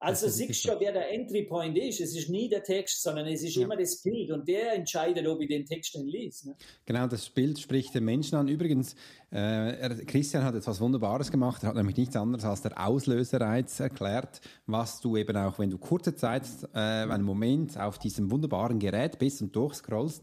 Also 0.03 0.27
siehst 0.27 0.61
schon, 0.61 0.75
wer 0.81 0.91
der 0.91 1.13
Entry 1.13 1.43
Point 1.43 1.77
ist. 1.77 2.01
Es 2.01 2.13
ist 2.13 2.29
nie 2.29 2.49
der 2.49 2.61
Text, 2.61 3.01
sondern 3.01 3.25
es 3.25 3.41
ist 3.41 3.55
ja. 3.55 3.63
immer 3.63 3.77
das 3.77 4.01
Bild 4.01 4.31
und 4.31 4.45
der 4.45 4.73
entscheidet, 4.73 5.25
ob 5.25 5.39
ich 5.39 5.47
den 5.47 5.65
Text 5.65 5.95
dann 5.95 6.05
lese. 6.05 6.49
Ne? 6.49 6.55
Genau, 6.85 7.07
das 7.07 7.29
Bild 7.29 7.57
spricht 7.57 7.95
den 7.95 8.03
Menschen 8.03 8.35
an. 8.35 8.49
Übrigens, 8.49 8.97
äh, 9.33 10.05
Christian 10.05 10.43
hat 10.43 10.53
etwas 10.53 10.79
Wunderbares 10.79 11.31
gemacht. 11.31 11.63
Er 11.63 11.69
hat 11.69 11.75
nämlich 11.75 11.97
nichts 11.97 12.15
anderes 12.15 12.45
als 12.45 12.61
der 12.61 12.79
Auslösereiz 12.79 13.79
erklärt, 13.79 14.41
was 14.67 15.01
du 15.01 15.17
eben 15.17 15.35
auch, 15.35 15.57
wenn 15.57 15.71
du 15.71 15.79
kurze 15.79 16.15
Zeit, 16.15 16.43
äh, 16.73 16.77
einen 16.77 17.23
Moment 17.23 17.79
auf 17.79 17.97
diesem 17.97 18.29
wunderbaren 18.29 18.77
Gerät 18.77 19.17
bist 19.17 19.41
und 19.41 19.55
durchscrollst, 19.55 20.21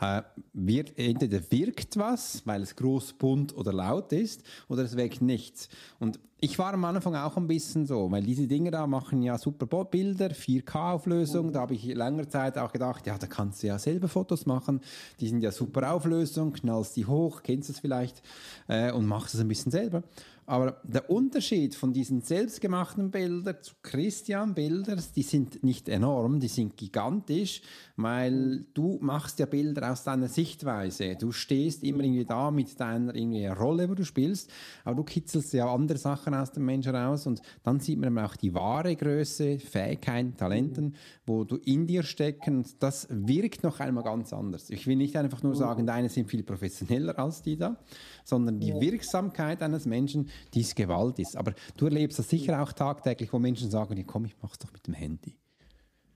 äh, 0.00 0.22
wird, 0.52 0.98
entweder 0.98 1.40
wirkt 1.50 1.96
was, 1.98 2.42
weil 2.46 2.62
es 2.62 2.74
groß, 2.74 3.14
bunt 3.14 3.56
oder 3.56 3.72
laut 3.72 4.12
ist, 4.12 4.42
oder 4.68 4.82
es 4.82 4.96
wirkt 4.96 5.22
nichts. 5.22 5.68
Und 6.00 6.18
ich 6.40 6.56
war 6.58 6.72
am 6.72 6.84
Anfang 6.84 7.16
auch 7.16 7.36
ein 7.36 7.48
bisschen 7.48 7.84
so, 7.84 8.10
weil 8.12 8.22
diese 8.22 8.46
Dinge 8.46 8.70
da 8.70 8.86
machen 8.86 9.22
ja 9.22 9.38
super 9.38 9.84
Bilder, 9.84 10.28
4K-Auflösung. 10.28 11.52
Da 11.52 11.62
habe 11.62 11.74
ich 11.74 11.84
länger 11.84 12.28
Zeit 12.28 12.56
auch 12.58 12.72
gedacht, 12.72 13.08
ja, 13.08 13.18
da 13.18 13.26
kannst 13.26 13.62
du 13.62 13.66
ja 13.66 13.78
selber 13.80 14.06
Fotos 14.06 14.46
machen. 14.46 14.80
Die 15.18 15.28
sind 15.28 15.42
ja 15.42 15.50
super 15.50 15.92
Auflösung, 15.92 16.52
knallst 16.52 16.94
die 16.94 17.06
hoch, 17.06 17.42
kennst 17.42 17.68
du 17.68 17.72
es 17.72 17.80
vielleicht, 17.80 18.22
äh, 18.68 18.90
und 18.92 19.06
machst 19.06 19.34
es 19.34 19.40
ein 19.40 19.48
bisschen 19.48 19.72
selber. 19.72 20.02
Aber 20.48 20.80
der 20.82 21.10
Unterschied 21.10 21.74
von 21.74 21.92
diesen 21.92 22.22
selbstgemachten 22.22 23.10
Bildern 23.10 23.56
zu 23.60 23.74
Christian 23.82 24.54
Bildern, 24.54 24.98
die 25.14 25.22
sind 25.22 25.62
nicht 25.62 25.90
enorm, 25.90 26.40
die 26.40 26.48
sind 26.48 26.74
gigantisch, 26.78 27.60
weil 27.96 28.64
du 28.72 28.96
machst 29.02 29.40
ja 29.40 29.44
Bilder 29.44 29.92
aus 29.92 30.04
deiner 30.04 30.28
Sichtweise. 30.28 31.16
Du 31.16 31.32
stehst 31.32 31.84
immer 31.84 32.02
irgendwie 32.02 32.24
da 32.24 32.50
mit 32.50 32.80
deiner 32.80 33.14
irgendwie 33.14 33.44
Rolle, 33.44 33.90
wo 33.90 33.94
du 33.94 34.06
spielst, 34.06 34.50
aber 34.84 34.96
du 34.96 35.04
kitzelst 35.04 35.52
ja 35.52 35.70
andere 35.70 35.98
Sachen 35.98 36.32
aus 36.32 36.50
dem 36.50 36.64
Menschen 36.64 36.96
raus 36.96 37.26
und 37.26 37.42
dann 37.62 37.78
sieht 37.78 37.98
man 37.98 38.18
auch 38.18 38.34
die 38.34 38.54
wahre 38.54 38.96
Größe, 38.96 39.58
Fähigkeiten, 39.58 40.34
Talenten, 40.34 40.94
wo 41.26 41.44
du 41.44 41.56
in 41.56 41.86
dir 41.86 42.02
stecken. 42.02 42.64
Das 42.78 43.06
wirkt 43.10 43.64
noch 43.64 43.80
einmal 43.80 44.04
ganz 44.04 44.32
anders. 44.32 44.70
Ich 44.70 44.86
will 44.86 44.96
nicht 44.96 45.14
einfach 45.14 45.42
nur 45.42 45.54
sagen, 45.54 45.84
deine 45.84 46.08
sind 46.08 46.30
viel 46.30 46.42
professioneller 46.42 47.18
als 47.18 47.42
die 47.42 47.58
da, 47.58 47.76
sondern 48.24 48.60
die 48.60 48.72
Wirksamkeit 48.80 49.62
eines 49.62 49.84
Menschen, 49.84 50.30
die 50.54 50.60
ist 50.60 50.76
Gewalt 50.76 51.18
ist. 51.18 51.36
Aber 51.36 51.54
du 51.76 51.86
erlebst 51.86 52.18
das 52.18 52.28
sicher 52.28 52.62
auch 52.62 52.72
tagtäglich, 52.72 53.32
wo 53.32 53.38
Menschen 53.38 53.70
sagen, 53.70 53.96
ja, 53.96 54.04
komm, 54.06 54.24
ich 54.24 54.36
mach's 54.42 54.58
doch 54.58 54.72
mit 54.72 54.86
dem 54.86 54.94
Handy. 54.94 55.36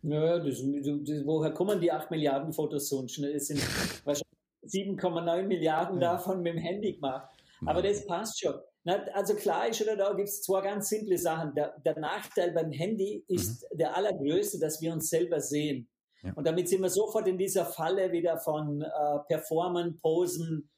Ja, 0.03 0.39
das, 0.39 0.63
das, 0.63 1.25
woher 1.27 1.53
kommen 1.53 1.81
die 1.81 1.93
8 1.93 2.11
Milliarden 2.11 2.53
Fotos 2.53 2.89
sonst? 2.89 3.19
Es 3.19 3.47
sind 3.47 3.61
wahrscheinlich 4.05 4.27
7,9 4.67 5.43
Milliarden 5.45 6.01
ja. 6.01 6.13
davon 6.13 6.43
mit 6.43 6.55
dem 6.55 6.59
Handy 6.59 6.95
gemacht. 6.95 7.29
Aber 7.65 7.83
das 7.83 8.05
passt 8.07 8.41
schon. 8.41 8.55
Na, 8.85 8.95
also 9.15 9.35
klar 9.35 9.69
ist 9.69 9.81
oder 9.81 9.97
da 9.97 10.13
gibt 10.13 10.29
es 10.29 10.43
zwei 10.43 10.61
ganz 10.61 10.89
simple 10.89 11.17
Sachen. 11.17 11.55
Der, 11.55 11.79
der 11.85 11.99
Nachteil 11.99 12.51
beim 12.53 12.73
Handy 12.73 13.25
ist 13.29 13.63
mhm. 13.71 13.79
der 13.79 13.97
allergrößte, 13.97 14.59
dass 14.59 14.81
wir 14.81 14.93
uns 14.93 15.09
selber 15.09 15.41
sehen. 15.41 15.89
Ja. 16.23 16.33
Und 16.35 16.47
damit 16.47 16.69
sind 16.69 16.83
wir 16.83 16.91
sofort 16.91 17.29
in 17.29 17.39
dieser 17.39 17.67
Falle 17.67 18.11
wieder 18.11 18.39
von 18.39 18.83
äh, 18.83 19.19
Performen, 19.29 19.99
Posen, 19.99 20.69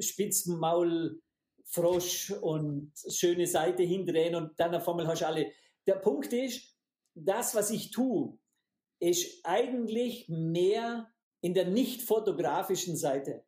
Spitzenmaul, 0.00 1.20
Frosch 1.72 2.30
und 2.30 2.92
schöne 3.08 3.46
Seite 3.46 3.82
hindrehen 3.82 4.34
und 4.34 4.52
dann 4.60 4.74
auf 4.74 4.86
einmal 4.88 5.06
hast 5.06 5.22
du 5.22 5.26
alle. 5.26 5.46
Der 5.86 5.94
Punkt 5.94 6.32
ist, 6.32 6.76
das, 7.14 7.54
was 7.54 7.70
ich 7.70 7.90
tue, 7.90 8.38
ist 9.00 9.40
eigentlich 9.44 10.28
mehr 10.28 11.10
in 11.40 11.54
der 11.54 11.66
nicht 11.66 12.02
fotografischen 12.02 12.96
Seite. 12.96 13.44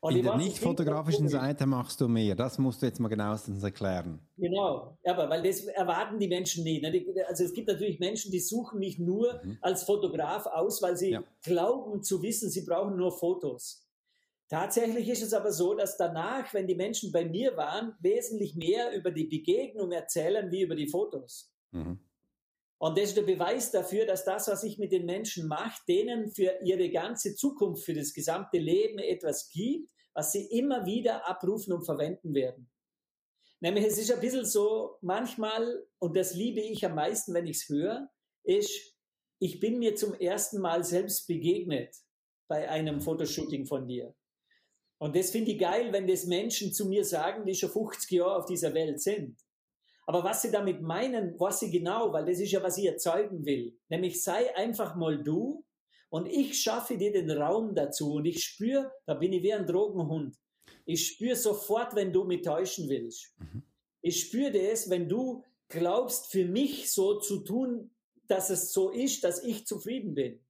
Und 0.00 0.16
in 0.16 0.24
der 0.24 0.36
nicht 0.36 0.58
fotografischen 0.58 1.28
Seite 1.28 1.64
machst 1.64 2.00
du 2.00 2.08
mehr. 2.08 2.34
Das 2.34 2.58
musst 2.58 2.82
du 2.82 2.86
jetzt 2.86 2.98
mal 2.98 3.08
genauestens 3.08 3.62
erklären. 3.62 4.18
Genau, 4.36 4.98
aber 5.04 5.30
weil 5.30 5.44
das 5.44 5.64
erwarten 5.66 6.18
die 6.18 6.26
Menschen 6.26 6.64
nicht. 6.64 6.82
Ne? 6.82 7.04
Also 7.28 7.44
es 7.44 7.52
gibt 7.52 7.68
natürlich 7.68 8.00
Menschen, 8.00 8.32
die 8.32 8.40
suchen 8.40 8.80
mich 8.80 8.98
nur 8.98 9.40
mhm. 9.44 9.58
als 9.60 9.84
Fotograf 9.84 10.46
aus, 10.46 10.82
weil 10.82 10.96
sie 10.96 11.10
ja. 11.10 11.22
glauben 11.44 12.02
zu 12.02 12.20
wissen, 12.20 12.50
sie 12.50 12.64
brauchen 12.64 12.96
nur 12.96 13.12
Fotos. 13.12 13.81
Tatsächlich 14.48 15.08
ist 15.08 15.22
es 15.22 15.32
aber 15.32 15.50
so, 15.50 15.74
dass 15.74 15.96
danach, 15.96 16.52
wenn 16.52 16.66
die 16.66 16.74
Menschen 16.74 17.10
bei 17.10 17.24
mir 17.24 17.56
waren, 17.56 17.94
wesentlich 18.00 18.54
mehr 18.54 18.92
über 18.92 19.10
die 19.10 19.24
Begegnung 19.24 19.92
erzählen 19.92 20.50
wie 20.50 20.62
über 20.62 20.74
die 20.74 20.88
Fotos. 20.88 21.50
Mhm. 21.70 21.98
Und 22.78 22.98
das 22.98 23.10
ist 23.10 23.16
der 23.16 23.22
Beweis 23.22 23.70
dafür, 23.70 24.06
dass 24.06 24.24
das, 24.24 24.48
was 24.48 24.64
ich 24.64 24.76
mit 24.76 24.90
den 24.90 25.06
Menschen 25.06 25.46
mache, 25.46 25.80
denen 25.86 26.32
für 26.32 26.58
ihre 26.64 26.90
ganze 26.90 27.36
Zukunft, 27.36 27.84
für 27.84 27.94
das 27.94 28.12
gesamte 28.12 28.58
Leben 28.58 28.98
etwas 28.98 29.48
gibt, 29.50 29.88
was 30.14 30.32
sie 30.32 30.46
immer 30.46 30.84
wieder 30.84 31.28
abrufen 31.28 31.72
und 31.72 31.84
verwenden 31.84 32.34
werden. 32.34 32.68
Nämlich 33.60 33.84
es 33.86 33.98
ist 33.98 34.10
ein 34.10 34.20
bisschen 34.20 34.44
so, 34.44 34.96
manchmal, 35.00 35.86
und 36.00 36.16
das 36.16 36.34
liebe 36.34 36.60
ich 36.60 36.84
am 36.84 36.96
meisten, 36.96 37.32
wenn 37.32 37.46
ich 37.46 37.58
es 37.58 37.68
höre, 37.68 38.10
ist, 38.42 38.96
ich 39.38 39.60
bin 39.60 39.78
mir 39.78 39.94
zum 39.94 40.14
ersten 40.14 40.60
Mal 40.60 40.82
selbst 40.82 41.28
begegnet 41.28 41.94
bei 42.48 42.68
einem 42.68 43.00
Fotoshooting 43.00 43.66
von 43.66 43.86
dir. 43.86 44.12
Und 45.02 45.16
das 45.16 45.32
finde 45.32 45.50
ich 45.50 45.58
geil, 45.58 45.92
wenn 45.92 46.06
das 46.06 46.26
Menschen 46.26 46.72
zu 46.72 46.86
mir 46.86 47.04
sagen, 47.04 47.44
die 47.44 47.56
schon 47.56 47.70
50 47.70 48.08
Jahre 48.08 48.36
auf 48.36 48.46
dieser 48.46 48.72
Welt 48.72 49.00
sind. 49.00 49.36
Aber 50.06 50.22
was 50.22 50.42
sie 50.42 50.52
damit 50.52 50.80
meinen, 50.80 51.34
was 51.40 51.58
sie 51.58 51.72
genau, 51.72 52.12
weil 52.12 52.24
das 52.24 52.38
ist 52.38 52.52
ja, 52.52 52.62
was 52.62 52.78
ich 52.78 52.86
erzeugen 52.86 53.44
will. 53.44 53.76
Nämlich 53.88 54.22
sei 54.22 54.54
einfach 54.54 54.94
mal 54.94 55.20
du 55.20 55.64
und 56.08 56.26
ich 56.26 56.62
schaffe 56.62 56.96
dir 56.96 57.10
den 57.10 57.28
Raum 57.32 57.74
dazu 57.74 58.12
und 58.12 58.26
ich 58.26 58.44
spüre, 58.44 58.92
da 59.04 59.14
bin 59.14 59.32
ich 59.32 59.42
wie 59.42 59.52
ein 59.52 59.66
Drogenhund. 59.66 60.36
Ich 60.84 61.08
spüre 61.08 61.34
sofort, 61.34 61.96
wenn 61.96 62.12
du 62.12 62.22
mich 62.22 62.42
täuschen 62.42 62.88
willst. 62.88 63.34
Mhm. 63.40 63.64
Ich 64.02 64.20
spüre 64.20 64.52
das, 64.52 64.88
wenn 64.88 65.08
du 65.08 65.42
glaubst, 65.66 66.30
für 66.30 66.44
mich 66.44 66.92
so 66.92 67.18
zu 67.18 67.40
tun, 67.40 67.90
dass 68.28 68.50
es 68.50 68.72
so 68.72 68.90
ist, 68.90 69.24
dass 69.24 69.42
ich 69.42 69.66
zufrieden 69.66 70.14
bin. 70.14 70.41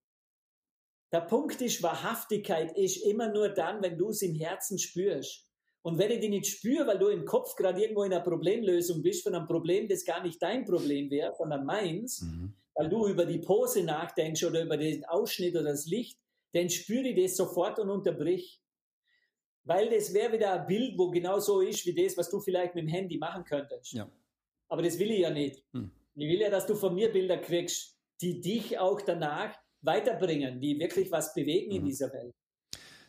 Der 1.13 1.21
Punkt 1.21 1.61
ist, 1.61 1.83
Wahrhaftigkeit 1.83 2.77
ist 2.77 2.97
immer 3.05 3.31
nur 3.31 3.51
dann, 3.51 3.83
wenn 3.83 3.99
du 3.99 4.09
es 4.09 4.23
im 4.23 4.35
Herzen 4.35 4.79
spürst. 4.79 5.47
Und 5.83 5.99
wenn 5.99 6.11
ich 6.11 6.21
die 6.21 6.29
nicht 6.29 6.47
spüre, 6.47 6.87
weil 6.87 6.99
du 6.99 7.09
im 7.09 7.25
Kopf 7.25 7.55
gerade 7.57 7.83
irgendwo 7.83 8.05
in 8.05 8.13
einer 8.13 8.23
Problemlösung 8.23 9.03
bist 9.03 9.25
von 9.25 9.35
einem 9.35 9.47
Problem, 9.47 9.89
das 9.89 10.05
gar 10.05 10.23
nicht 10.23 10.41
dein 10.41 10.65
Problem 10.65 11.11
wäre, 11.11 11.35
sondern 11.37 11.67
meins, 11.67 12.23
mhm. 12.23 12.55
weil 12.75 12.89
du 12.89 13.09
über 13.09 13.27
die 13.27 13.41
Pose 13.41 13.83
nachdenkst 13.83 14.45
oder 14.45 14.63
über 14.63 14.77
den 14.77 15.05
Ausschnitt 15.05 15.55
oder 15.55 15.71
das 15.71 15.87
Licht, 15.87 16.19
dann 16.53 16.71
spüre 16.71 17.09
ich 17.09 17.21
das 17.21 17.37
sofort 17.37 17.79
und 17.79 17.91
unterbrich. 17.91 18.61
Weil 19.65 19.91
das 19.91 20.15
wäre 20.15 20.33
wieder 20.33 20.61
ein 20.61 20.67
Bild, 20.67 20.97
wo 20.97 21.11
genau 21.11 21.41
so 21.41 21.61
ist 21.61 21.85
wie 21.85 21.95
das, 21.95 22.17
was 22.17 22.31
du 22.31 22.41
vielleicht 22.41 22.75
mit 22.75 22.85
dem 22.85 22.89
Handy 22.89 23.19
machen 23.19 23.45
könntest. 23.45 23.93
Ja. 23.93 24.11
Aber 24.69 24.83
das 24.83 24.99
will 24.99 25.11
ich 25.11 25.21
ja 25.21 25.31
nicht. 25.31 25.65
Mhm. 25.73 25.91
Ich 26.15 26.29
will 26.29 26.41
ja, 26.41 26.51
dass 26.51 26.67
du 26.67 26.75
von 26.75 26.95
mir 26.95 27.11
Bilder 27.11 27.39
kriegst, 27.39 27.99
die 28.21 28.41
dich 28.41 28.79
auch 28.79 29.01
danach 29.01 29.62
weiterbringen, 29.83 30.61
die 30.61 30.79
wirklich 30.79 31.11
was 31.11 31.35
bewegen 31.35 31.71
mhm. 31.71 31.77
in 31.77 31.85
dieser 31.85 32.13
Welt. 32.13 32.33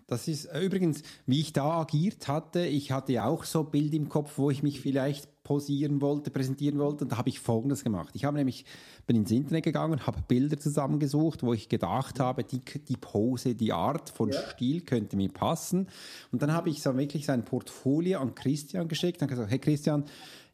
Das 0.07 0.27
ist 0.27 0.45
äh, 0.45 0.61
übrigens, 0.61 1.01
wie 1.25 1.39
ich 1.39 1.53
da 1.53 1.81
agiert 1.81 2.27
hatte. 2.27 2.65
Ich 2.65 2.91
hatte 2.91 3.23
auch 3.23 3.43
so 3.45 3.63
Bild 3.63 3.93
im 3.93 4.09
Kopf, 4.09 4.37
wo 4.37 4.49
ich 4.49 4.61
mich 4.61 4.81
vielleicht 4.81 5.43
posieren 5.43 6.01
wollte, 6.01 6.31
präsentieren 6.31 6.79
wollte. 6.79 7.03
Und 7.03 7.11
da 7.11 7.17
habe 7.17 7.29
ich 7.29 7.39
Folgendes 7.39 7.83
gemacht. 7.83 8.13
Ich 8.13 8.25
habe 8.25 8.37
nämlich, 8.37 8.65
bin 9.05 9.17
ins 9.17 9.31
Internet 9.31 9.63
gegangen, 9.63 10.05
habe 10.05 10.21
Bilder 10.27 10.57
zusammengesucht, 10.57 11.43
wo 11.43 11.53
ich 11.53 11.67
gedacht 11.67 12.19
habe, 12.19 12.43
die, 12.43 12.59
die 12.59 12.97
Pose, 12.97 13.55
die 13.55 13.73
Art 13.73 14.09
von 14.09 14.29
ja. 14.29 14.41
Stil 14.51 14.81
könnte 14.81 15.17
mir 15.17 15.29
passen. 15.29 15.87
Und 16.31 16.41
dann 16.41 16.53
habe 16.53 16.69
ich 16.69 16.81
so 16.81 16.97
wirklich 16.97 17.25
sein 17.25 17.43
Portfolio 17.43 18.19
an 18.19 18.35
Christian 18.35 18.87
geschickt 18.87 19.21
und 19.21 19.27
gesagt, 19.27 19.51
hey 19.51 19.59
Christian, 19.59 20.05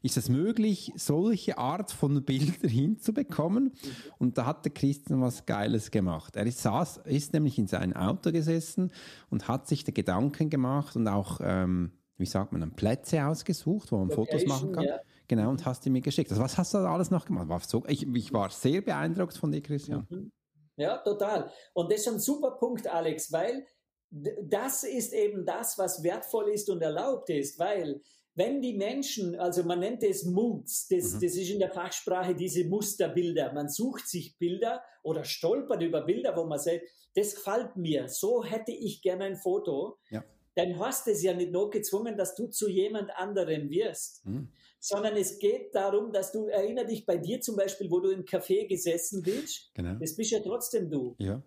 ist 0.02 0.16
es 0.16 0.28
möglich, 0.28 0.92
solche 0.96 1.58
Art 1.58 1.90
von 1.90 2.24
Bildern 2.24 2.54
hinzubekommen? 2.68 3.72
Und 4.18 4.38
da 4.38 4.46
hat 4.46 4.64
der 4.64 4.72
Christian 4.72 5.20
was 5.20 5.46
Geiles 5.46 5.90
gemacht. 5.90 6.36
Er 6.36 6.46
ist, 6.46 6.62
saß, 6.62 7.02
ist 7.04 7.32
nämlich 7.32 7.58
in 7.58 7.66
sein 7.66 7.94
Auto 7.94 8.32
gesessen 8.32 8.92
und 9.28 9.48
hat 9.48 9.68
sich 9.68 9.84
der 9.84 9.94
Gedanken 9.94 10.50
gemacht 10.50 10.96
und 10.96 11.06
auch, 11.08 11.40
ähm, 11.42 11.92
wie 12.16 12.26
sagt 12.26 12.52
man, 12.52 12.70
Plätze 12.72 13.24
ausgesucht, 13.24 13.92
wo 13.92 13.98
man 13.98 14.08
Location, 14.08 14.26
Fotos 14.26 14.46
machen 14.46 14.72
kann. 14.72 14.84
Ja. 14.84 15.00
Genau, 15.28 15.50
und 15.50 15.64
hast 15.64 15.84
die 15.84 15.90
mir 15.90 16.00
geschickt. 16.00 16.30
Also 16.30 16.42
was 16.42 16.58
hast 16.58 16.74
du 16.74 16.78
da 16.78 16.92
alles 16.92 17.10
noch 17.10 17.24
gemacht? 17.24 17.48
War 17.48 17.60
so, 17.60 17.84
ich, 17.86 18.06
ich 18.06 18.32
war 18.32 18.50
sehr 18.50 18.80
beeindruckt 18.80 19.36
von 19.36 19.52
dir, 19.52 19.62
Christian. 19.62 20.06
Mhm. 20.10 20.32
Ja, 20.76 20.96
total. 20.98 21.50
Und 21.74 21.92
das 21.92 22.00
ist 22.00 22.08
ein 22.08 22.18
super 22.18 22.52
Punkt, 22.52 22.88
Alex, 22.88 23.30
weil 23.30 23.66
das 24.10 24.82
ist 24.82 25.12
eben 25.12 25.44
das, 25.44 25.78
was 25.78 26.02
wertvoll 26.02 26.48
ist 26.48 26.68
und 26.68 26.82
erlaubt 26.82 27.30
ist, 27.30 27.58
weil 27.58 28.00
wenn 28.34 28.62
die 28.62 28.74
Menschen, 28.74 29.34
also 29.36 29.64
man 29.64 29.80
nennt 29.80 30.02
es 30.02 30.24
Moods, 30.24 30.88
das, 30.88 31.14
mhm. 31.14 31.20
das 31.20 31.34
ist 31.34 31.50
in 31.50 31.58
der 31.58 31.70
Fachsprache 31.70 32.34
diese 32.34 32.64
Musterbilder. 32.64 33.52
Man 33.52 33.68
sucht 33.68 34.08
sich 34.08 34.38
Bilder 34.38 34.82
oder 35.02 35.24
stolpert 35.24 35.82
über 35.82 36.02
Bilder, 36.02 36.36
wo 36.36 36.44
man 36.44 36.58
sagt, 36.58 36.82
das 37.14 37.34
gefällt 37.34 37.76
mir, 37.76 38.08
so 38.08 38.44
hätte 38.44 38.72
ich 38.72 39.02
gerne 39.02 39.24
ein 39.24 39.36
Foto. 39.36 39.98
Ja. 40.10 40.24
Dann 40.54 40.78
hast 40.78 41.06
du 41.06 41.12
es 41.12 41.22
ja 41.22 41.34
nicht 41.34 41.52
noch 41.52 41.70
gezwungen, 41.70 42.16
dass 42.16 42.34
du 42.34 42.46
zu 42.48 42.68
jemand 42.68 43.10
anderem 43.16 43.70
wirst, 43.70 44.24
mhm. 44.26 44.48
sondern 44.78 45.16
es 45.16 45.38
geht 45.38 45.74
darum, 45.74 46.12
dass 46.12 46.32
du, 46.32 46.46
erinner 46.46 46.84
dich 46.84 47.06
bei 47.06 47.16
dir 47.16 47.40
zum 47.40 47.56
Beispiel, 47.56 47.90
wo 47.90 48.00
du 48.00 48.10
im 48.10 48.24
Café 48.24 48.66
gesessen 48.66 49.22
bist, 49.22 49.70
genau. 49.74 49.94
das 49.98 50.16
bist 50.16 50.30
ja 50.30 50.40
trotzdem 50.40 50.90
du. 50.90 51.16
Ja. 51.18 51.42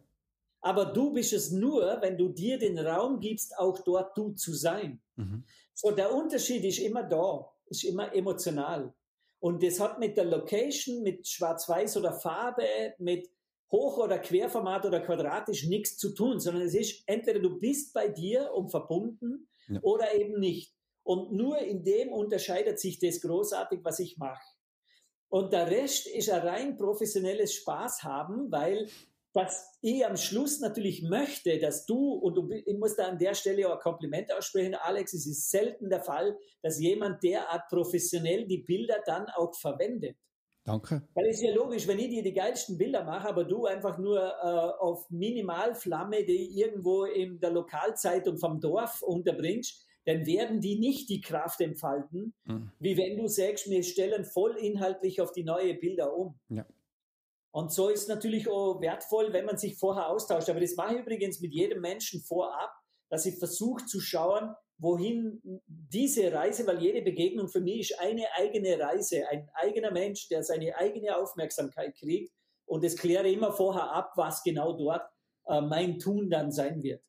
Aber 0.61 0.85
du 0.85 1.11
bist 1.11 1.33
es 1.33 1.51
nur, 1.51 1.97
wenn 2.01 2.17
du 2.17 2.29
dir 2.29 2.57
den 2.57 2.79
Raum 2.79 3.19
gibst, 3.19 3.57
auch 3.57 3.79
dort 3.79 4.17
du 4.17 4.31
zu 4.31 4.53
sein. 4.53 5.01
Mhm. 5.17 5.43
So, 5.73 5.91
der 5.91 6.13
Unterschied 6.13 6.63
ist 6.63 6.79
immer 6.79 7.03
da, 7.03 7.49
ist 7.67 7.83
immer 7.83 8.13
emotional. 8.13 8.93
Und 9.39 9.61
das 9.61 9.79
hat 9.79 9.99
mit 9.99 10.15
der 10.15 10.25
Location, 10.25 11.03
mit 11.03 11.27
Schwarz-Weiß 11.27 11.97
oder 11.97 12.13
Farbe, 12.13 12.65
mit 12.97 13.29
Hoch- 13.71 13.97
oder 13.97 14.19
Querformat 14.19 14.85
oder 14.85 15.01
quadratisch 15.01 15.65
nichts 15.65 15.97
zu 15.97 16.13
tun, 16.13 16.39
sondern 16.39 16.63
es 16.63 16.75
ist 16.75 17.03
entweder 17.07 17.39
du 17.39 17.59
bist 17.59 17.93
bei 17.93 18.07
dir 18.07 18.51
und 18.53 18.69
verbunden 18.69 19.49
ja. 19.67 19.81
oder 19.81 20.13
eben 20.13 20.39
nicht. 20.39 20.73
Und 21.01 21.33
nur 21.33 21.57
in 21.57 21.83
dem 21.83 22.13
unterscheidet 22.13 22.79
sich 22.79 22.99
das 22.99 23.19
großartig, 23.19 23.79
was 23.83 23.99
ich 23.99 24.17
mache. 24.17 24.45
Und 25.27 25.51
der 25.51 25.69
Rest 25.69 26.05
ist 26.07 26.29
ein 26.29 26.47
rein 26.47 26.77
professionelles 26.77 27.55
Spaß 27.55 28.03
haben, 28.03 28.51
weil 28.51 28.87
was 29.33 29.77
ich 29.81 30.05
am 30.05 30.15
Schluss 30.15 30.59
natürlich 30.59 31.01
möchte, 31.01 31.57
dass 31.59 31.85
du, 31.85 32.13
und 32.13 32.51
ich 32.51 32.77
muss 32.77 32.95
da 32.95 33.07
an 33.07 33.17
der 33.17 33.33
Stelle 33.33 33.67
auch 33.67 33.73
ein 33.73 33.79
Kompliment 33.79 34.31
aussprechen, 34.31 34.75
Alex, 34.75 35.13
es 35.13 35.25
ist 35.25 35.49
selten 35.49 35.89
der 35.89 36.01
Fall, 36.01 36.37
dass 36.61 36.79
jemand 36.79 37.23
derart 37.23 37.67
professionell 37.69 38.45
die 38.45 38.59
Bilder 38.59 39.01
dann 39.05 39.25
auch 39.35 39.55
verwendet. 39.55 40.17
Danke. 40.65 41.05
Weil 41.13 41.27
es 41.27 41.37
ist 41.37 41.43
ja 41.43 41.53
logisch, 41.53 41.87
wenn 41.87 41.99
ich 41.99 42.09
dir 42.09 42.23
die 42.23 42.33
geilsten 42.33 42.77
Bilder 42.77 43.03
mache, 43.03 43.27
aber 43.27 43.43
du 43.43 43.65
einfach 43.65 43.97
nur 43.97 44.19
äh, 44.19 44.81
auf 44.81 45.09
Minimalflamme, 45.09 46.23
die 46.23 46.57
irgendwo 46.57 47.03
in 47.03 47.39
der 47.39 47.51
Lokalzeitung 47.51 48.37
vom 48.37 48.61
Dorf 48.61 49.01
unterbringst, 49.01 49.85
dann 50.05 50.25
werden 50.25 50.61
die 50.61 50.79
nicht 50.79 51.09
die 51.09 51.21
Kraft 51.21 51.59
entfalten, 51.59 52.33
mhm. 52.45 52.71
wie 52.79 52.97
wenn 52.97 53.17
du 53.17 53.27
sagst, 53.27 53.69
wir 53.69 53.83
stellen 53.83 54.25
voll 54.25 54.55
inhaltlich 54.57 55.21
auf 55.21 55.31
die 55.31 55.43
neue 55.43 55.73
Bilder 55.73 56.15
um. 56.15 56.39
Ja. 56.49 56.65
Und 57.53 57.71
so 57.71 57.89
ist 57.89 58.09
natürlich 58.09 58.49
auch 58.49 58.81
wertvoll, 58.81 59.31
wenn 59.31 59.45
man 59.45 59.59
sich 59.59 59.77
vorher 59.77 60.09
austauscht. 60.09 60.49
Aber 60.49 60.59
das 60.59 60.75
mache 60.75 60.95
ich 60.95 61.01
übrigens 61.01 61.39
mit 61.39 61.53
jedem 61.53 61.81
Menschen 61.81 62.21
vorab, 62.21 62.71
dass 63.09 63.27
ich 63.27 63.37
versuche 63.37 63.85
zu 63.85 63.99
schauen, 63.99 64.55
wohin 64.79 65.39
diese 65.67 66.33
Reise, 66.33 66.65
weil 66.65 66.81
jede 66.81 67.03
Begegnung 67.03 67.47
für 67.47 67.61
mich 67.61 67.91
ist 67.91 67.99
eine 67.99 68.25
eigene 68.37 68.79
Reise, 68.79 69.27
ein 69.29 69.47
eigener 69.53 69.91
Mensch, 69.91 70.27
der 70.29 70.41
seine 70.41 70.75
eigene 70.75 71.15
Aufmerksamkeit 71.15 71.95
kriegt. 71.95 72.33
Und 72.65 72.83
es 72.83 72.97
kläre 72.97 73.29
immer 73.29 73.51
vorher 73.51 73.91
ab, 73.91 74.13
was 74.15 74.41
genau 74.41 74.73
dort 74.75 75.03
äh, 75.45 75.61
mein 75.61 75.99
Tun 75.99 76.31
dann 76.31 76.51
sein 76.51 76.81
wird. 76.81 77.03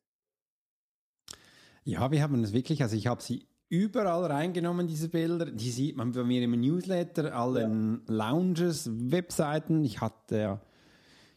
Ja, 1.85 2.11
wir 2.11 2.21
haben 2.21 2.43
es 2.43 2.53
wirklich, 2.53 2.83
also 2.83 2.95
ich 2.95 3.07
habe 3.07 3.23
sie 3.23 3.47
überall 3.69 4.25
reingenommen, 4.25 4.87
diese 4.87 5.09
Bilder. 5.09 5.45
Die 5.45 5.71
sieht 5.71 5.97
man 5.97 6.11
bei 6.11 6.23
mir 6.23 6.41
im 6.41 6.59
Newsletter, 6.59 7.33
allen 7.35 8.01
ja. 8.07 8.13
Lounges, 8.13 8.89
Webseiten. 8.91 9.83
Ich 9.83 10.01
hatte 10.01 10.37
ja, 10.37 10.61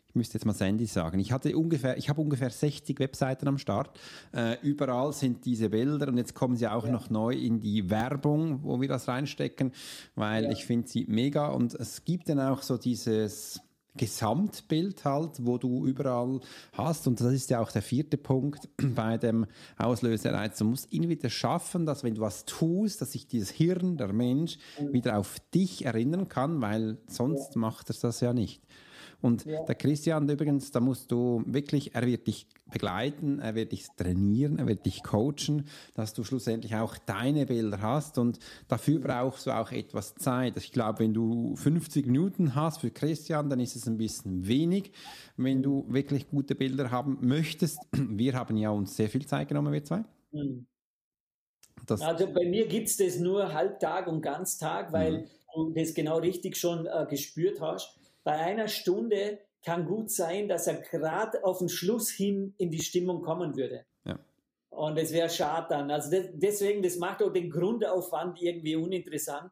ich 0.09 0.15
müsste 0.15 0.35
jetzt 0.39 0.45
mal 0.45 0.55
Sandy 0.55 0.87
sagen, 0.87 1.19
ich 1.21 1.33
hatte 1.33 1.57
ungefähr, 1.57 1.97
ich 1.99 2.09
habe 2.09 2.21
ungefähr 2.21 2.51
60 2.51 2.99
Webseiten 2.99 3.49
am 3.49 3.59
Start. 3.59 3.99
Äh, 4.33 4.57
überall 4.63 5.13
sind 5.13 5.45
diese 5.45 5.69
Bilder 5.69 6.09
und 6.09 6.17
jetzt 6.17 6.35
kommen 6.35 6.57
sie 6.57 6.69
auch 6.69 6.87
ja. 6.87 6.93
noch 6.93 7.11
neu 7.11 7.35
in 7.35 7.61
die 7.61 7.91
Werbung, 7.91 8.63
wo 8.63 8.81
wir 8.81 8.89
das 8.89 9.09
reinstecken, 9.09 9.73
weil 10.15 10.45
ja. 10.45 10.51
ich 10.51 10.65
finde 10.65 10.89
sie 10.89 11.05
mega 11.09 11.49
und 11.49 11.75
es 11.75 12.05
gibt 12.05 12.29
dann 12.29 12.41
auch 12.41 12.63
so 12.63 12.79
dieses 12.79 13.61
Gesamtbild 13.99 15.05
halt, 15.05 15.45
wo 15.45 15.59
du 15.59 15.87
überall 15.87 16.41
hast. 16.73 17.07
Und 17.07 17.21
das 17.21 17.33
ist 17.35 17.51
ja 17.51 17.61
auch 17.61 17.71
der 17.71 17.83
vierte 17.83 18.17
Punkt 18.17 18.69
bei 18.95 19.19
dem 19.19 19.47
Auslösereiz. 19.77 20.57
Du 20.59 20.65
musst 20.65 20.91
ihn 20.93 21.11
wieder 21.11 21.29
schaffen, 21.29 21.85
dass 21.85 22.03
wenn 22.03 22.15
du 22.15 22.23
was 22.23 22.47
tust, 22.47 23.03
dass 23.03 23.13
sich 23.13 23.27
dieses 23.27 23.51
Hirn, 23.51 23.99
der 23.99 24.13
Mensch, 24.13 24.59
mhm. 24.81 24.93
wieder 24.95 25.19
auf 25.19 25.37
dich 25.55 25.85
erinnern 25.85 26.29
kann, 26.29 26.63
weil 26.63 26.97
sonst 27.07 27.57
macht 27.57 27.91
er 27.91 27.97
das 28.01 28.21
ja 28.21 28.33
nicht. 28.33 28.63
Und 29.21 29.45
ja. 29.47 29.65
der 29.65 29.75
Christian 29.75 30.29
übrigens, 30.29 30.71
da 30.71 30.79
musst 30.79 31.11
du 31.11 31.43
wirklich, 31.45 31.95
er 31.95 32.07
wird 32.07 32.29
dich 32.29 32.47
begleiten, 32.71 33.41
er 33.41 33.57
wird 33.57 33.73
dich 33.73 33.89
trainieren, 33.97 34.59
er 34.59 34.69
wird 34.69 34.87
dich 34.87 35.03
coachen, 35.03 35.67
dass 35.95 36.15
du 36.15 36.23
schlussendlich 36.23 36.77
auch 36.77 36.97
deine 36.99 37.47
Bilder 37.47 37.81
hast 37.83 38.19
und 38.19 38.39
dafür 38.69 39.01
brauchst 39.01 39.47
du 39.47 39.51
auch 39.51 39.73
etwas 39.73 40.15
Zeit. 40.15 40.57
Ich 40.57 40.71
glaube, 40.71 41.01
wenn 41.01 41.15
du 41.15 41.57
50 41.57 42.07
Minuten 42.07 42.55
hast 42.55 42.81
für 42.81 42.93
Christian, 42.93 43.51
dann 43.51 43.59
ist 43.59 43.75
es 43.75 43.89
ein 43.89 43.99
bisschen 43.99 44.47
wenig. 44.47 44.93
Wenn 45.37 45.63
du 45.63 45.85
wirklich 45.89 46.29
gute 46.29 46.55
Bilder 46.55 46.93
haben 46.93 47.19
möchtest, 47.21 47.81
wir 47.93 48.35
haben 48.35 48.57
ja 48.57 48.71
uns 48.71 48.95
sehr 48.95 49.09
viel 49.09 49.27
Zeit 49.27 49.49
genommen, 49.49 49.73
wir 49.73 49.83
zwei. 49.83 50.05
Mhm. 50.31 50.67
Also 51.89 52.27
bei 52.33 52.45
mir 52.45 52.69
gibt 52.69 52.89
es 52.89 52.99
das 52.99 53.19
nur 53.19 53.53
Halbtag 53.53 54.09
und 54.09 54.21
Ganztag, 54.21 54.93
weil 54.93 55.21
mhm. 55.23 55.25
du 55.55 55.73
das 55.75 55.95
genau 55.95 56.19
richtig 56.19 56.57
schon 56.57 56.87
äh, 56.87 57.07
gespürt 57.09 57.61
hast 57.61 57.98
bei 58.29 58.37
einer 58.37 58.69
Stunde 58.69 59.39
kann 59.65 59.87
gut 59.87 60.11
sein, 60.11 60.49
dass 60.49 60.67
er 60.67 60.83
gerade 60.83 61.43
auf 61.45 61.61
den 61.61 61.71
Schluss 61.71 62.11
hin 62.11 62.55
in 62.59 62.71
die 62.71 62.83
Stimmung 62.83 63.23
kommen 63.23 63.57
würde. 63.57 63.87
Ja. 64.05 64.19
Und 64.69 64.99
es 64.99 65.15
wäre 65.15 65.31
schade 65.31 65.69
dann. 65.71 65.91
Also 65.91 66.11
das, 66.11 66.27
deswegen, 66.35 66.83
das 66.83 66.97
macht 66.97 67.23
auch 67.23 67.33
den 67.33 67.49
Grundaufwand 67.49 68.39
irgendwie 68.43 68.77
uninteressant. 68.77 69.51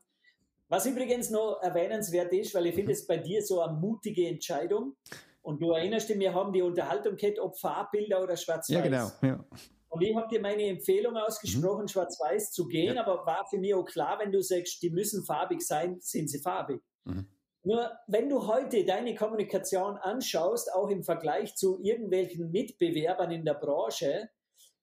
Was 0.68 0.85
übrigens 0.85 1.31
noch 1.31 1.59
erwähnenswert 1.62 2.35
ist, 2.35 2.55
weil 2.55 2.66
ich 2.66 2.74
finde 2.74 2.93
es 2.93 3.07
bei 3.07 3.16
dir 3.16 3.41
so 3.41 3.62
eine 3.62 3.72
mutige 3.72 4.29
Entscheidung. 4.29 4.95
Und 5.41 5.62
du 5.62 5.70
erinnerst 5.70 6.11
dich, 6.11 6.18
wir 6.18 6.35
haben 6.35 6.53
die 6.53 6.61
Unterhaltung 6.61 7.16
gehabt, 7.16 7.39
ob 7.39 7.59
Farbbilder 7.59 8.22
oder 8.22 8.37
Schwarz-Weiß. 8.37 8.77
Ja, 8.77 8.83
genau. 8.83 9.11
Ja. 9.22 9.43
Und 9.89 10.03
ich 10.03 10.14
habe 10.14 10.29
dir 10.29 10.43
meine 10.43 10.64
Empfehlung 10.64 11.16
ausgesprochen, 11.16 11.85
mhm. 11.85 11.89
Schwarz-Weiß 11.89 12.53
zu 12.53 12.66
gehen, 12.66 12.97
ja. 12.97 13.07
aber 13.07 13.24
war 13.24 13.47
für 13.49 13.57
mich 13.57 13.72
auch 13.72 13.87
klar, 13.87 14.18
wenn 14.18 14.33
du 14.33 14.43
sagst, 14.43 14.83
die 14.83 14.91
müssen 14.91 15.24
farbig 15.24 15.62
sein, 15.62 15.97
sind 16.01 16.29
sie 16.29 16.41
farbig. 16.41 16.83
Mhm. 17.05 17.27
Nur 17.67 17.91
wenn 18.07 18.29
du 18.29 18.47
heute 18.47 18.85
deine 18.85 19.17
Kommunikation 19.17 19.97
anschaust, 19.97 20.73
auch 20.73 20.89
im 20.89 21.03
Vergleich 21.03 21.57
zu 21.57 21.81
irgendwelchen 21.83 22.53
Mitbewerbern 22.53 23.33
in 23.33 23.45
der 23.45 23.55
Branche, 23.55 24.31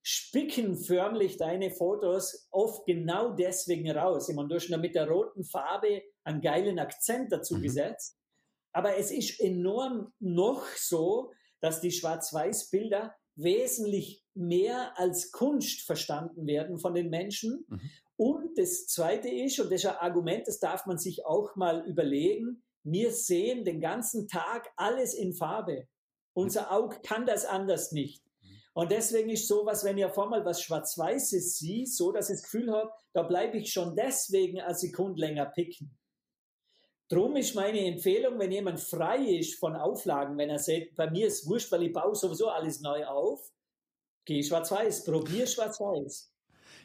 spicken 0.01 0.75
förmlich 0.75 1.38
deine 1.38 1.71
Fotos 1.71 2.45
oft 2.51 2.86
genau 2.86 3.29
deswegen 3.36 3.89
raus. 3.89 4.27
Ich 4.27 4.36
meine, 4.36 4.49
du 4.49 4.55
hast 4.55 4.69
mit 4.69 4.95
der 4.95 5.07
roten 5.07 5.45
Farbe 5.45 6.03
einen 6.25 6.41
geilen 6.41 6.77
Akzent 6.77 7.31
dazu 7.31 7.55
mhm. 7.55 7.61
gesetzt. 7.61 8.17
Aber 8.73 8.97
es 8.97 9.11
ist 9.11 9.39
enorm 9.39 10.11
noch 10.19 10.65
so, 10.75 11.31
dass 11.61 11.79
die 11.79 11.91
Schwarz-Weiß-Bilder 11.91 13.15
wesentlich 13.36 14.25
mehr 14.34 14.99
als 14.99 15.31
Kunst 15.31 15.86
verstanden 15.86 16.47
werden 16.47 16.79
von 16.79 16.93
den 16.93 17.09
Menschen. 17.09 17.65
Mhm. 17.69 17.89
Und 18.17 18.57
das 18.57 18.88
Zweite 18.88 19.29
ist, 19.29 19.57
und 19.61 19.71
das 19.71 19.86
ist 19.86 19.89
ein 19.89 19.95
Argument, 19.95 20.45
das 20.49 20.59
darf 20.59 20.86
man 20.86 20.97
sich 20.97 21.25
auch 21.25 21.55
mal 21.55 21.88
überlegen, 21.88 22.61
wir 22.84 23.11
sehen 23.11 23.63
den 23.63 23.79
ganzen 23.79 24.27
Tag 24.27 24.71
alles 24.75 25.13
in 25.13 25.34
Farbe. 25.34 25.88
Unser 26.34 26.71
Auge 26.71 26.99
kann 27.01 27.25
das 27.25 27.45
anders 27.45 27.91
nicht. 27.91 28.23
Und 28.73 28.91
deswegen 28.91 29.29
ist 29.29 29.47
sowas, 29.47 29.84
wenn 29.84 29.97
ihr 29.97 30.09
vor 30.09 30.29
mal 30.29 30.43
was 30.45 30.61
Schwarz-Weißes 30.61 31.59
seht, 31.59 31.93
so 31.93 32.11
dass 32.11 32.29
ich 32.29 32.38
das 32.38 32.43
Gefühl 32.43 32.71
habe, 32.71 32.91
da 33.13 33.21
bleibe 33.21 33.57
ich 33.57 33.71
schon 33.71 33.95
deswegen 33.95 34.59
eine 34.59 34.73
Sekunde 34.73 35.21
länger 35.21 35.45
picken. 35.45 35.95
Drum 37.07 37.36
ist 37.36 37.53
meine 37.53 37.86
Empfehlung, 37.86 38.39
wenn 38.39 38.51
jemand 38.51 38.79
frei 38.79 39.19
ist 39.19 39.59
von 39.59 39.75
Auflagen, 39.75 40.38
wenn 40.38 40.49
er 40.49 40.57
sagt, 40.57 40.95
bei 40.95 41.09
mir 41.11 41.27
ist 41.27 41.47
wurscht, 41.47 41.71
weil 41.71 41.84
ich 41.84 41.93
baue 41.93 42.15
sowieso 42.15 42.49
alles 42.49 42.81
neu 42.81 43.05
auf, 43.05 43.51
geh 44.25 44.41
schwarz-weiß, 44.41 45.03
probier 45.03 45.45
schwarz-weiß. 45.45 46.32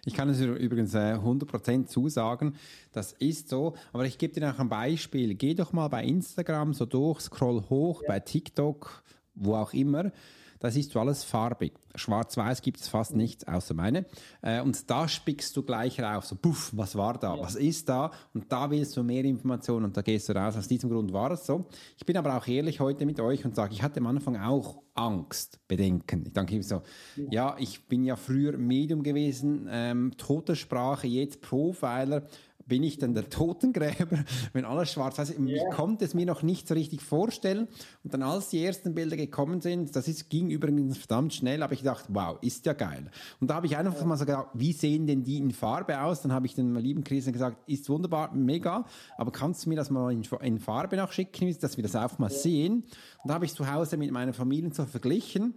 Ich 0.05 0.15
kann 0.15 0.29
es 0.29 0.41
übrigens 0.41 0.95
äh, 0.95 1.15
100% 1.15 1.87
zusagen, 1.87 2.55
das 2.93 3.13
ist 3.13 3.49
so. 3.49 3.75
Aber 3.93 4.07
ich 4.07 4.19
gebe 4.19 4.35
dir 4.35 4.49
noch 4.49 4.59
ein 4.59 4.69
Beispiel. 4.69 5.35
Geh 5.35 5.55
doch 5.55 5.73
mal 5.73 5.89
bei 5.89 6.05
Instagram 6.05 6.75
so 6.75 6.87
durch, 6.87 7.21
scroll 7.21 7.65
hoch, 7.69 8.03
ja. 8.03 8.09
bei 8.09 8.21
TikTok, 8.21 9.03
wo 9.35 9.55
auch 9.57 9.73
immer. 9.73 10.13
Da 10.61 10.71
siehst 10.71 10.95
du 10.95 11.01
alles 11.01 11.25
farbig. 11.25 11.73
Schwarz-Weiß 11.95 12.63
gibt 12.63 12.81
es 12.81 12.89
fast 12.89 13.15
nichts, 13.15 13.47
außer 13.47 13.75
meine. 13.75 14.07
Äh, 14.43 14.61
und 14.61 14.89
da 14.91 15.09
spickst 15.09 15.57
du 15.57 15.63
gleich 15.63 16.01
rauf, 16.01 16.25
so 16.27 16.37
puff, 16.37 16.71
was 16.75 16.97
war 16.97 17.19
da, 17.19 17.35
ja. 17.35 17.43
was 17.43 17.55
ist 17.55 17.89
da? 17.89 18.11
Und 18.35 18.51
da 18.51 18.71
willst 18.71 18.97
du 18.97 19.03
mehr 19.03 19.25
Informationen 19.25 19.87
und 19.87 19.97
da 19.97 20.03
gehst 20.03 20.29
du 20.29 20.33
raus. 20.35 20.57
Aus 20.57 20.69
diesem 20.69 20.91
Grund 20.91 21.13
war 21.13 21.31
es 21.33 21.47
so. 21.47 21.67
Ich 21.97 22.07
bin 22.07 22.17
aber 22.17 22.37
auch 22.37 22.47
ehrlich 22.47 22.81
heute 22.81 23.07
mit 23.07 23.21
euch 23.21 23.45
und 23.45 23.55
sage, 23.55 23.75
ich 23.75 23.83
hatte 23.83 24.01
am 24.01 24.07
Anfang 24.07 24.37
auch 24.37 24.83
Angst, 24.95 25.61
Bedenken. 25.69 26.25
Ich 26.27 26.33
denke 26.33 26.63
so, 26.63 26.83
ja, 27.31 27.57
ich 27.59 27.87
bin 27.87 28.05
ja 28.05 28.17
früher 28.17 28.59
Medium 28.59 29.03
gewesen, 29.03 29.69
ähm, 29.71 30.13
Totensprache, 30.17 31.07
jetzt 31.07 31.41
Profiler 31.41 32.27
bin 32.69 32.83
ich 32.83 32.99
denn 32.99 33.15
der 33.15 33.29
Totengräber, 33.31 34.25
wenn 34.53 34.65
alles 34.65 34.93
schwarz 34.93 35.19
weiß? 35.19 35.39
Yeah. 35.39 35.69
Ich 35.69 35.77
konnte 35.77 36.05
es 36.05 36.15
mir 36.15 36.27
noch 36.27 36.43
nicht 36.43 36.69
so 36.69 36.75
richtig 36.75 37.01
vorstellen. 37.03 37.67
Und 38.05 38.15
dann, 38.15 38.23
als 38.23 38.51
die 38.51 38.63
ersten 38.63 38.95
Bilder 38.95 39.17
gekommen 39.17 39.61
sind, 39.61 39.97
das 39.97 40.07
ist, 40.07 40.29
ging 40.29 40.51
übrigens 40.51 40.99
verdammt 40.99 41.35
schnell, 41.35 41.63
habe 41.63 41.75
ich 41.75 41.81
gedacht, 41.81 42.05
wow, 42.09 42.39
ist 42.43 42.67
ja 42.67 42.75
geil. 42.75 43.11
Und 43.41 43.51
da 43.51 43.55
habe 43.55 43.67
ich 43.67 43.77
einfach 43.77 43.99
ja. 43.99 44.05
mal 44.05 44.17
so 44.17 44.27
gedacht, 44.27 44.49
wie 44.55 44.73
sehen 44.73 45.07
denn 45.07 45.25
die 45.25 45.39
in 45.39 45.51
Farbe 45.51 46.01
aus? 46.01 46.23
Dann 46.23 46.33
habe 46.33 46.47
ich 46.47 46.55
den 46.55 46.75
lieben 46.77 47.03
Christian 47.03 47.33
gesagt, 47.33 47.69
ist 47.69 47.89
wunderbar, 47.89 48.35
mega, 48.35 48.85
aber 49.17 49.33
kannst 49.33 49.65
du 49.65 49.71
mir 49.71 49.77
das 49.77 49.91
mal 49.91 50.13
in, 50.13 50.23
in 50.43 50.59
Farbe 50.59 50.97
nachschicken, 50.97 51.57
dass 51.61 51.77
wir 51.77 51.83
das 51.83 51.97
auch 51.97 52.19
mal 52.19 52.31
ja. 52.31 52.37
sehen? 52.37 52.85
Und 53.23 53.29
da 53.29 53.35
habe 53.35 53.47
ich 53.47 53.55
zu 53.55 53.71
Hause 53.71 53.97
mit 53.97 54.11
meiner 54.13 54.33
Familie 54.33 54.73
so 54.73 54.85
verglichen 54.85 55.55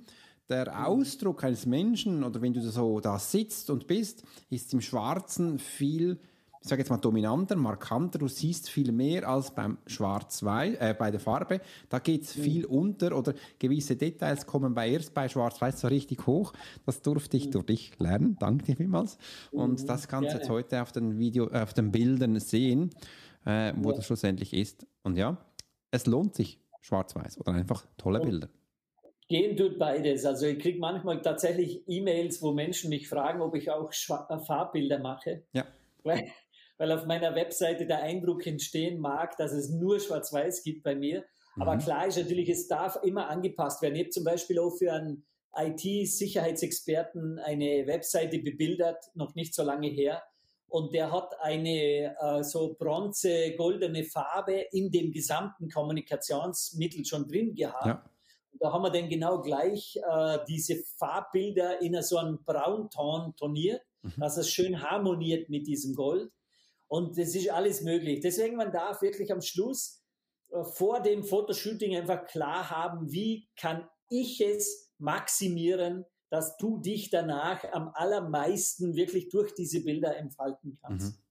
der 0.52 0.70
mhm. 0.70 0.86
Ausdruck 0.86 1.44
eines 1.44 1.66
Menschen 1.66 2.24
oder 2.24 2.42
wenn 2.42 2.54
du 2.54 2.62
so 2.62 3.00
da 3.00 3.18
sitzt 3.18 3.70
und 3.70 3.88
bist, 3.88 4.24
ist 4.50 4.74
im 4.74 4.82
Schwarzen 4.82 5.58
viel 5.58 6.20
ich 6.64 6.70
sage 6.70 6.82
jetzt 6.82 6.90
mal 6.90 6.98
dominanter, 6.98 7.56
markanter, 7.56 8.20
du 8.20 8.28
siehst 8.28 8.70
viel 8.70 8.92
mehr 8.92 9.28
als 9.28 9.50
beim 9.50 9.80
Schwarz-Weiß, 9.88 10.76
äh, 10.80 10.96
bei 10.98 11.10
der 11.10 11.20
Farbe. 11.20 11.60
Da 11.90 11.98
geht 11.98 12.24
es 12.24 12.38
mhm. 12.38 12.44
viel 12.44 12.66
unter 12.66 13.18
oder 13.18 13.34
gewisse 13.58 13.96
Details 13.96 14.46
kommen 14.46 14.76
bei 14.76 14.90
erst 14.90 15.16
bei 15.16 15.28
Schwarz-Weiß 15.28 15.82
so 15.82 15.88
richtig 15.88 16.28
hoch. 16.28 16.54
Das 16.86 17.02
durfte 17.02 17.36
ich 17.38 17.48
mhm. 17.48 17.52
durch 17.52 17.66
dich 17.66 18.00
lernen. 18.00 18.38
Danke 18.40 18.66
dir 18.66 18.76
vielmals. 18.76 19.18
Und 19.52 19.82
mhm. 19.82 19.88
das 19.88 20.08
kannst 20.08 20.34
du 20.34 20.38
jetzt 20.38 20.50
heute 20.50 20.84
auf 20.84 20.92
den 20.92 21.18
Video, 21.18 21.50
äh, 21.50 21.62
auf 21.62 21.74
den 21.74 21.92
Bildern 21.92 22.40
sehen, 22.40 22.92
äh, 23.46 23.74
wo 23.78 23.90
ja. 23.90 23.96
das 23.96 24.06
schlussendlich 24.06 24.54
ist. 24.54 24.86
Und 25.02 25.18
ja, 25.18 25.38
es 25.90 26.06
lohnt 26.06 26.36
sich, 26.36 26.60
Schwarz-Weiß 26.82 27.40
oder 27.40 27.54
einfach 27.54 27.86
tolle 27.98 28.20
Bilder. 28.20 28.50
Gehen 29.28 29.56
tut 29.58 29.80
beides. 29.80 30.26
Also 30.26 30.46
ich 30.46 30.60
kriege 30.60 30.78
manchmal 30.78 31.22
tatsächlich 31.22 31.84
E-Mails, 31.88 32.42
wo 32.42 32.52
Menschen 32.52 32.90
mich 32.90 33.08
fragen, 33.08 33.42
ob 33.42 33.56
ich 33.56 33.72
auch 33.72 33.92
Schwa 33.94 34.28
äh, 34.30 34.38
Farbbilder 34.38 35.00
mache. 35.00 35.44
Ja. 35.54 35.66
Weil 36.04 36.32
weil 36.82 36.92
auf 36.94 37.06
meiner 37.06 37.36
Webseite 37.36 37.86
der 37.86 38.02
Eindruck 38.02 38.48
entstehen 38.48 39.00
mag, 39.00 39.38
dass 39.38 39.52
es 39.52 39.70
nur 39.70 40.00
Schwarz-Weiß 40.00 40.64
gibt 40.64 40.82
bei 40.82 40.96
mir. 40.96 41.24
Aber 41.60 41.76
mhm. 41.76 41.80
klar 41.80 42.08
ist 42.08 42.18
natürlich, 42.18 42.50
es 42.50 42.68
darf 42.68 42.98
immer 43.04 43.30
angepasst 43.30 43.84
werden. 43.84 43.94
Ich 43.94 44.02
habe 44.02 44.10
zum 44.10 44.24
Beispiel 44.24 44.58
auch 44.58 44.76
für 44.76 44.92
einen 44.92 45.24
IT-Sicherheitsexperten 45.56 47.38
eine 47.38 47.86
Webseite 47.86 48.40
bebildert, 48.40 48.98
noch 49.14 49.36
nicht 49.36 49.54
so 49.54 49.62
lange 49.62 49.90
her. 49.90 50.24
Und 50.66 50.92
der 50.96 51.12
hat 51.12 51.40
eine 51.40 52.16
äh, 52.20 52.44
so 52.44 52.74
bronze-goldene 52.74 54.04
Farbe 54.06 54.66
in 54.72 54.90
dem 54.90 55.12
gesamten 55.12 55.70
Kommunikationsmittel 55.70 57.06
schon 57.06 57.28
drin 57.28 57.54
gehabt. 57.54 57.86
Ja. 57.86 58.10
Und 58.54 58.64
da 58.64 58.74
haben 58.74 58.82
wir 58.82 58.90
dann 58.90 59.08
genau 59.08 59.44
gleich 59.44 59.98
äh, 59.98 60.40
diese 60.48 60.82
Farbbilder 60.98 61.80
in 61.80 62.02
so 62.02 62.18
einem 62.18 62.44
Braunton 62.44 63.36
toniert, 63.36 63.84
mhm. 64.02 64.14
dass 64.18 64.38
es 64.38 64.50
schön 64.50 64.82
harmoniert 64.82 65.48
mit 65.48 65.68
diesem 65.68 65.94
Gold. 65.94 66.32
Und 66.92 67.18
das 67.18 67.36
ist 67.36 67.50
alles 67.50 67.82
möglich. 67.84 68.20
Deswegen, 68.20 68.58
man 68.58 68.74
darf 68.74 69.02
wirklich 69.02 69.32
am 69.32 69.40
Schluss 69.40 70.04
äh, 70.50 70.66
vor 70.66 71.02
dem 71.02 71.24
Fotoshooting 71.24 71.96
einfach 71.96 72.26
klar 72.26 72.70
haben, 72.70 73.10
wie 73.14 73.48
kann 73.56 73.88
ich 74.10 74.42
es 74.42 74.92
maximieren, 74.98 76.04
dass 76.30 76.58
du 76.58 76.80
dich 76.80 77.10
danach 77.10 77.64
am 77.72 77.92
allermeisten 77.94 78.94
wirklich 78.98 79.30
durch 79.30 79.54
diese 79.54 79.86
Bilder 79.86 80.18
entfalten 80.18 80.78
kannst. 80.82 81.18
Mhm. 81.18 81.24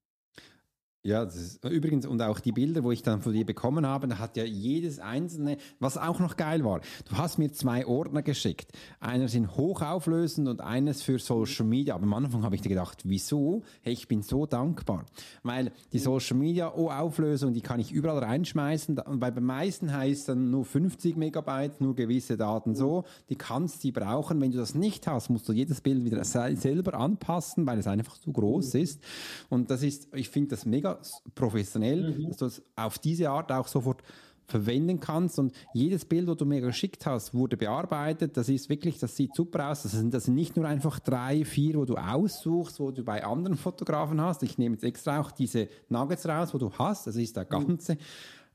Ja, 1.02 1.22
ist, 1.22 1.64
übrigens, 1.64 2.04
und 2.04 2.20
auch 2.20 2.40
die 2.40 2.52
Bilder, 2.52 2.84
wo 2.84 2.92
ich 2.92 3.02
dann 3.02 3.22
von 3.22 3.32
dir 3.32 3.46
bekommen 3.46 3.86
habe, 3.86 4.06
da 4.06 4.18
hat 4.18 4.36
ja 4.36 4.44
jedes 4.44 4.98
einzelne, 4.98 5.56
was 5.78 5.96
auch 5.96 6.18
noch 6.18 6.36
geil 6.36 6.62
war, 6.62 6.82
du 7.08 7.16
hast 7.16 7.38
mir 7.38 7.50
zwei 7.52 7.86
Ordner 7.86 8.20
geschickt. 8.20 8.70
Einer 9.00 9.28
sind 9.28 9.56
hochauflösend 9.56 10.46
und 10.46 10.60
eines 10.60 11.00
für 11.00 11.18
Social 11.18 11.64
Media. 11.64 11.94
Aber 11.94 12.04
am 12.04 12.12
Anfang 12.12 12.42
habe 12.42 12.54
ich 12.54 12.60
dir 12.60 12.68
gedacht, 12.68 12.98
wieso? 13.04 13.62
Hey, 13.80 13.94
ich 13.94 14.08
bin 14.08 14.20
so 14.20 14.44
dankbar. 14.44 15.06
Weil 15.42 15.72
die 15.94 15.98
Social 15.98 16.36
Media 16.36 16.68
Auflösung, 16.68 17.54
die 17.54 17.62
kann 17.62 17.80
ich 17.80 17.92
überall 17.92 18.18
reinschmeißen. 18.18 18.98
Und 18.98 19.20
bei 19.20 19.30
den 19.30 19.44
meisten 19.44 19.90
heißt 19.94 20.28
dann 20.28 20.50
nur 20.50 20.66
50 20.66 21.16
Megabyte, 21.16 21.80
nur 21.80 21.94
gewisse 21.94 22.36
Daten 22.36 22.74
so. 22.74 23.04
Die 23.30 23.36
kannst 23.36 23.82
du 23.84 23.92
brauchen. 23.92 24.38
Wenn 24.42 24.50
du 24.50 24.58
das 24.58 24.74
nicht 24.74 25.06
hast, 25.06 25.30
musst 25.30 25.48
du 25.48 25.54
jedes 25.54 25.80
Bild 25.80 26.04
wieder 26.04 26.22
selber 26.24 26.92
anpassen, 26.92 27.66
weil 27.66 27.78
es 27.78 27.86
einfach 27.86 28.18
zu 28.18 28.32
groß 28.32 28.74
ist. 28.74 29.00
Und 29.48 29.70
das 29.70 29.82
ist, 29.82 30.08
ich 30.14 30.28
finde 30.28 30.50
das 30.50 30.66
mega 30.66 30.89
professionell, 31.34 32.18
mhm. 32.18 32.28
dass 32.28 32.36
du 32.38 32.44
es 32.46 32.62
auf 32.76 32.98
diese 32.98 33.30
Art 33.30 33.50
auch 33.52 33.68
sofort 33.68 34.02
verwenden 34.50 35.00
kannst. 35.00 35.38
Und 35.38 35.54
jedes 35.72 36.04
Bild, 36.04 36.28
das 36.28 36.36
du 36.36 36.44
mir 36.44 36.60
geschickt 36.60 37.06
hast, 37.06 37.32
wurde 37.32 37.56
bearbeitet. 37.56 38.36
Das 38.36 38.48
ist 38.48 38.68
wirklich, 38.68 38.98
das 38.98 39.16
sieht 39.16 39.34
super 39.34 39.70
aus. 39.70 39.84
Das 39.84 39.92
sind, 39.92 40.12
das 40.12 40.24
sind 40.24 40.34
nicht 40.34 40.56
nur 40.56 40.66
einfach 40.66 40.98
drei, 40.98 41.44
vier, 41.44 41.76
wo 41.76 41.84
du 41.84 41.96
aussuchst, 41.96 42.80
wo 42.80 42.90
du 42.90 43.02
bei 43.02 43.24
anderen 43.24 43.56
Fotografen 43.56 44.20
hast. 44.20 44.42
Ich 44.42 44.58
nehme 44.58 44.74
jetzt 44.74 44.84
extra 44.84 45.20
auch 45.20 45.30
diese 45.30 45.68
Nuggets 45.88 46.26
raus, 46.28 46.52
wo 46.52 46.58
du 46.58 46.70
hast. 46.72 47.06
Das 47.06 47.16
ist 47.16 47.36
der 47.36 47.44
mhm. 47.44 47.48
ganze. 47.48 47.96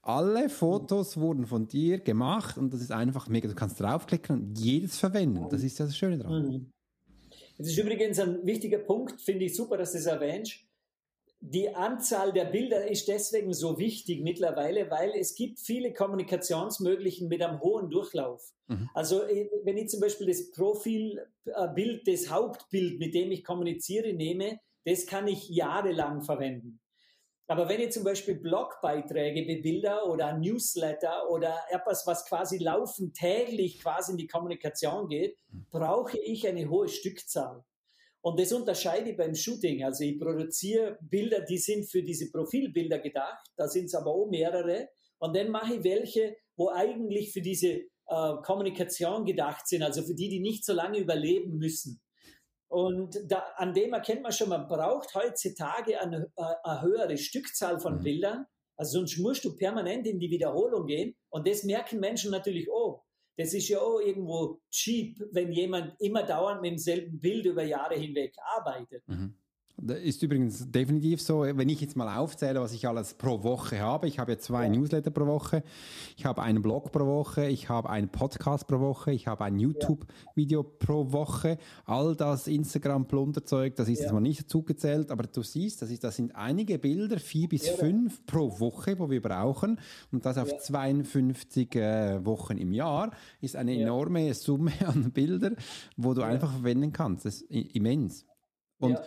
Alle 0.01 0.49
Fotos 0.49 1.17
wurden 1.17 1.47
von 1.47 1.67
dir 1.67 1.99
gemacht 1.99 2.59
und 2.59 2.71
das 2.71 2.81
ist 2.81 2.91
einfach 2.91 3.27
mega. 3.27 3.47
Du 3.47 3.55
kannst 3.55 3.79
draufklicken 3.79 4.35
und 4.35 4.59
jedes 4.59 4.99
verwenden. 4.99 5.47
Das 5.49 5.63
ist 5.63 5.79
das 5.79 5.97
Schöne 5.97 6.19
daran. 6.19 6.47
Mhm. 6.47 6.69
Das 7.57 7.67
ist 7.67 7.77
übrigens 7.77 8.19
ein 8.19 8.45
wichtiger 8.45 8.79
Punkt, 8.79 9.19
finde 9.21 9.45
ich 9.45 9.55
super, 9.55 9.77
dass 9.77 9.93
du 9.93 9.97
es 9.97 10.05
erwähnst 10.05 10.65
die 11.47 11.75
Anzahl 11.75 12.33
der 12.33 12.45
Bilder 12.45 12.89
ist 12.89 13.07
deswegen 13.07 13.53
so 13.53 13.77
wichtig 13.77 14.23
mittlerweile, 14.23 14.89
weil 14.89 15.11
es 15.15 15.35
gibt 15.35 15.59
viele 15.59 15.93
Kommunikationsmöglichen 15.93 17.27
mit 17.27 17.43
einem 17.43 17.61
hohen 17.61 17.91
Durchlauf. 17.91 18.51
Mhm. 18.67 18.89
Also 18.95 19.21
äh, 19.23 19.49
wenn 19.63 19.77
ich 19.77 19.89
zum 19.89 19.99
Beispiel 19.99 20.25
das 20.25 20.49
Profilbild, 20.49 22.07
das 22.07 22.31
Hauptbild, 22.31 22.99
mit 22.99 23.13
dem 23.13 23.31
ich 23.31 23.43
kommuniziere, 23.43 24.13
nehme, 24.13 24.59
das 24.85 25.05
kann 25.05 25.27
ich 25.27 25.47
jahrelang 25.49 26.23
verwenden. 26.23 26.79
Aber 27.47 27.69
wenn 27.69 27.79
ich 27.79 27.91
zum 27.91 28.03
Beispiel 28.03 28.35
Blogbeiträge 28.35 29.43
bebilder 29.43 30.09
oder 30.09 30.35
Newsletter 30.35 31.29
oder 31.29 31.55
etwas, 31.69 32.07
was 32.07 32.25
quasi 32.25 32.57
laufend 32.57 33.15
täglich 33.15 33.79
quasi 33.81 34.13
in 34.13 34.17
die 34.17 34.27
Kommunikation 34.27 35.07
geht, 35.07 35.37
mhm. 35.49 35.67
brauche 35.69 36.17
ich 36.17 36.47
eine 36.47 36.67
hohe 36.69 36.87
Stückzahl. 36.87 37.63
Und 38.25 38.39
das 38.39 38.51
unterscheide 38.51 39.11
ich 39.11 39.17
beim 39.17 39.35
Shooting. 39.35 39.83
Also 39.83 40.03
ich 40.03 40.19
produziere 40.19 40.97
Bilder, 40.99 41.41
die 41.41 41.59
sind 41.59 41.85
für 41.85 42.01
diese 42.01 42.31
Profilbilder 42.31 42.97
gedacht. 42.97 43.45
Da 43.55 43.67
sind 43.67 43.85
es 43.85 43.93
aber 43.93 44.09
auch 44.09 44.27
mehrere. 44.27 44.89
Und 45.19 45.35
dann 45.35 45.51
mache 45.51 45.75
ich 45.75 45.83
welche, 45.83 46.35
wo 46.57 46.69
eigentlich 46.69 47.31
für 47.31 47.41
diese 47.41 47.67
äh, 47.67 48.33
Kommunikation 48.43 49.25
gedacht 49.25 49.67
sind. 49.67 49.83
Also 49.83 50.01
für 50.01 50.15
die, 50.15 50.27
die 50.29 50.39
nicht 50.39 50.65
so 50.65 50.73
lange 50.73 50.97
überleben 50.97 51.59
müssen. 51.59 52.01
Und 52.67 53.15
da, 53.27 53.43
an 53.57 53.75
dem 53.75 53.93
erkennt 53.93 54.23
man 54.23 54.31
schon, 54.31 54.49
man 54.49 54.67
braucht 54.67 55.13
heutzutage 55.13 56.01
eine, 56.01 56.31
äh, 56.35 56.53
eine 56.63 56.81
höhere 56.81 57.17
Stückzahl 57.19 57.79
von 57.79 57.99
mhm. 57.99 58.03
Bildern. 58.03 58.45
Also 58.75 58.97
sonst 58.97 59.19
musst 59.19 59.45
du 59.45 59.55
permanent 59.55 60.07
in 60.07 60.17
die 60.17 60.31
Wiederholung 60.31 60.87
gehen. 60.87 61.15
Und 61.29 61.47
das 61.47 61.63
merken 61.63 61.99
Menschen 61.99 62.31
natürlich 62.31 62.71
auch. 62.71 63.04
Das 63.37 63.53
ist 63.53 63.67
ja 63.67 63.79
auch 63.79 63.99
irgendwo 63.99 64.61
cheap, 64.71 65.19
wenn 65.31 65.51
jemand 65.51 65.99
immer 65.99 66.23
dauernd 66.23 66.61
mit 66.61 66.71
demselben 66.71 67.19
Bild 67.19 67.45
über 67.45 67.63
Jahre 67.63 67.95
hinweg 67.95 68.33
arbeitet. 68.57 69.07
Mhm. 69.07 69.35
Das 69.77 69.99
ist 69.99 70.23
übrigens 70.23 70.71
definitiv 70.71 71.21
so, 71.21 71.41
wenn 71.41 71.67
ich 71.67 71.81
jetzt 71.81 71.97
mal 71.97 72.17
aufzähle, 72.17 72.61
was 72.61 72.71
ich 72.71 72.87
alles 72.87 73.13
pro 73.13 73.43
Woche 73.43 73.81
habe. 73.81 74.07
Ich 74.07 74.19
habe 74.19 74.31
ja 74.31 74.37
zwei 74.37 74.63
ja. 74.63 74.69
Newsletter 74.69 75.11
pro 75.11 75.25
Woche, 75.25 75.63
ich 76.15 76.25
habe 76.25 76.41
einen 76.41 76.61
Blog 76.61 76.93
pro 76.93 77.05
Woche, 77.05 77.47
ich 77.47 77.67
habe 77.67 77.89
einen 77.89 78.07
Podcast 78.07 78.67
pro 78.67 78.79
Woche, 78.79 79.11
ich 79.11 79.27
habe 79.27 79.43
ein 79.43 79.59
YouTube-Video 79.59 80.61
ja. 80.61 80.69
pro 80.79 81.11
Woche. 81.11 81.57
All 81.85 82.15
das 82.15 82.47
Instagram-Plunderzeug, 82.47 83.75
das 83.75 83.89
ist 83.89 83.99
ja. 83.99 84.05
jetzt 84.05 84.13
mal 84.13 84.21
nicht 84.21 84.43
dazugezählt, 84.45 85.11
aber 85.11 85.23
du 85.23 85.43
siehst, 85.43 85.81
das, 85.81 85.91
ist, 85.91 86.05
das 86.05 86.15
sind 86.15 86.33
einige 86.35 86.79
Bilder, 86.79 87.19
vier 87.19 87.49
bis 87.49 87.67
fünf 87.67 88.25
pro 88.25 88.59
Woche, 88.61 88.97
wo 88.97 89.09
wir 89.09 89.21
brauchen. 89.21 89.79
Und 90.11 90.25
das 90.25 90.37
auf 90.37 90.57
52 90.57 91.75
äh, 91.75 92.25
Wochen 92.25 92.57
im 92.57 92.71
Jahr 92.71 93.11
ist 93.41 93.57
eine 93.57 93.77
enorme 93.77 94.33
Summe 94.33 94.71
an 94.85 95.11
Bildern, 95.11 95.57
wo 95.97 96.13
du 96.13 96.21
einfach 96.21 96.51
verwenden 96.51 96.93
kannst. 96.93 97.25
Das 97.25 97.41
ist 97.41 97.75
immens. 97.75 98.25
Und 98.79 98.91
ja, 98.91 99.05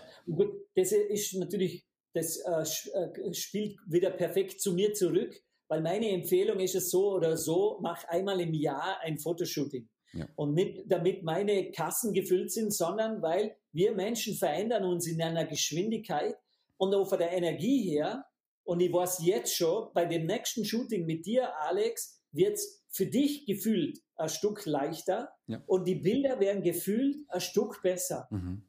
das 0.75 0.93
ist 0.93 1.35
natürlich, 1.35 1.87
das 2.15 2.39
äh, 2.39 2.63
äh, 2.63 3.35
spielt 3.35 3.79
wieder 3.87 4.11
perfekt 4.11 4.61
zu 4.61 4.73
mir 4.73 4.93
zurück, 4.95 5.35
weil 5.69 5.83
meine 5.83 6.09
Empfehlung 6.11 6.61
ist 6.61 6.75
es 6.75 6.91
so 6.91 7.13
oder 7.13 7.37
so, 7.37 7.79
mach 7.83 8.05
einmal 8.09 8.41
im 8.41 8.55
Jahr 8.55 9.01
ein 9.03 9.19
Fotoshooting. 9.19 9.89
Ja. 10.15 10.27
Und 10.37 10.55
nicht 10.55 10.85
damit 10.87 11.23
meine 11.23 11.71
Kassen 11.71 12.15
gefüllt 12.15 12.51
sind, 12.51 12.73
sondern 12.73 13.21
weil 13.21 13.57
wir 13.73 13.95
Menschen 13.95 14.35
verändern 14.35 14.85
uns 14.85 15.07
in 15.07 15.21
einer 15.21 15.45
Geschwindigkeit 15.45 16.35
und 16.79 16.95
auch 16.95 17.07
von 17.09 17.19
der 17.19 17.33
Energie 17.33 17.91
her. 17.91 18.25
Und 18.65 18.81
ich 18.81 18.93
weiß 18.93 19.21
jetzt 19.25 19.55
schon, 19.55 19.89
bei 19.93 20.07
dem 20.07 20.27
nächsten 20.27 20.65
Shooting 20.65 21.05
mit 21.05 21.27
dir, 21.27 21.55
Alex, 21.61 22.23
wird 22.33 22.55
es 22.55 22.85
für 22.91 23.07
dich 23.07 23.47
gefühlt 23.47 23.99
ein 24.17 24.29
Stück 24.29 24.67
leichter 24.67 25.31
ja. 25.47 25.63
und 25.67 25.87
die 25.87 25.95
Bilder 25.95 26.41
werden 26.41 26.63
gefühlt 26.63 27.17
ein 27.29 27.41
Stück 27.41 27.83
besser. 27.83 28.27
Mhm. 28.31 28.63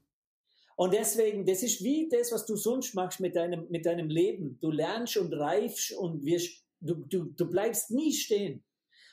Und 0.80 0.94
deswegen, 0.94 1.46
das 1.46 1.62
ist 1.62 1.84
wie 1.84 2.08
das, 2.08 2.32
was 2.32 2.46
du 2.46 2.56
sonst 2.56 2.96
machst 2.96 3.20
mit 3.20 3.36
deinem, 3.36 3.68
mit 3.70 3.86
deinem 3.86 4.08
Leben. 4.08 4.58
Du 4.62 4.72
lernst 4.72 5.18
und 5.18 5.34
reifst 5.34 5.92
und 5.92 6.24
wirst, 6.24 6.64
du, 6.80 6.96
du, 6.96 7.26
du 7.26 7.50
bleibst 7.50 7.92
nie 7.92 8.14
stehen. 8.14 8.64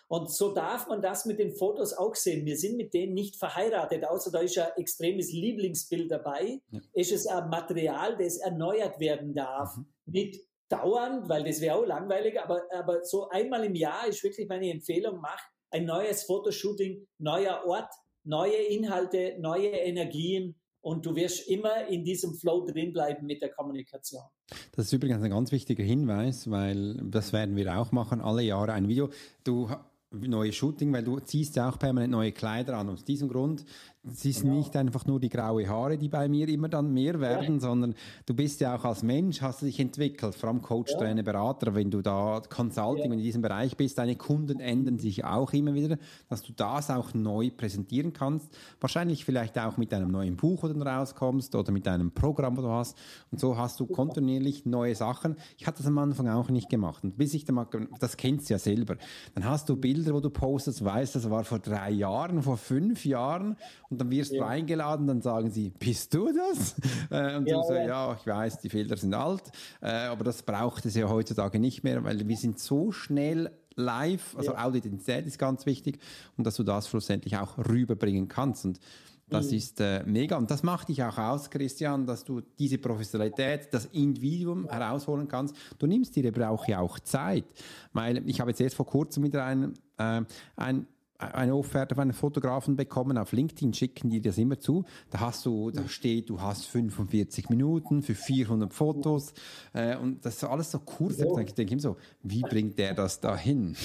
Und 0.07 0.31
so 0.31 0.55
darf 0.55 0.87
man 0.87 1.03
das 1.03 1.25
mit 1.25 1.41
den 1.41 1.51
Fotos 1.51 1.93
auch 1.93 2.15
sehen. 2.15 2.47
Wir 2.47 2.57
sind 2.57 2.77
mit 2.77 2.95
denen 2.95 3.15
nicht 3.15 3.35
verheiratet, 3.35 4.05
außer 4.05 4.31
da 4.31 4.43
ist 4.43 4.57
ein 4.57 4.69
extremes 4.77 5.33
Lieblingsbild 5.33 6.09
dabei. 6.09 6.61
Ja. 6.71 6.81
Ist 6.93 7.11
es 7.11 7.27
ein 7.27 7.51
Material, 7.51 8.17
das 8.17 8.37
erneuert 8.37 9.01
werden 9.01 9.35
darf. 9.35 9.77
Mhm. 9.77 9.87
Nicht 10.05 10.41
dauernd, 10.69 11.29
weil 11.29 11.43
das 11.43 11.61
wäre 11.61 11.75
auch 11.75 11.85
langweilig, 11.85 12.41
aber, 12.41 12.63
aber 12.73 13.03
so 13.03 13.29
einmal 13.31 13.65
im 13.65 13.75
Jahr 13.75 14.07
ist 14.07 14.23
wirklich 14.23 14.47
meine 14.47 14.71
Empfehlung, 14.71 15.19
mach 15.21 15.43
ein 15.71 15.85
neues 15.85 16.23
Fotoshooting, 16.23 17.09
neuer 17.19 17.65
Ort, 17.67 17.93
neue 18.23 18.55
Inhalte, 18.55 19.35
neue 19.41 19.71
Energien 19.71 20.55
und 20.87 21.05
du 21.05 21.17
wirst 21.17 21.49
immer 21.49 21.89
in 21.89 22.05
diesem 22.05 22.33
Flow 22.35 22.65
drin 22.65 22.93
bleiben 22.93 23.27
mit 23.27 23.43
der 23.43 23.49
Kommunikation. 23.49 24.23
Das 24.71 24.87
ist 24.87 24.93
übrigens 24.93 25.21
ein 25.21 25.31
ganz 25.31 25.51
wichtiger 25.51 25.83
Hinweis, 25.83 26.49
weil 26.49 26.95
das 27.03 27.33
werden 27.33 27.57
wir 27.57 27.77
auch 27.77 27.91
machen, 27.91 28.21
alle 28.21 28.43
Jahre 28.43 28.73
ein 28.73 28.87
Video. 28.87 29.11
Du 29.43 29.69
neue 30.13 30.53
Shooting, 30.53 30.93
weil 30.93 31.03
du 31.03 31.19
ziehst 31.19 31.57
ja 31.57 31.69
auch 31.69 31.81
permanent 31.81 32.13
neue 32.13 32.31
Kleider 32.31 32.77
an. 32.77 32.89
Aus 32.89 33.05
diesem 33.05 33.29
Grund 33.29 33.65
es 34.13 34.25
ist 34.25 34.43
genau. 34.43 34.55
nicht 34.55 34.77
einfach 34.77 35.07
nur 35.07 35.19
die 35.19 35.29
graue 35.29 35.69
Haare, 35.69 35.99
die 35.99 36.09
bei 36.09 36.29
mir 36.29 36.49
immer 36.49 36.69
dann 36.69 36.93
mehr 36.93 37.21
werden, 37.21 37.55
ja. 37.55 37.61
sondern 37.61 37.95
du 38.25 38.35
bist 38.35 38.61
ja 38.61 38.77
auch 38.77 38.85
als 38.85 39.03
Mensch, 39.03 39.43
hast 39.43 39.63
du 39.63 39.67
dich 39.67 39.81
entwickelt, 39.81 40.35
vor 40.35 40.49
allem 40.49 40.63
Coach, 40.63 40.93
ja. 40.93 40.99
Trainer, 40.99 41.23
Berater, 41.23 41.75
wenn 41.75 41.91
du 41.91 42.03
da 42.03 42.41
Consulting 42.49 43.11
ja. 43.11 43.13
in 43.15 43.23
diesem 43.23 43.43
Bereich 43.43 43.77
bist, 43.77 43.99
deine 43.99 44.17
Kunden 44.17 44.61
ändern 44.61 44.99
sich 44.99 45.25
auch 45.25 45.53
immer 45.53 45.75
wieder, 45.75 45.99
dass 46.29 46.43
du 46.43 46.53
das 46.53 46.91
auch 46.91 47.15
neu 47.15 47.51
präsentieren 47.51 48.13
kannst. 48.13 48.49
Wahrscheinlich 48.81 49.25
vielleicht 49.25 49.59
auch 49.59 49.77
mit 49.77 49.93
einem 49.93 50.11
neuen 50.11 50.37
Buch, 50.37 50.63
wo 50.63 50.69
du 50.69 50.81
rauskommst 50.81 51.55
oder 51.55 51.73
mit 51.73 51.89
einem 51.89 52.13
Programm, 52.13 52.57
wo 52.57 52.63
du 52.63 52.69
hast. 52.69 52.97
Und 53.31 53.41
so 53.41 53.57
hast 53.57 53.81
du 53.81 53.87
kontinuierlich 53.87 54.67
neue 54.67 54.95
Sachen. 54.95 55.37
Ich 55.59 55.67
hatte 55.67 55.79
das 55.79 55.87
am 55.87 55.99
Anfang 55.99 56.29
auch 56.29 56.49
nicht 56.49 56.69
gemacht. 56.69 57.03
Und 57.03 57.17
bis 57.17 57.35
ich 57.35 57.45
da 57.45 57.53
mal, 57.53 57.67
das 57.99 58.17
kennst 58.17 58.49
du 58.49 58.55
ja 58.55 58.59
selber. 58.59 58.97
Dann 59.35 59.45
hast 59.45 59.69
du 59.69 59.77
Bilder, 59.77 60.15
wo 60.15 60.21
du 60.21 60.31
postest, 60.31 60.85
weißt, 60.85 61.17
das 61.17 61.29
war 61.31 61.45
vor 61.45 61.59
drei 61.59 61.91
Jahren, 61.91 62.43
vor 62.43 62.57
fünf 62.57 63.05
Jahren. 63.05 63.57
Und 63.91 63.96
und 63.97 64.01
dann 64.03 64.11
wirst 64.11 64.33
ja. 64.33 64.41
du 64.41 64.47
eingeladen, 64.47 65.07
dann 65.07 65.23
sagen 65.23 65.51
sie, 65.51 65.71
bist 65.71 66.13
du 66.13 66.31
das? 66.33 66.77
Äh, 67.09 67.37
und 67.37 67.47
ja, 67.47 67.57
du 67.57 67.63
so, 67.63 67.75
ja, 67.75 68.17
ich 68.19 68.27
weiß, 68.27 68.59
die 68.59 68.69
Filter 68.69 68.97
sind 68.97 69.15
alt, 69.15 69.43
äh, 69.81 69.87
aber 69.87 70.25
das 70.25 70.43
braucht 70.43 70.85
es 70.87 70.97
ja 70.97 71.09
heutzutage 71.09 71.61
nicht 71.61 71.85
mehr, 71.85 72.03
weil 72.03 72.27
wir 72.27 72.37
sind 72.37 72.59
so 72.59 72.91
schnell 72.91 73.51
live, 73.77 74.35
also 74.37 74.53
ja. 74.53 74.65
Authentizität 74.65 75.25
ist 75.27 75.39
ganz 75.39 75.67
wichtig 75.67 76.01
und 76.37 76.45
dass 76.45 76.57
du 76.57 76.65
das 76.65 76.89
schlussendlich 76.89 77.37
auch 77.37 77.59
rüberbringen 77.59 78.27
kannst 78.27 78.65
und 78.65 78.81
das 79.29 79.51
mhm. 79.51 79.57
ist 79.57 79.81
äh, 79.81 80.03
mega 80.05 80.37
und 80.37 80.51
das 80.51 80.63
macht 80.63 80.89
dich 80.89 81.03
auch 81.05 81.19
aus, 81.19 81.51
Christian, 81.51 82.07
dass 82.07 82.25
du 82.25 82.41
diese 82.59 82.79
Professionalität, 82.79 83.69
das 83.73 83.87
Individuum 83.87 84.69
herausholen 84.69 85.29
kannst. 85.29 85.55
Du 85.79 85.87
nimmst 85.87 86.17
dir 86.17 86.29
aber 86.29 86.51
auch 86.51 86.67
ja 86.67 86.81
auch 86.81 86.99
Zeit, 87.01 87.45
weil 87.93 88.29
ich 88.29 88.41
habe 88.41 88.51
jetzt 88.51 88.61
erst 88.61 88.77
vor 88.77 88.87
kurzem 88.87 89.25
wieder 89.25 89.45
einen, 89.45 89.75
äh, 89.99 90.23
ein 90.57 90.87
eine 91.19 91.55
Offerte 91.55 91.95
von 91.95 92.03
einem 92.03 92.13
Fotografen 92.13 92.77
bekommen, 92.77 93.19
auf 93.19 93.33
LinkedIn 93.33 93.73
schicken 93.73 94.11
die 94.11 94.21
das 94.21 94.39
immer 94.39 94.59
zu. 94.59 94.85
Da 95.11 95.21
hast 95.21 95.47
du, 95.47 95.71
da 95.71 95.89
steht, 95.89 96.31
du 96.31 96.41
hast 96.41 96.67
45 96.67 97.49
Minuten 97.49 98.03
für 98.03 98.15
400 98.15 98.73
Fotos 98.73 99.33
äh, 99.73 99.97
und 99.97 100.25
das 100.25 100.37
ist 100.37 100.45
alles 100.45 100.71
so 100.71 100.79
kurz. 100.81 101.19
Ja. 101.19 101.27
Ich 101.39 101.55
denke 101.55 101.73
immer 101.73 101.83
so, 101.83 101.97
wie 102.23 102.43
bringt 102.43 102.79
der 102.79 102.95
das 102.95 103.21
da 103.21 103.37
hin? 103.37 103.77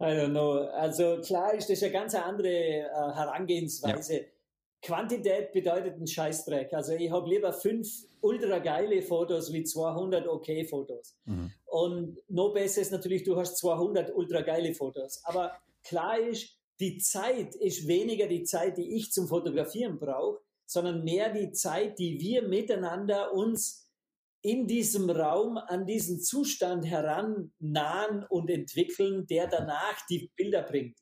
I 0.00 0.04
don't 0.04 0.30
know. 0.30 0.68
Also 0.76 1.18
klar 1.20 1.54
ist 1.54 1.70
das 1.70 1.82
eine 1.82 1.92
ganz 1.92 2.14
andere 2.14 2.48
äh, 2.48 2.88
Herangehensweise. 3.14 4.14
Ja. 4.14 4.20
Quantität 4.84 5.52
bedeutet 5.52 5.98
ein 5.98 6.06
Scheißdreck. 6.06 6.74
Also 6.74 6.92
ich 6.92 7.10
habe 7.10 7.28
lieber 7.28 7.54
fünf 7.54 7.88
ultra 8.20 8.58
geile 8.58 9.00
Fotos 9.00 9.50
wie 9.50 9.64
200 9.64 10.28
okay 10.28 10.66
Fotos. 10.66 11.16
Mhm. 11.24 11.50
Und 11.64 12.18
noch 12.28 12.52
besser 12.52 12.82
ist 12.82 12.92
natürlich, 12.92 13.24
du 13.24 13.36
hast 13.36 13.56
200 13.56 14.14
ultra 14.14 14.42
geile 14.42 14.74
Fotos. 14.74 15.22
Aber 15.24 15.52
klar 15.82 16.18
ist, 16.18 16.58
die 16.80 16.98
Zeit 16.98 17.54
ist 17.54 17.88
weniger 17.88 18.26
die 18.26 18.44
Zeit, 18.44 18.76
die 18.76 18.96
ich 18.96 19.10
zum 19.10 19.26
Fotografieren 19.26 19.98
brauche, 19.98 20.40
sondern 20.66 21.02
mehr 21.02 21.32
die 21.32 21.52
Zeit, 21.52 21.98
die 21.98 22.20
wir 22.20 22.46
miteinander 22.46 23.32
uns 23.32 23.90
in 24.42 24.66
diesem 24.66 25.08
Raum 25.08 25.56
an 25.56 25.86
diesen 25.86 26.20
Zustand 26.20 26.84
herannahen 26.84 28.26
und 28.28 28.50
entwickeln, 28.50 29.26
der 29.26 29.46
danach 29.46 30.04
die 30.10 30.30
Bilder 30.36 30.62
bringt. 30.62 30.98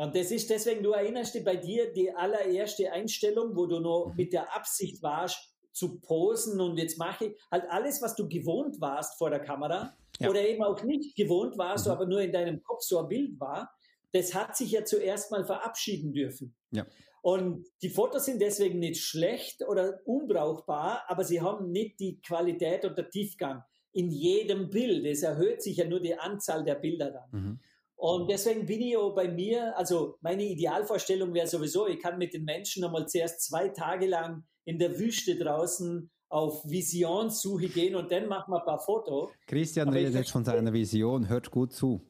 Und 0.00 0.16
das 0.16 0.30
ist 0.30 0.48
deswegen, 0.48 0.82
du 0.82 0.92
erinnerst 0.92 1.34
dich 1.34 1.44
bei 1.44 1.56
dir 1.56 1.92
die 1.92 2.10
allererste 2.10 2.90
Einstellung, 2.90 3.54
wo 3.54 3.66
du 3.66 3.80
noch 3.80 4.14
mit 4.16 4.32
der 4.32 4.56
Absicht 4.56 5.02
warst, 5.02 5.54
zu 5.72 6.00
posen 6.00 6.58
und 6.58 6.78
jetzt 6.78 6.98
mache 6.98 7.26
ich 7.26 7.36
halt 7.50 7.64
alles, 7.68 8.00
was 8.00 8.16
du 8.16 8.26
gewohnt 8.26 8.80
warst 8.80 9.18
vor 9.18 9.28
der 9.28 9.40
Kamera 9.40 9.94
ja. 10.18 10.30
oder 10.30 10.40
eben 10.40 10.62
auch 10.62 10.82
nicht 10.84 11.14
gewohnt 11.16 11.58
warst, 11.58 11.84
mhm. 11.84 11.92
aber 11.92 12.06
nur 12.06 12.22
in 12.22 12.32
deinem 12.32 12.62
Kopf 12.62 12.80
so 12.80 12.98
ein 12.98 13.08
Bild 13.08 13.38
war, 13.38 13.70
das 14.12 14.34
hat 14.34 14.56
sich 14.56 14.70
ja 14.70 14.86
zuerst 14.86 15.30
mal 15.30 15.44
verabschieden 15.44 16.14
dürfen. 16.14 16.56
Ja. 16.70 16.86
Und 17.20 17.68
die 17.82 17.90
Fotos 17.90 18.24
sind 18.24 18.40
deswegen 18.40 18.78
nicht 18.78 19.02
schlecht 19.02 19.62
oder 19.68 20.00
unbrauchbar, 20.06 21.04
aber 21.08 21.24
sie 21.24 21.42
haben 21.42 21.72
nicht 21.72 22.00
die 22.00 22.22
Qualität 22.22 22.86
und 22.86 22.96
der 22.96 23.10
Tiefgang 23.10 23.62
in 23.92 24.10
jedem 24.10 24.70
Bild. 24.70 25.04
Es 25.04 25.22
erhöht 25.22 25.62
sich 25.62 25.76
ja 25.76 25.86
nur 25.86 26.00
die 26.00 26.18
Anzahl 26.18 26.64
der 26.64 26.76
Bilder 26.76 27.10
dann. 27.10 27.30
Mhm. 27.30 27.60
Und 28.00 28.30
deswegen 28.30 28.96
auch 28.96 29.14
bei 29.14 29.28
mir, 29.28 29.76
also 29.76 30.16
meine 30.22 30.42
Idealvorstellung 30.42 31.34
wäre 31.34 31.46
sowieso, 31.46 31.86
ich 31.86 32.00
kann 32.00 32.16
mit 32.16 32.32
den 32.32 32.44
Menschen 32.44 32.80
nochmal 32.80 33.06
zuerst 33.06 33.42
zwei 33.42 33.68
Tage 33.68 34.06
lang 34.06 34.44
in 34.64 34.78
der 34.78 34.98
Wüste 34.98 35.36
draußen 35.36 36.10
auf 36.30 36.64
Visionssuche 36.64 37.68
gehen 37.68 37.94
und 37.94 38.10
dann 38.10 38.26
machen 38.26 38.52
wir 38.52 38.60
ein 38.60 38.64
paar 38.64 38.80
Fotos. 38.80 39.28
Christian 39.46 39.88
aber 39.88 39.98
redet 39.98 40.14
jetzt 40.14 40.30
von 40.30 40.46
seiner 40.46 40.72
Vision, 40.72 41.28
hört 41.28 41.50
gut 41.50 41.74
zu. 41.74 42.00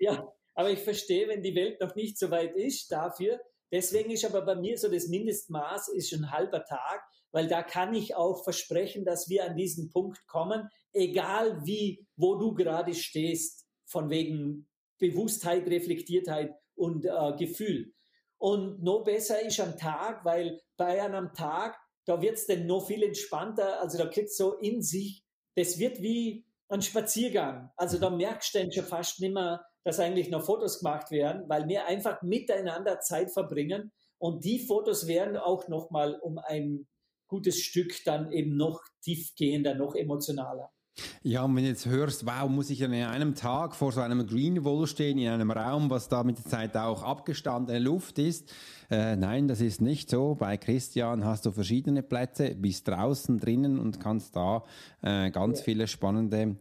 Ja, 0.00 0.32
aber 0.56 0.72
ich 0.72 0.80
verstehe, 0.80 1.28
wenn 1.28 1.44
die 1.44 1.54
Welt 1.54 1.80
noch 1.80 1.94
nicht 1.94 2.18
so 2.18 2.32
weit 2.32 2.56
ist 2.56 2.90
dafür. 2.90 3.38
Deswegen 3.70 4.10
ist 4.10 4.24
aber 4.24 4.42
bei 4.42 4.56
mir 4.56 4.76
so 4.78 4.90
das 4.90 5.06
Mindestmaß 5.06 5.90
ist 5.90 6.12
ein 6.12 6.32
halber 6.32 6.64
Tag, 6.64 7.04
weil 7.30 7.46
da 7.46 7.62
kann 7.62 7.94
ich 7.94 8.16
auch 8.16 8.42
versprechen, 8.42 9.04
dass 9.04 9.28
wir 9.28 9.44
an 9.44 9.54
diesen 9.54 9.90
Punkt 9.90 10.26
kommen, 10.26 10.68
egal 10.92 11.64
wie, 11.64 12.04
wo 12.16 12.34
du 12.34 12.52
gerade 12.52 12.94
stehst, 12.94 13.68
von 13.86 14.10
wegen 14.10 14.66
Bewusstheit, 15.00 15.66
Reflektiertheit 15.66 16.54
und 16.76 17.04
äh, 17.04 17.32
Gefühl. 17.36 17.92
Und 18.38 18.82
noch 18.82 19.04
besser 19.04 19.42
ist 19.44 19.60
am 19.60 19.76
Tag, 19.76 20.24
weil 20.24 20.60
bei 20.76 21.02
einem 21.02 21.34
Tag, 21.34 21.76
da 22.06 22.22
wird 22.22 22.36
es 22.36 22.46
dann 22.46 22.66
noch 22.66 22.86
viel 22.86 23.02
entspannter, 23.02 23.80
also 23.80 23.98
da 23.98 24.06
kriegst 24.06 24.36
so 24.36 24.54
in 24.54 24.82
sich, 24.82 25.24
das 25.56 25.78
wird 25.78 26.00
wie 26.00 26.46
ein 26.68 26.80
Spaziergang. 26.80 27.70
Also 27.76 27.98
da 27.98 28.08
merkst 28.08 28.54
du 28.54 28.60
dann 28.60 28.72
schon 28.72 28.84
fast 28.84 29.20
nicht 29.20 29.34
mehr, 29.34 29.64
dass 29.84 29.98
eigentlich 29.98 30.30
noch 30.30 30.44
Fotos 30.44 30.78
gemacht 30.78 31.10
werden, 31.10 31.48
weil 31.48 31.68
wir 31.68 31.86
einfach 31.86 32.22
miteinander 32.22 33.00
Zeit 33.00 33.30
verbringen 33.30 33.92
und 34.18 34.44
die 34.44 34.58
Fotos 34.58 35.06
werden 35.06 35.36
auch 35.36 35.68
nochmal 35.68 36.18
um 36.20 36.38
ein 36.38 36.86
gutes 37.26 37.58
Stück 37.60 38.04
dann 38.04 38.32
eben 38.32 38.56
noch 38.56 38.82
tiefgehender, 39.02 39.74
noch 39.74 39.94
emotionaler. 39.94 40.70
Ja, 41.22 41.44
und 41.44 41.54
wenn 41.56 41.64
du 41.64 41.70
jetzt 41.70 41.86
hörst, 41.86 42.26
wow, 42.26 42.48
muss 42.48 42.70
ich 42.70 42.84
an 42.84 42.92
einem 42.92 43.34
Tag 43.34 43.74
vor 43.74 43.92
so 43.92 44.00
einem 44.00 44.26
Greenwall 44.26 44.86
stehen, 44.86 45.18
in 45.18 45.28
einem 45.28 45.50
Raum, 45.50 45.90
was 45.90 46.08
da 46.08 46.22
mit 46.24 46.38
der 46.38 46.44
Zeit 46.46 46.76
auch 46.76 47.02
abgestandene 47.02 47.78
Luft 47.78 48.18
ist. 48.18 48.52
Äh, 48.90 49.16
nein, 49.16 49.48
das 49.48 49.60
ist 49.60 49.80
nicht 49.80 50.10
so. 50.10 50.34
Bei 50.34 50.56
Christian 50.56 51.24
hast 51.24 51.46
du 51.46 51.52
verschiedene 51.52 52.02
Plätze, 52.02 52.54
bist 52.54 52.88
draußen 52.88 53.38
drinnen 53.38 53.78
und 53.78 54.00
kannst 54.00 54.36
da 54.36 54.64
äh, 55.02 55.30
ganz 55.30 55.60
viele 55.60 55.86
spannende 55.86 56.56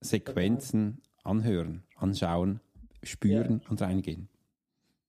Sequenzen 0.00 1.00
anhören, 1.22 1.84
anschauen, 1.96 2.60
spüren 3.02 3.60
ja. 3.62 3.70
und 3.70 3.80
reingehen. 3.80 4.28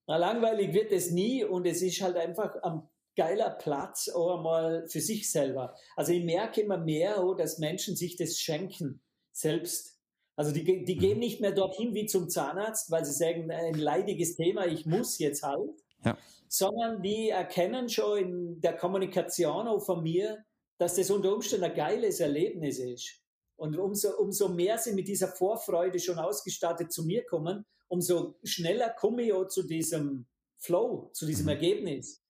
Na, 0.07 0.17
langweilig 0.17 0.73
wird 0.73 0.91
es 0.91 1.11
nie 1.11 1.43
und 1.43 1.65
es 1.65 1.81
ist 1.81 2.01
halt 2.01 2.17
einfach 2.17 2.55
am 2.61 2.87
geiler 3.15 3.51
Platz 3.51 4.09
auch 4.09 4.37
einmal 4.37 4.87
für 4.87 5.01
sich 5.01 5.31
selber. 5.31 5.75
Also 5.95 6.11
ich 6.13 6.23
merke 6.23 6.61
immer 6.61 6.77
mehr, 6.77 7.23
oh, 7.23 7.33
dass 7.33 7.59
Menschen 7.59 7.95
sich 7.95 8.15
das 8.15 8.39
schenken, 8.39 9.01
selbst. 9.31 9.99
Also 10.35 10.51
die, 10.51 10.85
die 10.85 10.97
gehen 10.97 11.15
mhm. 11.15 11.19
nicht 11.19 11.41
mehr 11.41 11.51
dorthin 11.51 11.93
wie 11.93 12.05
zum 12.05 12.29
Zahnarzt, 12.29 12.89
weil 12.91 13.05
sie 13.05 13.13
sagen, 13.13 13.51
ein 13.51 13.75
leidiges 13.75 14.35
Thema, 14.35 14.65
ich 14.65 14.85
muss 14.85 15.19
jetzt 15.19 15.43
halt. 15.43 15.83
Ja. 16.03 16.17
Sondern 16.47 17.01
die 17.01 17.29
erkennen 17.29 17.89
schon 17.89 18.17
in 18.17 18.61
der 18.61 18.75
Kommunikation 18.75 19.67
auch 19.67 19.83
von 19.83 20.03
mir, 20.03 20.43
dass 20.77 20.95
das 20.95 21.09
unter 21.11 21.33
Umständen 21.33 21.65
ein 21.65 21.75
geiles 21.75 22.19
Erlebnis 22.19 22.79
ist. 22.79 23.21
Und 23.55 23.77
umso, 23.77 24.09
umso 24.17 24.49
mehr 24.49 24.77
sie 24.77 24.93
mit 24.93 25.07
dieser 25.07 25.27
Vorfreude 25.27 25.99
schon 25.99 26.19
ausgestattet 26.19 26.91
zu 26.91 27.05
mir 27.05 27.23
kommen, 27.25 27.65
umso 27.87 28.35
schneller 28.43 28.89
komme 28.89 29.23
ich 29.23 29.33
auch 29.33 29.47
zu 29.47 29.63
diesem 29.63 30.27
Flow, 30.57 31.11
zu 31.13 31.25
diesem 31.25 31.45
mhm. 31.45 31.49
Ergebnis. 31.49 32.22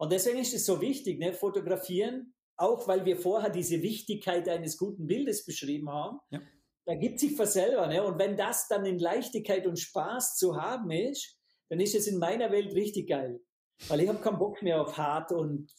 Und 0.00 0.12
deswegen 0.12 0.38
ist 0.38 0.54
es 0.54 0.64
so 0.64 0.80
wichtig, 0.80 1.18
ne, 1.18 1.34
fotografieren, 1.34 2.32
auch 2.56 2.88
weil 2.88 3.04
wir 3.04 3.18
vorher 3.18 3.50
diese 3.50 3.82
Wichtigkeit 3.82 4.48
eines 4.48 4.78
guten 4.78 5.06
Bildes 5.06 5.44
beschrieben 5.44 5.90
haben. 5.90 6.18
Ja. 6.30 6.40
Da 6.86 6.94
gibt 6.94 7.20
sich 7.20 7.36
von 7.36 7.44
selber. 7.44 7.86
Ne? 7.86 8.02
Und 8.02 8.18
wenn 8.18 8.34
das 8.34 8.66
dann 8.66 8.86
in 8.86 8.98
Leichtigkeit 8.98 9.66
und 9.66 9.78
Spaß 9.78 10.38
zu 10.38 10.56
haben 10.56 10.90
ist, 10.90 11.38
dann 11.68 11.80
ist 11.80 11.94
es 11.94 12.06
in 12.06 12.18
meiner 12.18 12.50
Welt 12.50 12.74
richtig 12.74 13.10
geil. 13.10 13.42
Weil 13.88 14.00
ich 14.00 14.08
habe 14.08 14.20
keinen 14.20 14.38
Bock 14.38 14.62
mehr 14.62 14.80
auf 14.80 14.96
hart 14.96 15.32
und 15.32 15.70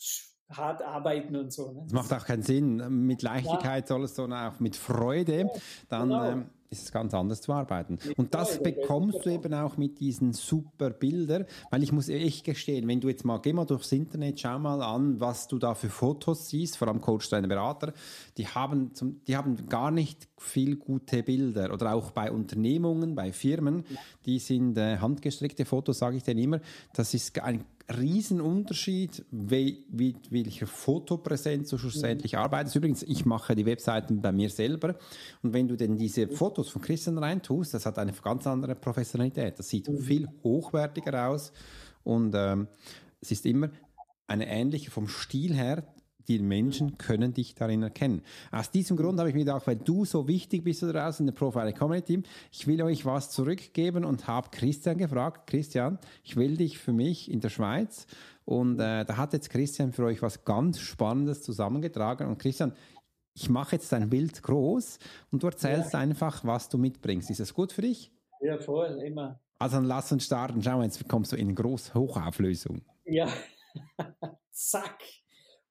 hart 0.52 0.84
arbeiten 0.84 1.36
und 1.36 1.52
so. 1.52 1.72
Ne? 1.72 1.82
Das 1.86 1.93
macht 1.93 2.14
auch 2.14 2.26
keinen 2.26 2.43
Sinn. 2.43 3.06
Mit 3.06 3.22
Leichtigkeit 3.22 3.84
ja. 3.84 3.88
soll 3.88 4.04
es, 4.04 4.16
sondern 4.16 4.52
auch 4.52 4.60
mit 4.60 4.76
Freude. 4.76 5.49
Dann 5.89 6.10
genau. 6.10 6.26
ähm, 6.26 6.45
ist 6.72 6.84
es 6.84 6.91
ganz 6.91 7.14
anders 7.14 7.41
zu 7.41 7.52
arbeiten. 7.52 7.99
Und 8.16 8.34
das 8.34 8.64
bekommst 8.64 9.26
du 9.26 9.30
eben 9.30 9.54
auch 9.54 9.76
mit 9.76 9.99
diesen 9.99 10.32
super 10.32 10.89
Bildern, 10.89 11.45
weil 11.70 11.84
ich 11.84 11.91
muss 11.91 12.08
echt 12.08 12.45
gestehen, 12.45 12.88
wenn 12.88 13.02
du 13.02 13.10
jetzt 13.10 13.26
mal, 13.26 13.39
geh 13.39 13.52
mal 13.52 13.66
durchs 13.66 13.91
Internet, 13.91 14.39
schau 14.39 14.58
mal 14.58 14.82
an, 14.82 15.20
was 15.20 15.49
du 15.49 15.60
da 15.60 15.76
für 15.76 15.89
Fotos 15.89 16.49
siehst, 16.49 16.78
vor 16.78 16.88
allem 16.88 17.02
Coach 17.02 17.30
deine 17.30 17.49
Berater, 17.49 17.93
die 18.38 18.47
haben, 18.47 18.95
zum, 18.95 19.22
die 19.26 19.36
haben 19.36 19.68
gar 19.68 19.91
nicht 19.91 20.30
viel 20.38 20.78
gute 20.78 21.24
Bilder 21.24 21.74
oder 21.74 21.93
auch 21.93 22.12
bei 22.12 22.32
Unternehmungen, 22.32 23.16
bei 23.16 23.34
Firmen, 23.34 23.84
die 24.26 24.39
sind 24.39 24.78
äh, 24.78 24.97
handgestrickte 24.97 25.66
Fotos, 25.66 25.99
sage 25.99 26.18
ich 26.18 26.24
denen 26.24 26.39
immer, 26.39 26.62
das 26.93 27.14
ist 27.14 27.38
ein 27.41 27.66
Riesenunterschied, 27.98 29.26
wie, 29.32 29.86
wie, 29.89 30.16
welcher 30.30 30.68
Fotopräsenz 30.68 31.70
du 31.70 31.78
schlussendlich 31.78 32.38
arbeitest. 32.38 32.76
Übrigens, 32.76 33.04
ich 33.04 33.26
mache 33.26 33.56
die 33.56 33.66
Webseiten 33.66 34.22
bei 34.22 34.32
mir 34.32 34.50
selber 34.50 34.96
und 35.42 35.54
wenn 35.54 35.68
du 35.68 35.76
denn 35.76 35.98
diese 35.98 36.28
Fotos 36.28 36.70
von 36.70 36.82
Christian 36.82 37.18
reintust, 37.18 37.74
das 37.74 37.86
hat 37.86 37.98
eine 38.00 38.14
ganz 38.14 38.48
andere 38.48 38.76
Professionalität. 38.76 39.60
Das 39.60 39.70
sieht 39.70 39.89
viel 40.00 40.28
hochwertiger 40.44 41.28
aus 41.28 41.52
und 42.04 42.34
ähm, 42.36 42.68
es 43.20 43.32
ist 43.32 43.46
immer 43.46 43.70
eine 44.28 44.48
ähnliche 44.48 44.92
vom 44.92 45.08
Stil 45.08 45.54
her 45.54 45.84
die 46.28 46.39
Menschen 46.39 46.97
können 46.97 47.34
dich 47.34 47.55
darin 47.55 47.84
erkennen. 47.84 48.22
Aus 48.51 48.72
diesem 48.72 48.97
Grund 48.97 49.19
habe 49.19 49.30
ich 49.30 49.36
mir 49.36 49.45
gedacht, 49.45 49.67
weil 49.67 49.78
du 49.78 50.05
so 50.05 50.28
wichtig 50.28 50.63
bist 50.63 50.84
da 50.84 50.91
draußen 50.91 51.28
in 51.28 51.34
der 51.34 51.39
Profile 51.39 51.74
Community, 51.74 52.24
ich 52.51 52.67
will 52.67 52.82
euch 52.82 53.05
was 53.05 53.32
zurückgeben 53.32 54.05
und 54.05 54.28
habe 54.28 54.49
Christian 54.51 54.97
gefragt, 54.97 55.47
Christian, 55.47 55.99
ich 56.24 56.36
will 56.36 56.57
dich 56.57 56.78
für 56.80 56.93
mich 56.93 57.32
in 57.32 57.39
der 57.39 57.49
Schweiz 57.49 58.07
und 58.45 58.80
äh, 58.80 59.05
da 59.05 59.17
hat 59.17 59.34
jetzt 59.34 59.49
Christian 59.49 59.91
für 59.91 60.05
euch 60.05 60.22
was 60.22 60.43
ganz 60.45 60.80
Spannendes 60.80 61.43
zusammengetragen 61.43 62.28
und 62.28 62.38
Christian, 62.38 62.74
ich 63.34 63.49
mache 63.49 63.76
jetzt 63.76 63.91
dein 63.91 64.09
Bild 64.09 64.43
groß 64.43 64.99
und 65.32 65.41
du 65.41 65.47
erzählst 65.47 65.93
ja. 65.93 65.99
einfach, 65.99 66.43
was 66.43 66.67
du 66.69 66.78
mitbringst. 66.78 67.30
Ist 67.30 67.39
das 67.39 67.53
gut 67.53 67.72
für 67.72 67.82
dich? 67.82 68.11
Ja, 68.41 68.57
voll, 68.57 69.01
immer. 69.05 69.39
Also 69.59 69.78
dann 69.78 69.86
lass 69.86 70.11
uns 70.11 70.26
starten. 70.26 70.61
Schau, 70.61 70.82
jetzt 70.82 71.07
kommst 71.07 71.32
du 71.32 71.36
in 71.36 71.53
groß 71.53 71.93
Hochauflösung. 71.93 72.82
Ja, 73.05 73.28
zack. 74.51 75.03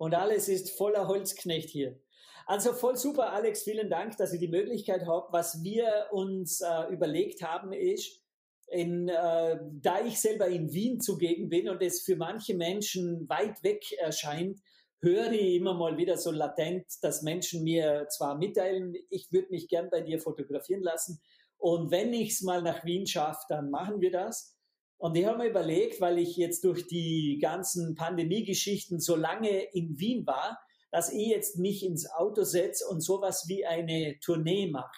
Und 0.00 0.14
alles 0.14 0.48
ist 0.48 0.70
voller 0.78 1.08
Holzknecht 1.08 1.68
hier. 1.68 2.00
Also 2.46 2.72
voll 2.72 2.96
super, 2.96 3.34
Alex. 3.34 3.64
Vielen 3.64 3.90
Dank, 3.90 4.16
dass 4.16 4.32
ich 4.32 4.40
die 4.40 4.48
Möglichkeit 4.48 5.04
habe. 5.06 5.30
Was 5.30 5.62
wir 5.62 6.06
uns 6.10 6.62
äh, 6.62 6.90
überlegt 6.90 7.42
haben, 7.42 7.74
ist, 7.74 8.24
in, 8.68 9.10
äh, 9.10 9.58
da 9.82 10.00
ich 10.02 10.18
selber 10.18 10.48
in 10.48 10.72
Wien 10.72 11.02
zugegen 11.02 11.50
bin 11.50 11.68
und 11.68 11.82
es 11.82 12.00
für 12.00 12.16
manche 12.16 12.54
Menschen 12.54 13.28
weit 13.28 13.62
weg 13.62 13.92
erscheint, 13.98 14.58
höre 15.02 15.32
ich 15.32 15.56
immer 15.56 15.74
mal 15.74 15.98
wieder 15.98 16.16
so 16.16 16.30
latent, 16.30 16.86
dass 17.02 17.20
Menschen 17.20 17.62
mir 17.62 18.06
zwar 18.08 18.38
mitteilen, 18.38 18.94
ich 19.10 19.30
würde 19.30 19.48
mich 19.50 19.68
gern 19.68 19.90
bei 19.90 20.00
dir 20.00 20.18
fotografieren 20.18 20.82
lassen. 20.82 21.20
Und 21.58 21.90
wenn 21.90 22.14
ich 22.14 22.30
es 22.30 22.40
mal 22.40 22.62
nach 22.62 22.86
Wien 22.86 23.06
schaffe, 23.06 23.44
dann 23.50 23.68
machen 23.68 24.00
wir 24.00 24.12
das. 24.12 24.56
Und 25.00 25.16
ich 25.16 25.24
habe 25.24 25.38
mir 25.38 25.48
überlegt, 25.48 26.02
weil 26.02 26.18
ich 26.18 26.36
jetzt 26.36 26.62
durch 26.62 26.86
die 26.86 27.38
ganzen 27.40 27.94
Pandemie-Geschichten 27.94 29.00
so 29.00 29.16
lange 29.16 29.62
in 29.72 29.98
Wien 29.98 30.26
war, 30.26 30.60
dass 30.90 31.10
ich 31.10 31.28
jetzt 31.28 31.56
mich 31.56 31.86
ins 31.86 32.10
Auto 32.10 32.42
setze 32.42 32.86
und 32.86 33.00
sowas 33.00 33.48
wie 33.48 33.64
eine 33.64 34.18
Tournee 34.20 34.66
mache. 34.66 34.94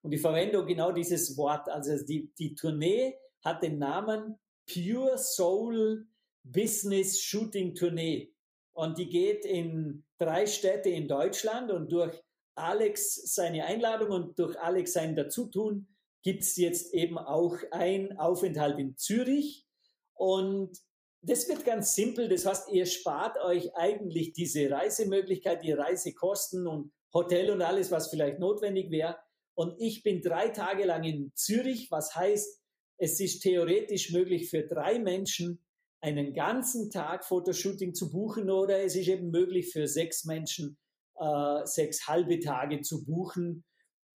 Und 0.00 0.12
ich 0.12 0.22
verwende 0.22 0.64
genau 0.64 0.90
dieses 0.90 1.36
Wort. 1.36 1.68
Also 1.68 2.02
die, 2.02 2.32
die 2.38 2.54
Tournee 2.54 3.18
hat 3.44 3.62
den 3.62 3.78
Namen 3.78 4.38
Pure 4.72 5.18
Soul 5.18 6.06
Business 6.44 7.20
Shooting 7.20 7.74
Tournee. 7.74 8.32
Und 8.72 8.96
die 8.96 9.10
geht 9.10 9.44
in 9.44 10.02
drei 10.16 10.46
Städte 10.46 10.88
in 10.88 11.08
Deutschland 11.08 11.70
und 11.70 11.92
durch 11.92 12.18
Alex 12.54 13.34
seine 13.34 13.66
Einladung 13.66 14.12
und 14.12 14.38
durch 14.38 14.58
Alex 14.58 14.94
sein 14.94 15.14
Dazutun 15.14 15.88
gibt 16.22 16.42
es 16.42 16.56
jetzt 16.56 16.94
eben 16.94 17.18
auch 17.18 17.56
ein 17.70 18.18
Aufenthalt 18.18 18.78
in 18.78 18.96
Zürich. 18.96 19.66
Und 20.14 20.78
das 21.22 21.48
wird 21.48 21.64
ganz 21.64 21.94
simpel. 21.94 22.28
Das 22.28 22.46
heißt, 22.46 22.70
ihr 22.72 22.86
spart 22.86 23.38
euch 23.38 23.74
eigentlich 23.76 24.32
diese 24.32 24.70
Reisemöglichkeit, 24.70 25.62
die 25.62 25.72
Reisekosten 25.72 26.66
und 26.66 26.92
Hotel 27.12 27.50
und 27.50 27.62
alles, 27.62 27.90
was 27.90 28.08
vielleicht 28.08 28.38
notwendig 28.38 28.90
wäre. 28.90 29.16
Und 29.54 29.74
ich 29.78 30.02
bin 30.02 30.22
drei 30.22 30.48
Tage 30.48 30.84
lang 30.84 31.04
in 31.04 31.32
Zürich, 31.34 31.90
was 31.90 32.14
heißt, 32.14 32.60
es 32.98 33.20
ist 33.20 33.40
theoretisch 33.40 34.12
möglich 34.12 34.48
für 34.48 34.62
drei 34.62 34.98
Menschen 34.98 35.62
einen 36.00 36.34
ganzen 36.34 36.90
Tag 36.90 37.24
Fotoshooting 37.24 37.94
zu 37.94 38.10
buchen 38.10 38.50
oder 38.50 38.82
es 38.82 38.96
ist 38.96 39.08
eben 39.08 39.30
möglich 39.30 39.72
für 39.72 39.86
sechs 39.86 40.24
Menschen 40.24 40.78
äh, 41.18 41.66
sechs 41.66 42.06
halbe 42.08 42.40
Tage 42.40 42.80
zu 42.80 43.04
buchen. 43.04 43.64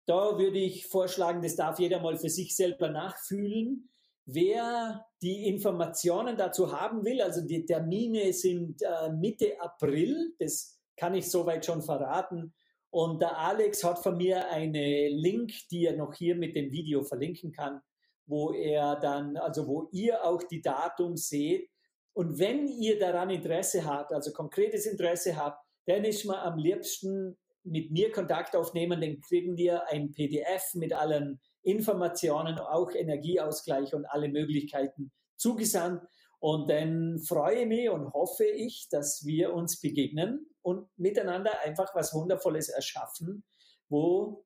Da 0.05 0.37
würde 0.37 0.59
ich 0.59 0.87
vorschlagen, 0.87 1.41
das 1.41 1.55
darf 1.55 1.79
jeder 1.79 2.01
mal 2.01 2.17
für 2.17 2.29
sich 2.29 2.55
selber 2.55 2.89
nachfühlen. 2.89 3.89
Wer 4.25 5.05
die 5.21 5.47
Informationen 5.47 6.37
dazu 6.37 6.71
haben 6.71 7.03
will, 7.03 7.21
also 7.21 7.41
die 7.45 7.65
Termine 7.65 8.31
sind 8.33 8.81
äh, 8.81 9.11
Mitte 9.11 9.59
April, 9.59 10.33
das 10.39 10.79
kann 10.95 11.13
ich 11.13 11.29
soweit 11.29 11.65
schon 11.65 11.81
verraten. 11.81 12.53
Und 12.89 13.21
der 13.21 13.37
Alex 13.37 13.83
hat 13.83 13.99
von 13.99 14.17
mir 14.17 14.49
eine 14.49 15.09
Link, 15.09 15.51
die 15.71 15.85
er 15.85 15.97
noch 15.97 16.13
hier 16.13 16.35
mit 16.35 16.55
dem 16.55 16.71
Video 16.71 17.03
verlinken 17.03 17.51
kann, 17.51 17.81
wo 18.25 18.53
er 18.53 18.97
dann, 18.97 19.35
also 19.35 19.67
wo 19.67 19.89
ihr 19.91 20.23
auch 20.23 20.43
die 20.43 20.61
Datum 20.61 21.17
seht. 21.17 21.69
Und 22.13 22.37
wenn 22.37 22.67
ihr 22.67 22.99
daran 22.99 23.31
Interesse 23.31 23.83
habt, 23.83 24.13
also 24.13 24.31
konkretes 24.31 24.85
Interesse 24.85 25.35
habt, 25.35 25.59
dann 25.87 26.05
ist 26.05 26.23
man 26.25 26.37
am 26.37 26.57
liebsten 26.57 27.37
mit 27.63 27.91
mir 27.91 28.11
Kontakt 28.11 28.55
aufnehmen, 28.55 29.01
dann 29.01 29.21
kriegen 29.21 29.57
wir 29.57 29.87
ein 29.89 30.11
PDF 30.11 30.73
mit 30.73 30.93
allen 30.93 31.39
Informationen, 31.61 32.59
auch 32.59 32.91
Energieausgleich 32.91 33.93
und 33.93 34.05
alle 34.05 34.29
Möglichkeiten 34.29 35.11
zugesandt. 35.37 36.03
Und 36.39 36.69
dann 36.69 37.19
freue 37.19 37.61
ich 37.61 37.67
mich 37.67 37.89
und 37.89 38.13
hoffe 38.13 38.45
ich, 38.45 38.89
dass 38.89 39.25
wir 39.25 39.53
uns 39.53 39.79
begegnen 39.79 40.45
und 40.61 40.89
miteinander 40.97 41.59
einfach 41.61 41.95
was 41.95 42.13
Wundervolles 42.13 42.69
erschaffen, 42.69 43.45
wo 43.87 44.45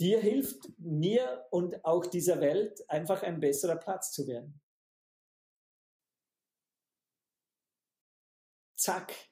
dir 0.00 0.20
hilft, 0.20 0.68
mir 0.78 1.46
und 1.50 1.84
auch 1.84 2.06
dieser 2.06 2.40
Welt 2.40 2.82
einfach 2.88 3.22
ein 3.22 3.40
besserer 3.40 3.76
Platz 3.76 4.12
zu 4.12 4.26
werden. 4.26 4.60
Zack, 8.76 9.25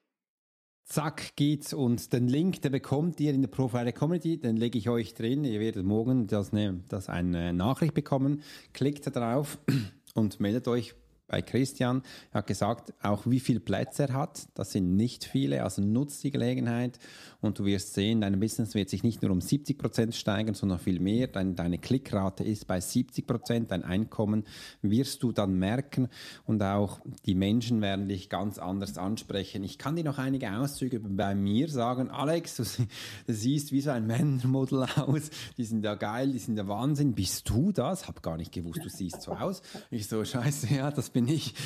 Zack 0.84 1.34
geht's 1.36 1.72
und 1.72 2.12
den 2.12 2.28
Link, 2.28 2.60
den 2.60 2.70
bekommt 2.70 3.18
ihr 3.18 3.32
in 3.32 3.40
der 3.40 3.48
Profile 3.48 3.92
Community, 3.92 4.38
den 4.38 4.56
lege 4.56 4.78
ich 4.78 4.90
euch 4.90 5.14
drin. 5.14 5.44
Ihr 5.44 5.58
werdet 5.58 5.84
morgen 5.84 6.26
das, 6.26 6.52
ne, 6.52 6.82
das 6.88 7.08
eine 7.08 7.54
Nachricht 7.54 7.94
bekommen. 7.94 8.42
Klickt 8.74 9.06
da 9.06 9.10
drauf 9.10 9.58
und 10.14 10.40
meldet 10.40 10.68
euch 10.68 10.94
bei 11.26 11.42
Christian. 11.42 12.02
Er 12.32 12.38
hat 12.38 12.46
gesagt, 12.46 12.92
auch 13.02 13.26
wie 13.26 13.40
viele 13.40 13.60
Plätze 13.60 14.04
er 14.04 14.14
hat. 14.14 14.48
Das 14.54 14.72
sind 14.72 14.96
nicht 14.96 15.24
viele, 15.24 15.62
also 15.62 15.82
nutzt 15.82 16.22
die 16.24 16.30
Gelegenheit 16.30 16.98
und 17.40 17.58
du 17.58 17.64
wirst 17.64 17.94
sehen, 17.94 18.20
dein 18.20 18.38
Business 18.40 18.74
wird 18.74 18.88
sich 18.88 19.02
nicht 19.02 19.22
nur 19.22 19.30
um 19.30 19.40
70 19.40 19.78
Prozent 19.78 20.14
steigern, 20.14 20.54
sondern 20.54 20.78
viel 20.78 21.00
mehr. 21.00 21.26
Deine, 21.26 21.54
deine 21.54 21.78
Klickrate 21.78 22.44
ist 22.44 22.66
bei 22.66 22.80
70 22.80 23.26
Prozent, 23.26 23.70
dein 23.70 23.84
Einkommen 23.84 24.44
wirst 24.82 25.22
du 25.22 25.32
dann 25.32 25.58
merken 25.58 26.08
und 26.44 26.62
auch 26.62 27.00
die 27.26 27.34
Menschen 27.34 27.80
werden 27.80 28.08
dich 28.08 28.28
ganz 28.28 28.58
anders 28.58 28.98
ansprechen. 28.98 29.64
Ich 29.64 29.78
kann 29.78 29.96
dir 29.96 30.04
noch 30.04 30.18
einige 30.18 30.52
Auszüge 30.52 31.00
bei 31.00 31.34
mir 31.34 31.68
sagen. 31.68 32.10
Alex, 32.10 32.56
du, 32.56 32.64
siehst 33.32 33.72
wie 33.72 33.80
so 33.80 33.90
ein 33.90 34.06
Männermodel 34.06 34.86
aus. 34.96 35.30
Die 35.56 35.64
sind 35.64 35.84
ja 35.84 35.94
geil, 35.94 36.32
die 36.32 36.38
sind 36.38 36.56
ja 36.56 36.66
Wahnsinn. 36.68 37.14
Bist 37.14 37.48
du 37.48 37.72
das? 37.72 38.08
Hab 38.08 38.22
gar 38.22 38.36
nicht 38.36 38.52
gewusst, 38.52 38.80
du 38.84 38.88
siehst 38.88 39.22
so 39.22 39.32
aus. 39.32 39.62
Ich 39.90 40.08
so, 40.08 40.24
scheiße, 40.24 40.74
ja, 40.74 40.90
das 40.90 41.10
bin 41.14 41.28
ich. 41.28 41.54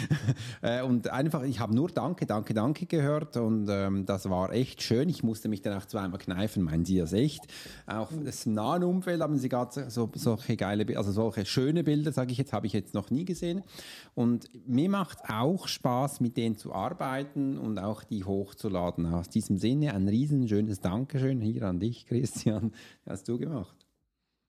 Äh, 0.61 0.83
und 0.83 1.09
einfach, 1.11 1.45
ich 1.45 1.61
habe 1.61 1.75
nur 1.75 1.89
Danke, 1.89 2.27
Danke, 2.27 2.53
Danke 2.53 2.87
gehört 2.87 3.37
und 3.37 3.69
ähm, 3.71 4.07
das 4.07 4.29
war 4.29 4.53
echt 4.53 4.83
schön. 4.83 5.09
Ich 5.09 5.23
musste 5.23 5.49
mich 5.49 5.63
dann 5.63 5.79
auch 5.79 5.87
zweimal 5.87 6.19
kneifen, 6.19 6.65
meinen 6.65 6.85
Sie 6.85 6.99
das 6.99 7.13
echt? 7.13 7.43
Auch 7.87 8.11
das 8.25 8.45
nahe 8.45 8.85
Umfeld 8.85 9.21
haben 9.21 9.39
Sie 9.39 9.49
gerade 9.49 9.89
so, 9.89 10.11
solche 10.15 10.57
geile, 10.57 10.85
also 10.97 11.13
solche 11.13 11.47
schöne 11.47 11.85
Bilder, 11.85 12.13
sage 12.13 12.33
ich 12.33 12.39
jetzt, 12.39 12.53
habe 12.53 12.67
ich 12.67 12.73
jetzt 12.73 12.93
noch 12.93 13.11
nie 13.11 13.25
gesehen. 13.25 13.63
Und 14.15 14.51
mir 14.67 14.91
macht 14.91 15.19
auch 15.29 15.69
Spaß, 15.69 16.21
mit 16.21 16.37
denen 16.37 16.57
zu 16.57 16.73
arbeiten 16.73 17.57
und 17.57 17.79
auch 17.79 18.03
die 18.03 18.25
hochzuladen. 18.25 19.07
Aus 19.07 19.29
diesem 19.29 19.59
Sinne 19.59 19.95
ein 19.95 20.09
riesenschönes 20.09 20.81
Dankeschön 20.81 21.41
hier 21.41 21.63
an 21.63 21.79
dich, 21.79 22.07
Christian. 22.07 22.73
Das 23.05 23.21
hast 23.21 23.29
du 23.29 23.39
gemacht. 23.39 23.88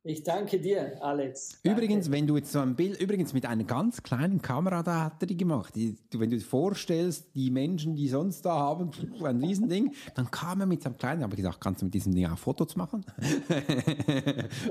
Ich 0.09 0.23
danke 0.23 0.59
dir, 0.59 0.97
Alex. 1.03 1.61
Danke. 1.63 1.77
Übrigens, 1.77 2.09
wenn 2.09 2.25
du 2.25 2.35
jetzt 2.35 2.51
so 2.51 2.57
ein 2.57 2.75
Bild, 2.75 2.99
übrigens 2.99 3.31
mit 3.33 3.45
einer 3.45 3.63
ganz 3.63 4.01
kleinen 4.01 4.41
Kamera, 4.41 4.81
da 4.81 5.03
hat 5.05 5.21
er 5.21 5.27
die 5.27 5.37
gemacht. 5.37 5.75
Die, 5.75 5.99
wenn 6.13 6.31
du 6.31 6.37
dir 6.37 6.43
vorstellst, 6.43 7.35
die 7.35 7.51
Menschen, 7.51 7.95
die 7.95 8.07
sonst 8.07 8.41
da 8.41 8.55
haben, 8.55 8.89
ein 9.23 9.43
Riesending, 9.43 9.93
dann 10.15 10.31
kam 10.31 10.61
er 10.61 10.65
mit 10.65 10.81
seinem 10.81 10.97
kleinen, 10.97 11.21
habe 11.21 11.35
ich 11.35 11.37
gesagt, 11.37 11.61
kannst 11.61 11.83
du 11.83 11.85
mit 11.85 11.93
diesem 11.93 12.15
Ding 12.15 12.25
auch 12.25 12.39
Fotos 12.39 12.75
machen? 12.75 13.05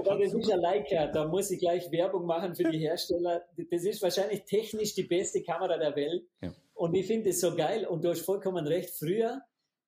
Das 0.05 0.33
ist 0.35 0.49
ja 0.49 0.57
Leica, 0.57 1.07
da 1.07 1.29
muss 1.29 1.51
ich 1.51 1.61
gleich 1.61 1.91
Werbung 1.93 2.27
machen 2.27 2.55
für 2.55 2.65
die 2.65 2.79
Hersteller. 2.79 3.43
Das 3.71 3.85
ist 3.85 4.03
wahrscheinlich 4.03 4.45
technisch 4.45 4.95
die 4.95 5.05
beste 5.05 5.43
Kamera 5.43 5.79
der 5.79 5.95
Welt. 5.95 6.25
Ja. 6.43 6.53
Und 6.75 6.95
ich 6.95 7.07
finde 7.07 7.31
es 7.31 7.41
so 7.41 7.55
geil. 7.55 7.87
Und 7.87 8.05
du 8.05 8.11
hast 8.11 8.23
vollkommen 8.23 8.67
recht. 8.67 8.91
Früher 8.91 9.41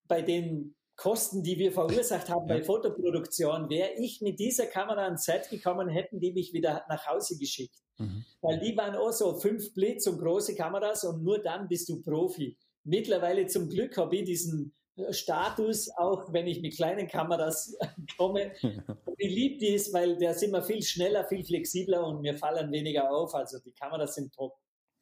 bei 0.07 0.23
den 0.23 0.77
Kosten, 1.01 1.43
die 1.43 1.59
wir 1.59 1.73
verursacht 1.73 2.29
haben 2.29 2.47
bei 2.47 2.63
Fotoproduktion, 2.63 3.71
wäre 3.71 3.93
ich 3.97 4.21
mit 4.21 4.39
dieser 4.39 4.67
Kamera 4.67 5.05
ans 5.05 5.25
Set 5.25 5.49
gekommen, 5.49 5.89
hätten 5.89 6.21
die 6.21 6.31
mich 6.33 6.53
wieder 6.53 6.85
nach 6.91 7.07
Hause 7.07 7.39
geschickt. 7.39 7.79
Mhm. 7.97 8.23
Weil 8.43 8.61
die 8.61 8.77
waren 8.77 8.95
auch 8.97 9.11
so 9.11 9.35
fünf 9.39 9.73
Blitz 9.73 10.07
und 10.07 10.19
große 10.19 10.55
Kameras 10.55 11.05
und 11.05 11.25
nur 11.25 11.43
dann 11.43 11.69
bist 11.69 11.89
du 11.89 12.03
Profi. 12.03 12.59
Mittlerweile 12.85 13.47
zum 13.47 13.71
Glück 13.71 13.97
habe 13.97 14.15
ich 14.17 14.25
diesen 14.25 14.75
Status, 15.09 15.89
auch 15.97 16.35
wenn 16.35 16.47
ich 16.47 16.61
mit 16.61 16.77
kleinen 16.77 17.09
Kameras 17.09 17.75
komme. 18.19 18.53
Und 18.63 19.15
ich 19.17 19.35
liebe 19.35 19.59
dies, 19.59 19.95
weil 19.95 20.19
da 20.19 20.35
sind 20.35 20.53
wir 20.53 20.63
viel 20.63 20.83
schneller, 20.83 21.25
viel 21.25 21.45
flexibler 21.45 22.07
und 22.07 22.21
mir 22.21 22.37
fallen 22.37 22.71
weniger 22.73 23.11
auf. 23.11 23.35
Also 23.35 23.59
die 23.59 23.73
Kameras 23.73 24.17
sind 24.17 24.35
top. 24.35 24.53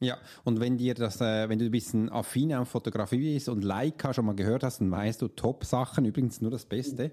Ja, 0.01 0.17
und 0.45 0.61
wenn 0.61 0.79
dir 0.79 0.95
das, 0.95 1.21
äh, 1.21 1.49
wenn 1.49 1.59
du 1.59 1.65
ein 1.65 1.73
bisschen 1.73 2.09
affin 2.09 2.55
auf 2.55 2.69
Fotografie 2.69 3.35
bist 3.35 3.49
und 3.49 3.65
Leica 3.65 4.15
schon 4.15 4.27
mal 4.27 4.37
gehört 4.37 4.63
hast, 4.63 4.81
dann 4.81 4.93
weißt 4.93 5.21
du 5.21 5.27
Top-Sachen, 5.27 6.05
übrigens 6.05 6.41
nur 6.41 6.53
das 6.53 6.67
Beste. 6.67 7.11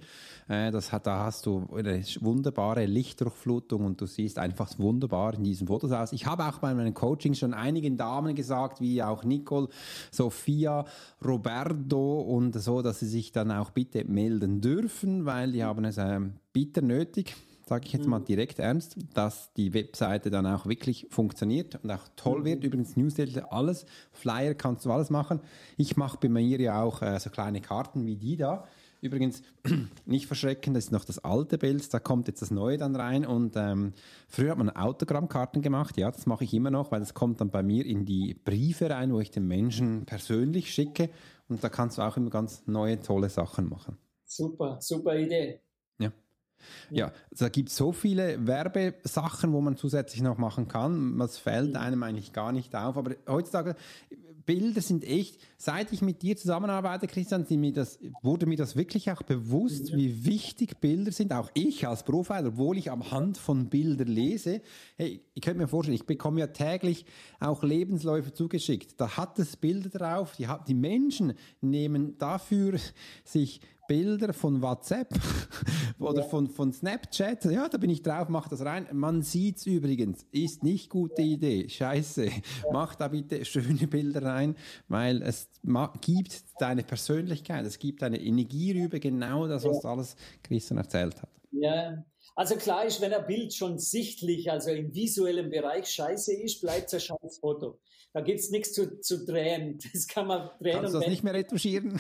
Äh, 0.47 0.69
das 0.69 0.91
hat, 0.91 1.07
da 1.07 1.25
hast 1.25 1.47
du 1.47 1.65
eine 1.73 2.03
wunderbare 2.19 2.85
Lichtdurchflutung 2.85 3.85
und 3.85 4.01
du 4.01 4.05
siehst 4.05 4.37
einfach 4.37 4.77
wunderbar 4.77 5.33
in 5.33 5.43
diesen 5.43 5.65
Fotos 5.65 5.91
aus. 5.91 6.13
Ich 6.13 6.27
habe 6.27 6.45
auch 6.45 6.59
bei 6.59 6.75
meinen 6.75 6.93
Coachings 6.93 7.39
schon 7.39 7.55
einigen 7.55 7.97
Damen 7.97 8.35
gesagt, 8.35 8.79
wie 8.81 9.01
auch 9.01 9.23
Nicole, 9.23 9.67
Sophia, 10.11 10.85
Roberto 11.25 12.21
und 12.21 12.53
so, 12.61 12.83
dass 12.83 12.99
sie 12.99 13.07
sich 13.07 13.31
dann 13.31 13.51
auch 13.51 13.71
bitte 13.71 14.05
melden 14.05 14.61
dürfen, 14.61 15.25
weil 15.25 15.53
die 15.53 15.63
haben 15.63 15.85
es 15.85 15.97
äh, 15.97 16.19
bitter 16.53 16.83
nötig 16.83 17.35
sage 17.67 17.85
ich 17.87 17.93
jetzt 17.93 18.07
mal 18.07 18.19
mhm. 18.19 18.25
direkt 18.25 18.59
ernst, 18.59 18.95
dass 19.13 19.51
die 19.53 19.73
Webseite 19.73 20.29
dann 20.29 20.45
auch 20.45 20.67
wirklich 20.67 21.07
funktioniert 21.09 21.79
und 21.83 21.91
auch 21.91 22.07
toll 22.15 22.45
wird. 22.45 22.59
Mhm. 22.59 22.65
Übrigens 22.65 22.95
Newsletter, 22.95 23.51
alles, 23.51 23.85
Flyer 24.11 24.53
kannst 24.53 24.85
du 24.85 24.91
alles 24.91 25.09
machen. 25.09 25.41
Ich 25.77 25.97
mache 25.97 26.17
bei 26.21 26.29
mir 26.29 26.59
ja 26.59 26.81
auch 26.81 27.01
äh, 27.01 27.19
so 27.19 27.29
kleine 27.29 27.61
Karten 27.61 28.05
wie 28.05 28.17
die 28.17 28.37
da. 28.37 28.65
Übrigens, 29.01 29.43
nicht 30.05 30.27
verschrecken, 30.27 30.73
das 30.73 30.85
ist 30.85 30.91
noch 30.91 31.05
das 31.05 31.19
alte 31.19 31.57
Bild, 31.57 31.93
da 31.93 31.99
kommt 31.99 32.27
jetzt 32.27 32.41
das 32.41 32.51
neue 32.51 32.77
dann 32.77 32.95
rein. 32.95 33.25
Und 33.25 33.55
ähm, 33.55 33.93
früher 34.27 34.51
hat 34.51 34.57
man 34.57 34.69
Autogrammkarten 34.69 35.61
gemacht, 35.61 35.97
ja, 35.97 36.09
das 36.11 36.25
mache 36.25 36.43
ich 36.43 36.53
immer 36.53 36.71
noch, 36.71 36.91
weil 36.91 36.99
das 36.99 37.13
kommt 37.13 37.41
dann 37.41 37.49
bei 37.49 37.63
mir 37.63 37.85
in 37.85 38.05
die 38.05 38.33
Briefe 38.33 38.89
rein, 38.89 39.13
wo 39.13 39.19
ich 39.19 39.31
den 39.31 39.47
Menschen 39.47 40.05
persönlich 40.05 40.71
schicke. 40.71 41.09
Und 41.47 41.63
da 41.63 41.69
kannst 41.69 41.97
du 41.97 42.01
auch 42.01 42.17
immer 42.17 42.29
ganz 42.29 42.63
neue, 42.65 42.99
tolle 42.99 43.29
Sachen 43.29 43.69
machen. 43.69 43.97
Super, 44.23 44.77
super 44.81 45.15
Idee. 45.17 45.61
Ja, 46.89 47.11
da 47.31 47.49
gibt 47.49 47.69
es 47.69 47.75
so 47.75 47.91
viele 47.91 48.45
Werbesachen, 48.45 49.53
wo 49.53 49.61
man 49.61 49.75
zusätzlich 49.77 50.21
noch 50.21 50.37
machen 50.37 50.67
kann. 50.67 51.17
Das 51.17 51.37
fällt 51.37 51.71
mhm. 51.71 51.77
einem 51.77 52.03
eigentlich 52.03 52.33
gar 52.33 52.51
nicht 52.51 52.75
auf. 52.75 52.97
Aber 52.97 53.15
heutzutage, 53.27 53.75
Bilder 54.45 54.81
sind 54.81 55.03
echt, 55.03 55.39
seit 55.57 55.91
ich 55.91 56.01
mit 56.01 56.21
dir 56.21 56.37
zusammenarbeite, 56.37 57.07
Christian, 57.07 57.45
mir 57.49 57.73
das, 57.73 57.99
wurde 58.21 58.45
mir 58.45 58.57
das 58.57 58.75
wirklich 58.75 59.11
auch 59.11 59.23
bewusst, 59.23 59.91
mhm. 59.91 59.97
wie 59.97 60.25
wichtig 60.25 60.79
Bilder 60.79 61.11
sind. 61.11 61.33
Auch 61.33 61.49
ich 61.53 61.87
als 61.87 62.03
Profiler, 62.03 62.49
obwohl 62.49 62.77
ich 62.77 62.91
am 62.91 63.11
Hand 63.11 63.37
von 63.37 63.69
Bildern 63.69 64.07
lese. 64.07 64.61
Hey, 64.97 65.21
ich 65.33 65.41
könnte 65.41 65.59
mir 65.59 65.67
vorstellen, 65.67 65.95
ich 65.95 66.05
bekomme 66.05 66.39
ja 66.39 66.47
täglich 66.47 67.05
auch 67.39 67.63
Lebensläufe 67.63 68.33
zugeschickt. 68.33 68.99
Da 69.01 69.17
hat 69.17 69.39
es 69.39 69.57
Bilder 69.57 69.89
drauf. 69.89 70.35
Die, 70.37 70.47
die 70.67 70.75
Menschen 70.75 71.33
nehmen 71.61 72.17
dafür 72.17 72.79
sich 73.23 73.61
Bilder 73.87 74.33
von 74.33 74.61
WhatsApp 74.61 75.09
oder 75.99 76.21
ja. 76.21 76.27
von, 76.27 76.47
von 76.47 76.73
Snapchat. 76.73 77.45
Ja, 77.45 77.67
da 77.67 77.77
bin 77.77 77.89
ich 77.89 78.01
drauf, 78.01 78.29
mach 78.29 78.47
das 78.47 78.63
rein. 78.63 78.87
Man 78.91 79.21
sieht's 79.21 79.65
übrigens. 79.65 80.25
Ist 80.31 80.63
nicht 80.63 80.89
gute 80.89 81.21
Idee. 81.21 81.69
Scheiße. 81.69 82.25
Ja. 82.25 82.31
Mach 82.71 82.95
da 82.95 83.07
bitte 83.07 83.43
schöne 83.45 83.87
Bilder 83.87 84.23
rein, 84.23 84.55
weil 84.87 85.21
es 85.21 85.49
gibt 86.01 86.43
deine 86.59 86.83
Persönlichkeit, 86.83 87.65
es 87.65 87.79
gibt 87.79 88.01
deine 88.01 88.21
Energie 88.21 88.71
rüber, 88.71 88.99
genau 88.99 89.47
das, 89.47 89.65
was 89.65 89.83
ja. 89.83 89.91
alles 89.91 90.15
Christian 90.43 90.77
erzählt 90.77 91.21
hat. 91.21 91.29
Ja, 91.51 92.03
also 92.35 92.55
klar 92.55 92.85
ist, 92.85 92.99
wenn 93.01 93.13
ein 93.13 93.25
Bild 93.25 93.53
schon 93.53 93.79
sichtlich, 93.79 94.51
also 94.51 94.71
im 94.71 94.93
visuellen 94.93 95.49
Bereich 95.49 95.87
scheiße 95.87 96.33
ist, 96.33 96.61
bleibt 96.61 96.87
es 96.87 96.93
ein 96.95 96.99
scheiß 96.99 97.37
Foto. 97.39 97.79
Da 98.13 98.21
gibt 98.21 98.39
es 98.39 98.49
nichts 98.49 98.73
zu, 98.73 98.99
zu 99.01 99.25
drehen. 99.25 99.79
Das 99.93 100.07
kann 100.07 100.27
man 100.27 100.49
drehen. 100.59 100.75
Kannst 100.75 100.93
du 100.93 100.99
das 100.99 101.07
nicht 101.09 101.23
mehr 101.23 101.33
retuschieren? 101.33 101.99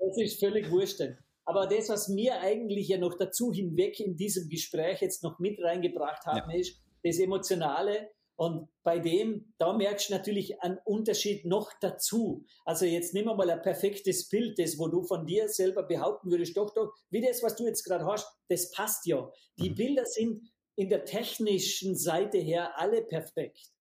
Das 0.00 0.16
ist 0.16 0.40
völlig 0.40 0.70
wurscht. 0.70 1.00
Aber 1.44 1.66
das, 1.66 1.88
was 1.88 2.08
mir 2.08 2.40
eigentlich 2.40 2.88
ja 2.88 2.98
noch 2.98 3.16
dazu 3.18 3.52
hinweg 3.52 3.98
in 4.00 4.16
diesem 4.16 4.48
Gespräch 4.48 5.00
jetzt 5.00 5.22
noch 5.22 5.38
mit 5.38 5.60
reingebracht 5.60 6.24
haben, 6.26 6.50
ja. 6.50 6.58
ist 6.58 6.80
das 7.02 7.18
Emotionale. 7.18 8.10
Und 8.36 8.68
bei 8.82 8.98
dem, 8.98 9.52
da 9.58 9.74
merkst 9.74 10.08
du 10.08 10.14
natürlich 10.14 10.62
einen 10.62 10.78
Unterschied 10.84 11.44
noch 11.44 11.72
dazu. 11.80 12.46
Also 12.64 12.86
jetzt 12.86 13.12
nehmen 13.12 13.26
wir 13.28 13.34
mal 13.34 13.50
ein 13.50 13.60
perfektes 13.60 14.28
Bild, 14.30 14.58
das, 14.58 14.78
wo 14.78 14.88
du 14.88 15.02
von 15.02 15.26
dir 15.26 15.48
selber 15.48 15.82
behaupten 15.82 16.30
würdest, 16.30 16.56
doch, 16.56 16.72
doch, 16.72 16.94
wie 17.10 17.20
das, 17.20 17.42
was 17.42 17.56
du 17.56 17.66
jetzt 17.66 17.84
gerade 17.84 18.06
hast, 18.06 18.26
das 18.48 18.70
passt 18.70 19.04
ja. 19.06 19.30
Die 19.58 19.70
mhm. 19.70 19.74
Bilder 19.74 20.06
sind 20.06 20.50
in 20.76 20.88
der 20.88 21.04
technischen 21.04 21.94
Seite 21.96 22.38
her 22.38 22.78
alle 22.78 23.02
perfekt. 23.02 23.72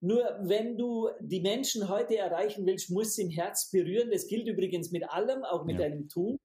Nur 0.00 0.22
wenn 0.42 0.76
du 0.76 1.08
die 1.20 1.40
Menschen 1.40 1.88
heute 1.88 2.16
erreichen 2.16 2.66
willst, 2.66 2.90
muss 2.90 3.16
im 3.18 3.30
Herz 3.30 3.70
berühren. 3.70 4.10
Das 4.10 4.26
gilt 4.26 4.46
übrigens 4.46 4.90
mit 4.90 5.08
allem, 5.10 5.44
auch 5.44 5.64
mit 5.64 5.78
ja. 5.78 5.88
deinem 5.88 6.08
Tun. 6.08 6.38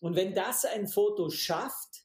Und 0.00 0.16
wenn 0.16 0.34
das 0.34 0.64
ein 0.64 0.88
Foto 0.88 1.30
schafft, 1.30 2.04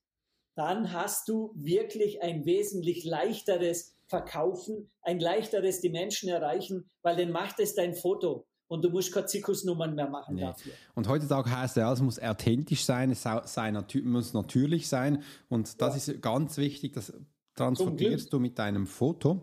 dann 0.55 0.91
hast 0.91 1.29
du 1.29 1.53
wirklich 1.55 2.21
ein 2.21 2.45
wesentlich 2.45 3.03
leichteres 3.05 3.95
Verkaufen, 4.07 4.91
ein 5.01 5.19
leichteres 5.19 5.79
die 5.79 5.89
Menschen 5.89 6.29
erreichen, 6.29 6.89
weil 7.01 7.15
dann 7.15 7.31
macht 7.31 7.59
es 7.59 7.75
dein 7.75 7.95
Foto 7.95 8.45
und 8.67 8.83
du 8.83 8.89
musst 8.89 9.13
keine 9.13 9.25
Zirkusnummern 9.25 9.95
mehr 9.95 10.09
machen 10.09 10.35
nee. 10.35 10.41
dafür. 10.41 10.73
Und 10.93 11.07
heutzutage 11.07 11.49
heißt 11.49 11.77
ja, 11.77 11.91
es 11.91 12.01
muss 12.01 12.19
authentisch 12.19 12.83
sein, 12.83 13.11
es 13.11 13.23
sei, 13.23 13.71
muss 14.03 14.33
natürlich 14.33 14.87
sein 14.89 15.23
und 15.47 15.81
das 15.81 16.07
ja. 16.07 16.13
ist 16.13 16.21
ganz 16.21 16.57
wichtig, 16.57 16.93
das 16.93 17.13
transportierst 17.55 18.31
du 18.31 18.39
mit 18.39 18.59
deinem 18.59 18.87
Foto. 18.87 19.41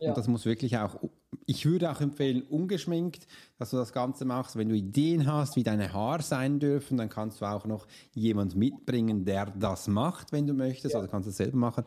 Ja. 0.00 0.08
Und 0.08 0.16
das 0.18 0.28
muss 0.28 0.44
wirklich 0.44 0.78
auch, 0.78 1.00
ich 1.46 1.66
würde 1.66 1.90
auch 1.90 2.00
empfehlen, 2.00 2.42
ungeschminkt, 2.42 3.26
dass 3.58 3.70
du 3.70 3.76
das 3.76 3.92
Ganze 3.92 4.24
machst. 4.24 4.56
Wenn 4.56 4.68
du 4.68 4.74
Ideen 4.74 5.26
hast, 5.26 5.56
wie 5.56 5.62
deine 5.62 5.92
Haare 5.92 6.22
sein 6.22 6.58
dürfen, 6.58 6.96
dann 6.98 7.08
kannst 7.08 7.40
du 7.40 7.46
auch 7.46 7.66
noch 7.66 7.86
jemand 8.12 8.56
mitbringen, 8.56 9.24
der 9.24 9.46
das 9.46 9.88
macht, 9.88 10.32
wenn 10.32 10.46
du 10.46 10.54
möchtest. 10.54 10.94
Ja. 10.94 11.00
Also 11.00 11.10
kannst 11.10 11.26
du 11.26 11.30
es 11.30 11.36
selber 11.36 11.58
machen. 11.58 11.84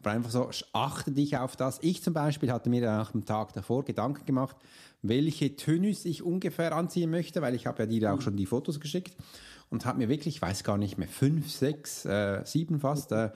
Aber 0.00 0.10
einfach 0.10 0.30
so, 0.30 0.50
achte 0.72 1.12
dich 1.12 1.36
auf 1.36 1.56
das. 1.56 1.78
Ich 1.82 2.02
zum 2.02 2.14
Beispiel 2.14 2.52
hatte 2.52 2.70
mir 2.70 2.82
nach 2.82 3.12
dem 3.12 3.24
Tag 3.24 3.52
davor 3.52 3.84
Gedanken 3.84 4.26
gemacht, 4.26 4.56
welche 5.02 5.56
Tönus 5.56 6.04
ich 6.04 6.22
ungefähr 6.22 6.74
anziehen 6.74 7.10
möchte, 7.10 7.42
weil 7.42 7.54
ich 7.54 7.66
habe 7.66 7.82
ja 7.82 7.86
dir 7.86 8.12
auch 8.12 8.16
mhm. 8.16 8.22
schon 8.22 8.36
die 8.36 8.46
Fotos 8.46 8.80
geschickt 8.80 9.16
und 9.70 9.86
habe 9.86 9.98
mir 9.98 10.08
wirklich, 10.08 10.36
ich 10.36 10.42
weiß 10.42 10.64
gar 10.64 10.76
nicht 10.76 10.98
mehr, 10.98 11.08
fünf, 11.08 11.50
sechs, 11.50 12.04
äh, 12.04 12.42
sieben 12.44 12.80
fast, 12.80 13.12
äh, 13.12 13.30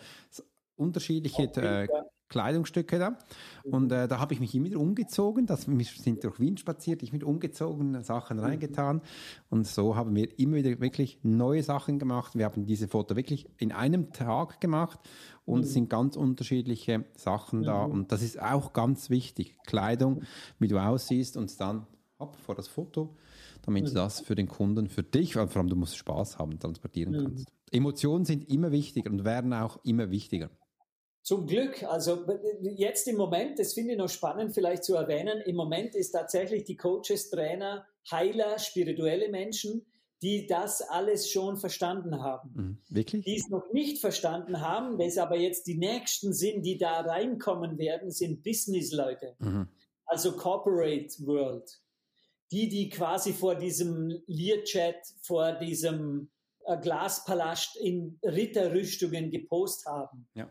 unterschiedliche 0.76 1.44
äh, 1.44 1.88
Kleidungsstücke 2.34 2.98
da. 2.98 3.16
Und 3.62 3.92
äh, 3.92 4.08
da 4.08 4.18
habe 4.18 4.34
ich 4.34 4.40
mich 4.40 4.52
immer 4.56 4.64
wieder 4.64 4.80
umgezogen. 4.80 5.46
Das, 5.46 5.68
wir 5.68 5.84
sind 5.84 6.24
durch 6.24 6.40
Wien 6.40 6.56
spaziert, 6.56 7.04
ich 7.04 7.12
mit 7.12 7.22
umgezogen, 7.22 8.02
Sachen 8.02 8.40
reingetan. 8.40 9.02
Und 9.50 9.68
so 9.68 9.94
haben 9.94 10.16
wir 10.16 10.36
immer 10.36 10.56
wieder 10.56 10.80
wirklich 10.80 11.20
neue 11.22 11.62
Sachen 11.62 12.00
gemacht. 12.00 12.36
Wir 12.36 12.46
haben 12.46 12.66
diese 12.66 12.88
Foto 12.88 13.14
wirklich 13.14 13.46
in 13.58 13.70
einem 13.70 14.12
Tag 14.12 14.60
gemacht 14.60 14.98
und 15.44 15.58
mhm. 15.58 15.64
es 15.64 15.72
sind 15.74 15.88
ganz 15.88 16.16
unterschiedliche 16.16 17.04
Sachen 17.14 17.60
mhm. 17.60 17.64
da. 17.64 17.84
Und 17.84 18.10
das 18.10 18.20
ist 18.20 18.42
auch 18.42 18.72
ganz 18.72 19.10
wichtig. 19.10 19.56
Kleidung, 19.64 20.22
wie 20.58 20.66
du 20.66 20.78
aussiehst 20.78 21.36
und 21.36 21.60
dann 21.60 21.86
ab 22.18 22.36
vor 22.44 22.56
das 22.56 22.66
Foto, 22.66 23.14
damit 23.62 23.84
mhm. 23.84 23.88
du 23.90 23.94
das 23.94 24.20
für 24.20 24.34
den 24.34 24.48
Kunden, 24.48 24.88
für 24.88 25.04
dich, 25.04 25.34
vor 25.34 25.48
allem 25.54 25.68
du 25.68 25.76
musst 25.76 25.96
Spaß 25.98 26.40
haben, 26.40 26.58
transportieren 26.58 27.12
mhm. 27.12 27.22
kannst. 27.22 27.52
Emotionen 27.70 28.24
sind 28.24 28.50
immer 28.50 28.72
wichtiger 28.72 29.08
und 29.12 29.24
werden 29.24 29.52
auch 29.52 29.78
immer 29.84 30.10
wichtiger. 30.10 30.50
Zum 31.24 31.46
Glück, 31.46 31.82
also 31.84 32.26
jetzt 32.60 33.08
im 33.08 33.16
Moment, 33.16 33.58
das 33.58 33.72
finde 33.72 33.92
ich 33.92 33.98
noch 33.98 34.10
spannend 34.10 34.52
vielleicht 34.52 34.84
zu 34.84 34.94
erwähnen, 34.94 35.40
im 35.46 35.56
Moment 35.56 35.94
ist 35.94 36.10
tatsächlich 36.10 36.64
die 36.64 36.76
Coaches, 36.76 37.30
Trainer, 37.30 37.86
Heiler, 38.10 38.58
spirituelle 38.58 39.30
Menschen, 39.30 39.86
die 40.20 40.46
das 40.46 40.82
alles 40.82 41.30
schon 41.30 41.56
verstanden 41.56 42.22
haben. 42.22 42.52
Mhm. 42.54 42.78
Wirklich? 42.90 43.24
Die 43.24 43.36
es 43.36 43.48
noch 43.48 43.72
nicht 43.72 44.02
verstanden 44.02 44.60
haben, 44.60 44.98
das 44.98 45.16
aber 45.16 45.36
jetzt 45.36 45.66
die 45.66 45.78
nächsten 45.78 46.34
sind, 46.34 46.62
die 46.62 46.76
da 46.76 47.00
reinkommen 47.00 47.78
werden, 47.78 48.10
sind 48.10 48.42
Businessleute. 48.42 49.34
Mhm. 49.38 49.68
Also 50.04 50.36
Corporate 50.36 51.08
World. 51.20 51.80
Die, 52.52 52.68
die 52.68 52.90
quasi 52.90 53.32
vor 53.32 53.54
diesem 53.54 54.12
Learjet, 54.26 55.00
vor 55.22 55.52
diesem 55.52 56.28
äh, 56.66 56.78
Glaspalast 56.78 57.76
in 57.76 58.18
Ritterrüstungen 58.22 59.30
gepostet 59.30 59.86
haben. 59.86 60.28
Ja 60.34 60.50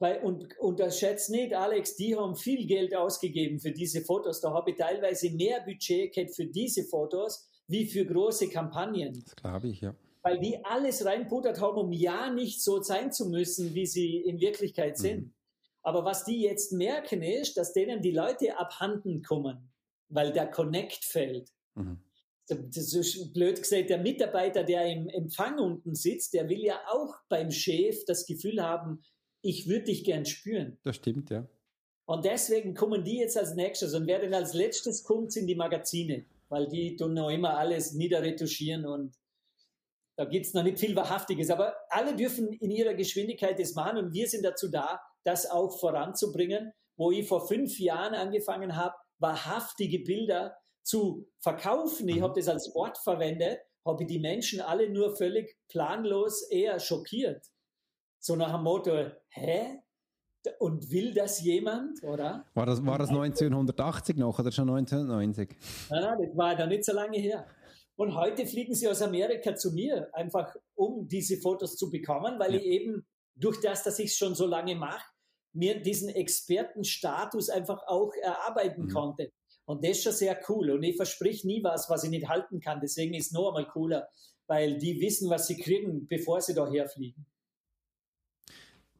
weil, 0.00 0.22
und 0.22 0.58
unterschätzt 0.58 1.28
nicht, 1.30 1.54
Alex, 1.54 1.94
die 1.94 2.16
haben 2.16 2.34
viel 2.34 2.66
Geld 2.66 2.96
ausgegeben 2.96 3.60
für 3.60 3.70
diese 3.70 4.00
Fotos. 4.00 4.40
Da 4.40 4.50
habe 4.50 4.70
ich 4.70 4.76
teilweise 4.76 5.30
mehr 5.30 5.60
Budget 5.60 6.12
gehabt 6.14 6.34
für 6.34 6.46
diese 6.46 6.84
Fotos 6.84 7.46
wie 7.68 7.86
für 7.86 8.06
große 8.06 8.48
Kampagnen. 8.48 9.22
Das 9.24 9.36
glaube 9.36 9.68
ich, 9.68 9.82
ja. 9.82 9.94
Weil 10.22 10.40
die 10.40 10.64
alles 10.64 11.04
reinputtert 11.04 11.60
haben, 11.60 11.76
um 11.76 11.92
ja 11.92 12.32
nicht 12.32 12.62
so 12.62 12.82
sein 12.82 13.12
zu 13.12 13.28
müssen, 13.28 13.74
wie 13.74 13.86
sie 13.86 14.16
in 14.16 14.40
Wirklichkeit 14.40 14.96
mhm. 14.98 15.02
sind. 15.02 15.20
Mhm. 15.20 15.34
Aber 15.82 16.04
was 16.04 16.24
die 16.24 16.40
jetzt 16.40 16.72
merken 16.72 17.22
ist, 17.22 17.58
dass 17.58 17.74
denen 17.74 18.00
die 18.00 18.10
Leute 18.10 18.58
abhanden 18.58 19.22
kommen, 19.22 19.70
weil 20.08 20.32
der 20.32 20.50
Connect 20.50 21.04
fällt. 21.04 21.50
Mhm. 21.74 22.00
Das 22.48 22.94
ist 22.94 23.32
blöd 23.32 23.62
gesagt, 23.62 23.90
der 23.90 23.98
Mitarbeiter, 23.98 24.64
der 24.64 24.86
im 24.86 25.08
Empfang 25.08 25.58
unten 25.58 25.94
sitzt, 25.94 26.32
der 26.32 26.48
will 26.48 26.64
ja 26.64 26.80
auch 26.88 27.14
beim 27.28 27.50
Chef 27.50 28.04
das 28.06 28.26
Gefühl 28.26 28.60
haben, 28.60 29.04
ich 29.42 29.68
würde 29.68 29.84
dich 29.84 30.04
gern 30.04 30.26
spüren. 30.26 30.78
Das 30.82 30.96
stimmt, 30.96 31.30
ja. 31.30 31.48
Und 32.06 32.24
deswegen 32.24 32.74
kommen 32.74 33.04
die 33.04 33.18
jetzt 33.18 33.38
als 33.38 33.54
nächstes 33.54 33.94
und 33.94 34.06
wer 34.06 34.18
denn 34.18 34.34
als 34.34 34.52
letztes 34.52 35.04
kommt, 35.04 35.32
sind 35.32 35.46
die 35.46 35.54
Magazine, 35.54 36.26
weil 36.48 36.66
die 36.66 36.96
tun 36.96 37.14
noch 37.14 37.30
immer 37.30 37.56
alles 37.56 37.92
niederretuschieren 37.92 38.84
und 38.84 39.16
da 40.16 40.24
gibt 40.26 40.44
es 40.44 40.52
noch 40.52 40.64
nicht 40.64 40.78
viel 40.78 40.94
Wahrhaftiges. 40.96 41.50
Aber 41.50 41.74
alle 41.88 42.14
dürfen 42.14 42.52
in 42.52 42.70
ihrer 42.70 42.94
Geschwindigkeit 42.94 43.58
das 43.58 43.74
machen 43.74 43.96
und 43.96 44.12
wir 44.12 44.28
sind 44.28 44.44
dazu 44.44 44.68
da, 44.68 45.00
das 45.24 45.48
auch 45.48 45.78
voranzubringen. 45.78 46.72
Wo 46.96 47.10
ich 47.10 47.26
vor 47.26 47.48
fünf 47.48 47.78
Jahren 47.78 48.12
angefangen 48.14 48.76
habe, 48.76 48.94
wahrhaftige 49.18 50.00
Bilder 50.00 50.54
zu 50.82 51.26
verkaufen, 51.38 52.06
ich 52.08 52.16
mhm. 52.16 52.22
habe 52.22 52.34
das 52.38 52.48
als 52.48 52.74
Wort 52.74 52.98
verwendet, 52.98 53.60
habe 53.86 54.02
ich 54.02 54.08
die 54.08 54.18
Menschen 54.18 54.60
alle 54.60 54.90
nur 54.90 55.16
völlig 55.16 55.56
planlos 55.68 56.50
eher 56.50 56.78
schockiert. 56.80 57.46
So 58.22 58.36
nach 58.36 58.52
dem 58.52 58.64
Motto, 58.64 58.92
hä? 59.30 59.78
Und 60.58 60.90
will 60.90 61.14
das 61.14 61.40
jemand, 61.42 62.02
oder? 62.02 62.44
War 62.54 62.66
das, 62.66 62.84
war 62.84 62.98
das 62.98 63.08
1980 63.08 64.16
noch 64.16 64.38
oder 64.38 64.52
schon 64.52 64.68
1990? 64.68 65.56
Nein, 65.90 66.02
nein, 66.02 66.18
das 66.18 66.36
war 66.36 66.54
da 66.54 66.66
nicht 66.66 66.84
so 66.84 66.92
lange 66.92 67.18
her. 67.18 67.46
Und 67.96 68.14
heute 68.14 68.46
fliegen 68.46 68.74
sie 68.74 68.88
aus 68.88 69.02
Amerika 69.02 69.54
zu 69.54 69.72
mir, 69.72 70.08
einfach 70.14 70.54
um 70.74 71.08
diese 71.08 71.38
Fotos 71.38 71.76
zu 71.76 71.90
bekommen, 71.90 72.38
weil 72.38 72.54
ja. 72.54 72.60
ich 72.60 72.66
eben 72.66 73.06
durch 73.36 73.60
das, 73.60 73.84
dass 73.84 73.98
ich 73.98 74.10
es 74.10 74.16
schon 74.16 74.34
so 74.34 74.46
lange 74.46 74.74
mache, 74.74 75.04
mir 75.52 75.80
diesen 75.82 76.10
Expertenstatus 76.10 77.48
einfach 77.48 77.82
auch 77.86 78.12
erarbeiten 78.22 78.84
mhm. 78.84 78.90
konnte. 78.90 79.32
Und 79.64 79.82
das 79.84 79.92
ist 79.92 80.02
schon 80.02 80.12
sehr 80.12 80.38
cool. 80.48 80.70
Und 80.70 80.82
ich 80.82 80.96
versprich 80.96 81.44
nie 81.44 81.62
was, 81.64 81.88
was 81.88 82.04
ich 82.04 82.10
nicht 82.10 82.28
halten 82.28 82.60
kann. 82.60 82.80
Deswegen 82.80 83.14
ist 83.14 83.26
es 83.26 83.32
noch 83.32 83.48
einmal 83.48 83.68
cooler, 83.68 84.08
weil 84.46 84.78
die 84.78 85.00
wissen, 85.00 85.30
was 85.30 85.46
sie 85.46 85.56
kriegen, 85.56 86.06
bevor 86.06 86.40
sie 86.40 86.54
daher 86.54 86.86
fliegen 86.88 87.26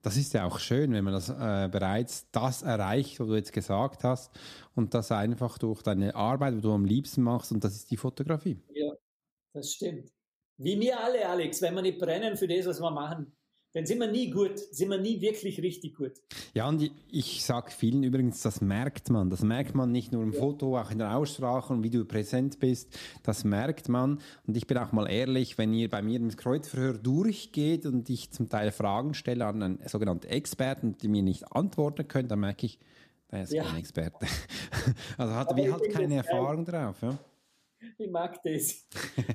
das 0.03 0.17
ist 0.17 0.33
ja 0.33 0.47
auch 0.47 0.59
schön, 0.59 0.93
wenn 0.93 1.05
man 1.05 1.13
das 1.13 1.29
äh, 1.29 1.69
bereits 1.71 2.31
das 2.31 2.63
erreicht, 2.63 3.21
was 3.21 3.27
du 3.27 3.35
jetzt 3.35 3.53
gesagt 3.53 4.05
hast, 4.05 4.31
und 4.75 4.95
das 4.95 5.13
einfach 5.13 5.59
durch 5.59 5.83
deine 5.83 6.15
Arbeit, 6.15 6.55
die 6.55 6.61
du 6.61 6.73
am 6.73 6.85
liebsten 6.85 7.23
machst, 7.23 7.53
und 7.53 7.63
das 7.63 7.75
ist 7.75 7.91
die 7.91 7.97
Fotografie. 7.97 8.63
Ja, 8.73 8.93
das 9.53 9.73
stimmt. 9.73 10.11
Wie 10.57 10.79
wir 10.79 11.01
alle, 11.01 11.29
Alex, 11.29 11.63
wenn 11.63 11.75
wir 11.75 11.83
nicht 11.83 11.99
brennen 11.99 12.37
für 12.37 12.49
das, 12.49 12.67
was 12.67 12.81
wir 12.81 12.91
machen, 12.91 13.35
dann 13.73 13.87
sind 13.87 14.01
wir 14.01 14.11
nie 14.11 14.31
gut, 14.31 14.59
sind 14.59 14.89
wir 14.89 14.99
nie 14.99 15.21
wirklich 15.21 15.63
richtig 15.63 15.95
gut. 15.95 16.13
Ja, 16.55 16.69
und 16.69 16.83
ich, 16.83 16.93
ich 17.11 17.45
sage 17.45 17.71
vielen 17.71 18.03
übrigens, 18.03 18.43
das 18.43 18.61
merkt 18.61 19.11
man. 19.11 19.31
Das 19.31 19.43
merkt 19.43 19.75
man 19.75 19.93
nicht 19.93 20.13
nur 20.13 20.23
im 20.23 20.33
ja. 20.33 20.41
Foto, 20.41 20.77
auch 20.79 20.91
in 20.91 20.99
der 20.99 21.17
Aussprache 21.17 21.73
und 21.73 21.85
wie 21.85 21.91
du 21.91 22.05
präsent 22.05 22.59
bist. 22.59 22.99
Das 23.23 23.45
merkt 23.45 23.89
man. 23.89 24.21
Und 24.47 24.57
ich 24.57 24.67
bin 24.67 24.77
auch 24.79 24.91
mal 24.93 25.07
ehrlich, 25.07 25.57
wenn 25.57 25.73
ihr 25.73 25.89
bei 25.89 26.03
mir 26.03 26.19
im 26.19 26.35
Kreuzverhör 26.35 26.95
durchgeht 26.95 27.87
und 27.87 28.11
ich 28.11 28.31
zum 28.33 28.49
Teil 28.49 28.73
Fragen 28.73 29.15
stelle 29.15 29.47
an 29.47 29.63
einen 29.63 29.79
sogenannten 29.87 30.27
Experten, 30.27 30.97
die 30.99 31.09
mir 31.09 31.23
nicht 31.23 31.53
antworten 31.53 32.09
können, 32.09 32.29
dann 32.29 32.41
merke 32.41 32.67
ich, 32.67 32.79
der 33.31 33.43
ist 33.45 33.53
ja. 33.53 33.63
kein 33.63 33.77
Experte. 33.77 34.27
Also 35.17 35.35
hat 35.35 35.55
wir 35.55 35.73
halt 35.73 35.93
keine 35.93 36.17
Erfahrung 36.17 36.65
drauf. 36.65 36.97
Ja? 37.03 37.19
Ich 37.99 38.11
mag 38.11 38.43
das. 38.43 38.87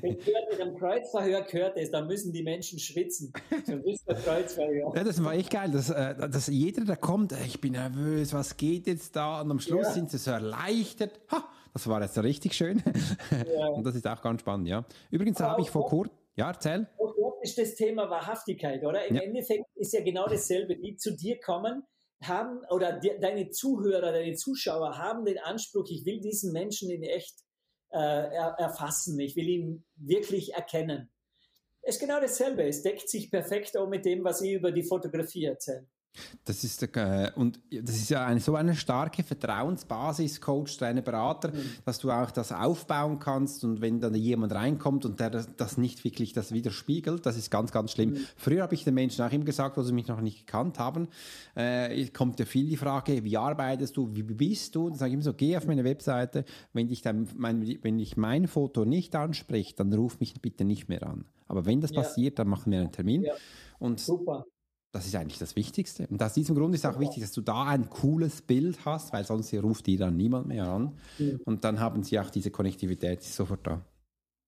Wenn 0.01 0.17
mit 0.51 0.61
einem 0.61 0.77
Kreuzverhör 0.77 1.41
gehört 1.43 1.77
es, 1.77 1.91
dann 1.91 2.07
müssen 2.07 2.31
die 2.31 2.43
Menschen 2.43 2.79
schwitzen. 2.79 3.33
Dann 3.65 3.83
ist 3.83 4.07
der 4.07 4.15
Kreuzverhör. 4.15 4.93
Ja, 4.95 5.03
das 5.03 5.23
war 5.23 5.33
echt 5.33 5.49
geil, 5.49 5.71
dass, 5.71 5.89
äh, 5.89 6.15
dass 6.15 6.47
jeder, 6.47 6.85
der 6.85 6.97
kommt, 6.97 7.31
äh, 7.31 7.43
ich 7.45 7.59
bin 7.59 7.73
nervös, 7.73 8.33
was 8.33 8.57
geht 8.57 8.87
jetzt 8.87 9.15
da? 9.15 9.41
Und 9.41 9.51
am 9.51 9.59
Schluss 9.59 9.87
ja. 9.87 9.93
sind 9.93 10.11
sie 10.11 10.17
so 10.17 10.31
erleichtert. 10.31 11.19
Ha, 11.31 11.43
das 11.73 11.87
war 11.87 12.01
jetzt 12.01 12.17
richtig 12.21 12.53
schön. 12.53 12.83
Ja. 13.31 13.67
Und 13.73 13.85
das 13.85 13.95
ist 13.95 14.07
auch 14.07 14.21
ganz 14.21 14.41
spannend, 14.41 14.67
ja. 14.67 14.85
Übrigens 15.09 15.39
habe 15.39 15.61
ich 15.61 15.69
vor 15.69 15.87
kurzem, 15.87 16.15
ja, 16.35 16.49
erzähl. 16.49 16.87
Auch 16.99 17.15
ist 17.41 17.57
das 17.57 17.75
Thema 17.75 18.09
Wahrhaftigkeit, 18.09 18.83
oder? 18.83 19.05
Im 19.05 19.15
ja. 19.15 19.21
Endeffekt 19.21 19.65
ist 19.75 19.93
ja 19.93 20.03
genau 20.03 20.27
dasselbe. 20.27 20.75
Die 20.75 20.95
zu 20.95 21.15
dir 21.15 21.39
kommen, 21.39 21.83
haben, 22.23 22.61
oder 22.69 22.99
die, 22.99 23.11
deine 23.19 23.49
Zuhörer, 23.49 24.11
deine 24.11 24.35
Zuschauer 24.35 24.97
haben 24.97 25.25
den 25.25 25.37
Anspruch, 25.37 25.85
ich 25.89 26.05
will 26.05 26.19
diesen 26.19 26.51
Menschen 26.51 26.89
in 26.89 27.03
echt 27.03 27.44
äh, 27.95 28.61
erfassen. 28.61 29.19
Ich 29.19 29.35
will 29.35 29.47
ihn 29.47 29.85
wirklich 29.95 30.53
erkennen. 30.53 31.09
Es 31.81 31.95
ist 31.95 32.01
genau 32.01 32.19
dasselbe. 32.19 32.63
Es 32.63 32.81
deckt 32.81 33.09
sich 33.09 33.31
perfekt 33.31 33.77
auch 33.77 33.87
mit 33.87 34.05
dem, 34.05 34.23
was 34.23 34.41
ich 34.41 34.53
über 34.53 34.71
die 34.71 34.83
Fotografie 34.83 35.45
erzähle. 35.45 35.87
Das 36.45 36.63
ist, 36.63 36.83
äh, 36.83 37.31
und 37.35 37.59
das 37.71 37.95
ist 37.95 38.09
ja 38.09 38.25
eine, 38.25 38.39
so 38.39 38.55
eine 38.55 38.75
starke 38.75 39.23
Vertrauensbasis, 39.23 40.41
Coach, 40.41 40.77
deine 40.77 41.01
Berater, 41.01 41.49
mhm. 41.49 41.61
dass 41.85 41.99
du 41.99 42.11
auch 42.11 42.31
das 42.31 42.51
aufbauen 42.51 43.19
kannst 43.19 43.63
und 43.63 43.81
wenn 43.81 43.99
dann 43.99 44.15
jemand 44.15 44.53
reinkommt 44.53 45.05
und 45.05 45.19
der 45.19 45.29
das, 45.29 45.77
nicht 45.77 46.03
wirklich 46.03 46.33
das 46.33 46.51
widerspiegelt, 46.51 47.25
das 47.25 47.37
ist 47.37 47.51
ganz, 47.51 47.71
ganz 47.71 47.91
schlimm. 47.91 48.11
Mhm. 48.11 48.25
Früher 48.35 48.63
habe 48.63 48.75
ich 48.75 48.83
den 48.83 48.93
Menschen 48.93 49.23
auch 49.23 49.31
immer 49.31 49.45
gesagt, 49.45 49.77
wo 49.77 49.81
sie 49.83 49.93
mich 49.93 50.07
noch 50.07 50.21
nicht 50.21 50.45
gekannt 50.45 50.79
haben, 50.79 51.07
äh, 51.55 52.05
kommt 52.07 52.39
ja 52.39 52.45
viel 52.45 52.69
die 52.69 52.77
Frage, 52.77 53.23
wie 53.23 53.37
arbeitest 53.37 53.97
du, 53.97 54.09
wie 54.13 54.23
bist 54.23 54.75
du? 54.75 54.85
Und 54.85 54.91
dann 54.91 54.99
sage 54.99 55.09
ich 55.09 55.13
immer 55.15 55.23
so, 55.23 55.33
geh 55.33 55.57
auf 55.57 55.67
meine 55.67 55.83
Webseite, 55.83 56.45
wenn 56.73 56.87
dich 56.87 57.01
dann 57.01 57.27
mein, 57.35 57.77
wenn 57.81 57.97
dich 57.97 58.17
mein 58.17 58.47
Foto 58.47 58.85
nicht 58.85 59.15
anspricht, 59.15 59.79
dann 59.79 59.91
ruf 59.93 60.19
mich 60.19 60.39
bitte 60.41 60.63
nicht 60.63 60.89
mehr 60.89 61.05
an. 61.05 61.25
Aber 61.47 61.65
wenn 61.65 61.81
das 61.81 61.91
ja. 61.91 62.01
passiert, 62.01 62.39
dann 62.39 62.47
machen 62.47 62.71
wir 62.71 62.79
einen 62.79 62.91
Termin. 62.91 63.23
Ja. 63.23 63.33
Und 63.79 63.99
Super. 63.99 64.45
Das 64.95 65.05
ist 65.05 65.13
eigentlich 65.13 65.39
das 65.39 65.57
Wichtigste. 65.57 66.07
Und 66.09 66.23
aus 66.23 66.31
diesem 66.31 66.55
Grund 66.55 66.73
ist 66.73 66.85
auch 66.85 66.97
wichtig, 67.01 67.21
dass 67.21 67.33
du 67.33 67.41
da 67.41 67.65
ein 67.65 67.89
cooles 67.89 68.41
Bild 68.41 68.77
hast, 68.85 69.11
weil 69.11 69.25
sonst 69.25 69.53
ruft 69.55 69.87
dir 69.87 69.99
dann 69.99 70.15
niemand 70.15 70.47
mehr 70.47 70.69
an. 70.69 70.97
Mhm. 71.19 71.41
Und 71.43 71.65
dann 71.65 71.81
haben 71.81 72.01
sie 72.01 72.17
auch 72.17 72.29
diese 72.29 72.49
Konnektivität 72.49 73.21
sofort 73.21 73.67
da. 73.67 73.85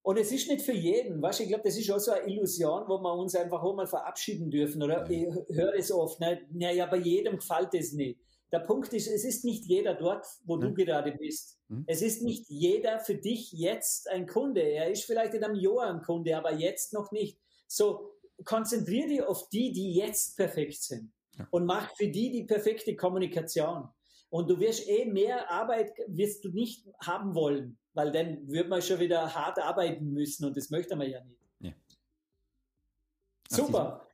Und 0.03 0.17
es 0.17 0.31
ist 0.31 0.49
nicht 0.49 0.61
für 0.61 0.71
jeden, 0.71 1.21
weißt, 1.21 1.41
ich 1.41 1.49
glaube, 1.49 1.63
das 1.65 1.77
ist 1.77 1.91
auch 1.91 1.99
so 1.99 2.11
eine 2.11 2.31
Illusion, 2.31 2.83
wo 2.87 2.97
wir 2.97 3.13
uns 3.15 3.35
einfach 3.35 3.61
auch 3.61 3.75
mal 3.75 3.87
verabschieden 3.87 4.49
dürfen. 4.49 4.81
Oder 4.81 5.09
ich 5.09 5.27
höre 5.49 5.73
es 5.75 5.91
oft, 5.91 6.21
ne? 6.21 6.39
naja, 6.53 6.85
bei 6.85 6.99
jedem 6.99 7.35
gefällt 7.35 7.73
es 7.73 7.91
nicht. 7.91 8.17
Der 8.53 8.59
Punkt 8.59 8.93
ist, 8.93 9.07
es 9.07 9.25
ist 9.25 9.43
nicht 9.43 9.65
jeder 9.65 9.95
dort, 9.95 10.25
wo 10.45 10.55
mhm. 10.55 10.61
du 10.61 10.73
gerade 10.75 11.11
bist. 11.11 11.59
Mhm. 11.67 11.83
Es 11.87 12.01
ist 12.01 12.23
nicht 12.23 12.45
jeder 12.47 12.99
für 13.01 13.15
dich 13.15 13.51
jetzt 13.51 14.09
ein 14.09 14.27
Kunde. 14.27 14.61
Er 14.61 14.89
ist 14.89 15.03
vielleicht 15.03 15.33
in 15.33 15.43
einem 15.43 15.55
Jahr 15.55 15.93
ein 15.93 16.01
Kunde, 16.01 16.37
aber 16.37 16.53
jetzt 16.53 16.93
noch 16.93 17.11
nicht. 17.11 17.37
So, 17.67 18.13
konzentriere 18.43 19.07
dich 19.07 19.23
auf 19.23 19.49
die, 19.49 19.71
die 19.71 19.93
jetzt 19.93 20.37
perfekt 20.37 20.81
sind 20.81 21.11
ja. 21.37 21.47
und 21.51 21.65
mach 21.65 21.95
für 21.95 22.07
die 22.07 22.31
die 22.31 22.43
perfekte 22.43 22.95
Kommunikation. 22.95 23.89
Und 24.29 24.49
du 24.49 24.59
wirst 24.59 24.87
eh 24.89 25.05
mehr 25.05 25.49
Arbeit 25.49 25.91
wirst 26.07 26.43
du 26.43 26.49
nicht 26.49 26.85
haben 26.99 27.33
wollen, 27.33 27.77
weil 27.93 28.11
dann 28.11 28.45
wird 28.49 28.67
man 28.67 28.81
schon 28.81 28.99
wieder 28.99 29.33
hart 29.33 29.57
arbeiten 29.57 30.11
müssen 30.11 30.45
und 30.45 30.57
das 30.57 30.69
möchte 30.69 30.95
man 30.97 31.09
ja 31.09 31.23
nicht. 31.23 31.39
Ja. 31.59 31.73
Super 33.49 34.06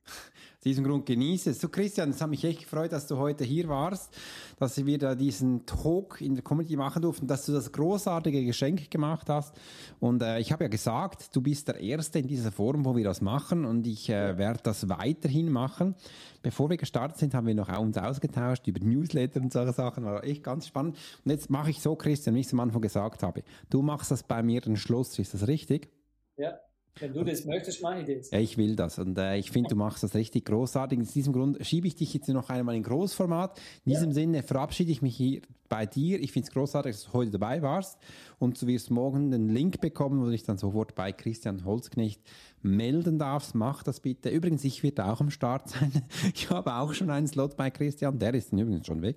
diesem 0.64 0.84
Grund 0.84 1.06
genieße 1.06 1.50
es. 1.50 1.60
So 1.60 1.68
Christian, 1.68 2.10
es 2.10 2.20
hat 2.20 2.30
mich 2.30 2.44
echt 2.44 2.60
gefreut, 2.60 2.92
dass 2.92 3.06
du 3.06 3.16
heute 3.16 3.44
hier 3.44 3.68
warst, 3.68 4.16
dass 4.58 4.84
wir 4.84 4.98
da 4.98 5.14
diesen 5.14 5.66
Talk 5.66 6.20
in 6.20 6.34
der 6.34 6.42
Community 6.42 6.76
machen 6.76 7.02
durften, 7.02 7.26
dass 7.26 7.46
du 7.46 7.52
das 7.52 7.70
großartige 7.72 8.44
Geschenk 8.44 8.90
gemacht 8.90 9.28
hast. 9.28 9.54
Und 10.00 10.22
äh, 10.22 10.38
ich 10.40 10.52
habe 10.52 10.64
ja 10.64 10.68
gesagt, 10.68 11.34
du 11.34 11.40
bist 11.40 11.68
der 11.68 11.80
Erste 11.80 12.18
in 12.18 12.26
dieser 12.26 12.52
Form, 12.52 12.84
wo 12.84 12.96
wir 12.96 13.04
das 13.04 13.20
machen 13.20 13.64
und 13.64 13.86
ich 13.86 14.08
äh, 14.08 14.38
werde 14.38 14.60
das 14.62 14.88
weiterhin 14.88 15.50
machen. 15.50 15.94
Bevor 16.42 16.68
wir 16.70 16.76
gestartet 16.76 17.18
sind, 17.18 17.34
haben 17.34 17.46
wir 17.46 17.54
noch 17.54 17.76
uns 17.78 17.96
ausgetauscht 17.96 18.66
über 18.66 18.84
Newsletter 18.84 19.40
und 19.40 19.52
solche 19.52 19.72
Sachen. 19.72 20.04
War 20.04 20.24
echt 20.24 20.42
ganz 20.42 20.66
spannend. 20.66 20.96
Und 21.24 21.30
jetzt 21.30 21.50
mache 21.50 21.70
ich 21.70 21.80
so, 21.80 21.96
Christian, 21.96 22.34
wie 22.34 22.40
ich 22.40 22.46
es 22.46 22.52
am 22.52 22.60
Anfang 22.60 22.82
gesagt 22.82 23.22
habe. 23.22 23.42
Du 23.70 23.82
machst 23.82 24.10
das 24.10 24.22
bei 24.22 24.42
mir 24.42 24.60
den 24.60 24.76
Schluss, 24.76 25.18
ist 25.18 25.34
das 25.34 25.46
richtig? 25.46 25.88
Ja. 26.36 26.58
Wenn 27.00 27.12
du 27.12 27.24
das 27.24 27.44
möchtest, 27.44 27.82
mache 27.82 28.00
ich 28.00 28.18
das. 28.18 28.30
Ja, 28.30 28.38
ich 28.38 28.56
will 28.56 28.76
das. 28.76 28.98
Und 29.00 29.18
äh, 29.18 29.36
ich 29.36 29.50
finde, 29.50 29.70
du 29.70 29.76
machst 29.76 30.04
das 30.04 30.14
richtig 30.14 30.44
großartig. 30.44 31.00
Aus 31.00 31.12
diesem 31.12 31.32
Grund 31.32 31.64
schiebe 31.66 31.88
ich 31.88 31.96
dich 31.96 32.14
jetzt 32.14 32.28
noch 32.28 32.50
einmal 32.50 32.76
in 32.76 32.84
Großformat. 32.84 33.58
In 33.84 33.92
diesem 33.92 34.10
ja. 34.10 34.14
Sinne 34.14 34.42
verabschiede 34.44 34.92
ich 34.92 35.02
mich 35.02 35.16
hier 35.16 35.40
bei 35.68 35.86
dir. 35.86 36.20
Ich 36.20 36.30
finde 36.30 36.46
es 36.46 36.54
großartig, 36.54 36.92
dass 36.92 37.04
du 37.06 37.12
heute 37.12 37.32
dabei 37.32 37.62
warst. 37.62 37.98
Und 38.38 38.62
du 38.62 38.68
wirst 38.68 38.92
morgen 38.92 39.32
den 39.32 39.48
Link 39.48 39.80
bekommen, 39.80 40.20
wo 40.20 40.26
du 40.26 40.30
dich 40.30 40.44
dann 40.44 40.56
sofort 40.56 40.94
bei 40.94 41.10
Christian 41.10 41.64
Holzknecht 41.64 42.20
melden 42.62 43.18
darfst. 43.18 43.56
Mach 43.56 43.82
das 43.82 43.98
bitte. 43.98 44.28
Übrigens, 44.28 44.62
ich 44.62 44.84
werde 44.84 45.04
auch 45.06 45.20
am 45.20 45.30
Start 45.30 45.70
sein. 45.70 45.90
Ich 46.34 46.48
habe 46.50 46.74
auch 46.74 46.94
schon 46.94 47.10
einen 47.10 47.26
Slot 47.26 47.56
bei 47.56 47.70
Christian. 47.70 48.20
Der 48.20 48.34
ist 48.34 48.52
übrigens 48.52 48.86
schon 48.86 49.02
weg. 49.02 49.16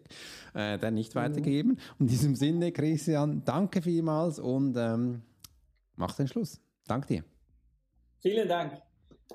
Äh, 0.56 0.80
der 0.80 0.90
nicht 0.90 1.14
mhm. 1.14 1.20
weitergegeben. 1.20 1.72
Und 2.00 2.06
in 2.06 2.08
diesem 2.08 2.36
Sinne, 2.36 2.72
Christian, 2.72 3.44
danke 3.46 3.84
vielmals 3.84 4.40
und 4.40 4.76
ähm, 4.78 5.22
mach 5.96 6.16
den 6.16 6.28
Schluss. 6.28 6.60
Danke 6.88 7.08
dir. 7.08 7.37
Vielen 8.20 8.48
Dank. 8.48 8.82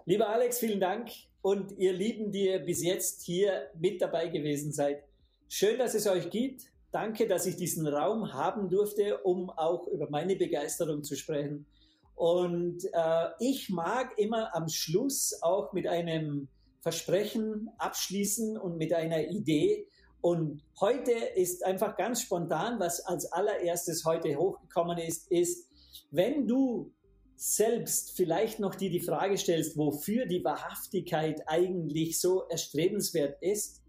Lieber 0.07 0.29
Alex, 0.29 0.59
vielen 0.59 0.81
Dank. 0.81 1.11
Und 1.41 1.73
ihr 1.79 1.93
Lieben, 1.93 2.33
die 2.33 2.47
ihr 2.47 2.59
bis 2.59 2.83
jetzt 2.83 3.23
hier 3.23 3.71
mit 3.79 4.01
dabei 4.03 4.29
gewesen 4.29 4.73
seid. 4.73 5.05
Schön, 5.49 5.79
dass 5.79 5.95
es 5.95 6.07
euch 6.07 6.31
gibt. 6.31 6.63
Danke, 6.91 7.27
dass 7.27 7.47
ich 7.47 7.57
diesen 7.57 7.87
Raum 7.87 8.33
haben 8.33 8.69
durfte, 8.69 9.19
um 9.19 9.51
auch 9.51 9.87
über 9.89 10.11
meine 10.11 10.37
Begeisterung 10.37 11.03
zu 11.05 11.17
sprechen. 11.17 11.67
Und 12.15 12.85
äh, 12.93 13.29
ich 13.41 13.71
mag 13.71 14.19
immer 14.19 14.55
am 14.55 14.69
Schluss 14.69 15.39
auch 15.43 15.73
mit 15.73 15.87
einem 15.87 16.49
Versprechen 16.81 17.71
abschließen 17.79 18.59
und 18.59 18.77
mit 18.77 18.93
einer 18.93 19.29
Idee. 19.29 19.87
Und 20.21 20.63
heute 20.81 21.13
ist 21.13 21.65
einfach 21.65 21.97
ganz 21.97 22.23
spontan, 22.23 22.79
was 22.79 23.01
als 23.07 23.31
allererstes 23.33 24.05
heute 24.05 24.37
hochgekommen 24.37 24.99
ist, 24.99 25.31
ist, 25.31 25.69
wenn 26.11 26.47
du 26.47 26.93
selbst 27.43 28.13
vielleicht 28.17 28.61
noch 28.61 28.77
dir 28.77 28.89
die 28.89 29.01
Frage 29.01 29.37
stellst, 29.37 29.77
wofür 29.77 30.27
die 30.27 30.45
Wahrhaftigkeit 30.45 31.43
eigentlich 31.47 32.21
so 32.21 32.45
erstrebenswert 32.49 33.43
ist, 33.43 33.83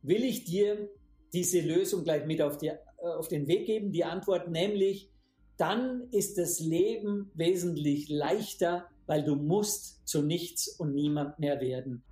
will 0.00 0.24
ich 0.24 0.44
dir 0.44 0.88
diese 1.34 1.60
Lösung 1.60 2.04
gleich 2.04 2.24
mit 2.24 2.40
auf, 2.40 2.56
die, 2.56 2.68
äh, 2.68 2.78
auf 3.02 3.28
den 3.28 3.48
Weg 3.48 3.66
geben. 3.66 3.92
Die 3.92 4.04
Antwort 4.04 4.48
nämlich, 4.48 5.10
dann 5.58 6.08
ist 6.10 6.38
das 6.38 6.58
Leben 6.58 7.30
wesentlich 7.34 8.08
leichter, 8.08 8.86
weil 9.06 9.22
du 9.24 9.36
musst 9.36 10.08
zu 10.08 10.22
nichts 10.22 10.66
und 10.68 10.94
niemand 10.94 11.38
mehr 11.38 11.60
werden. 11.60 12.02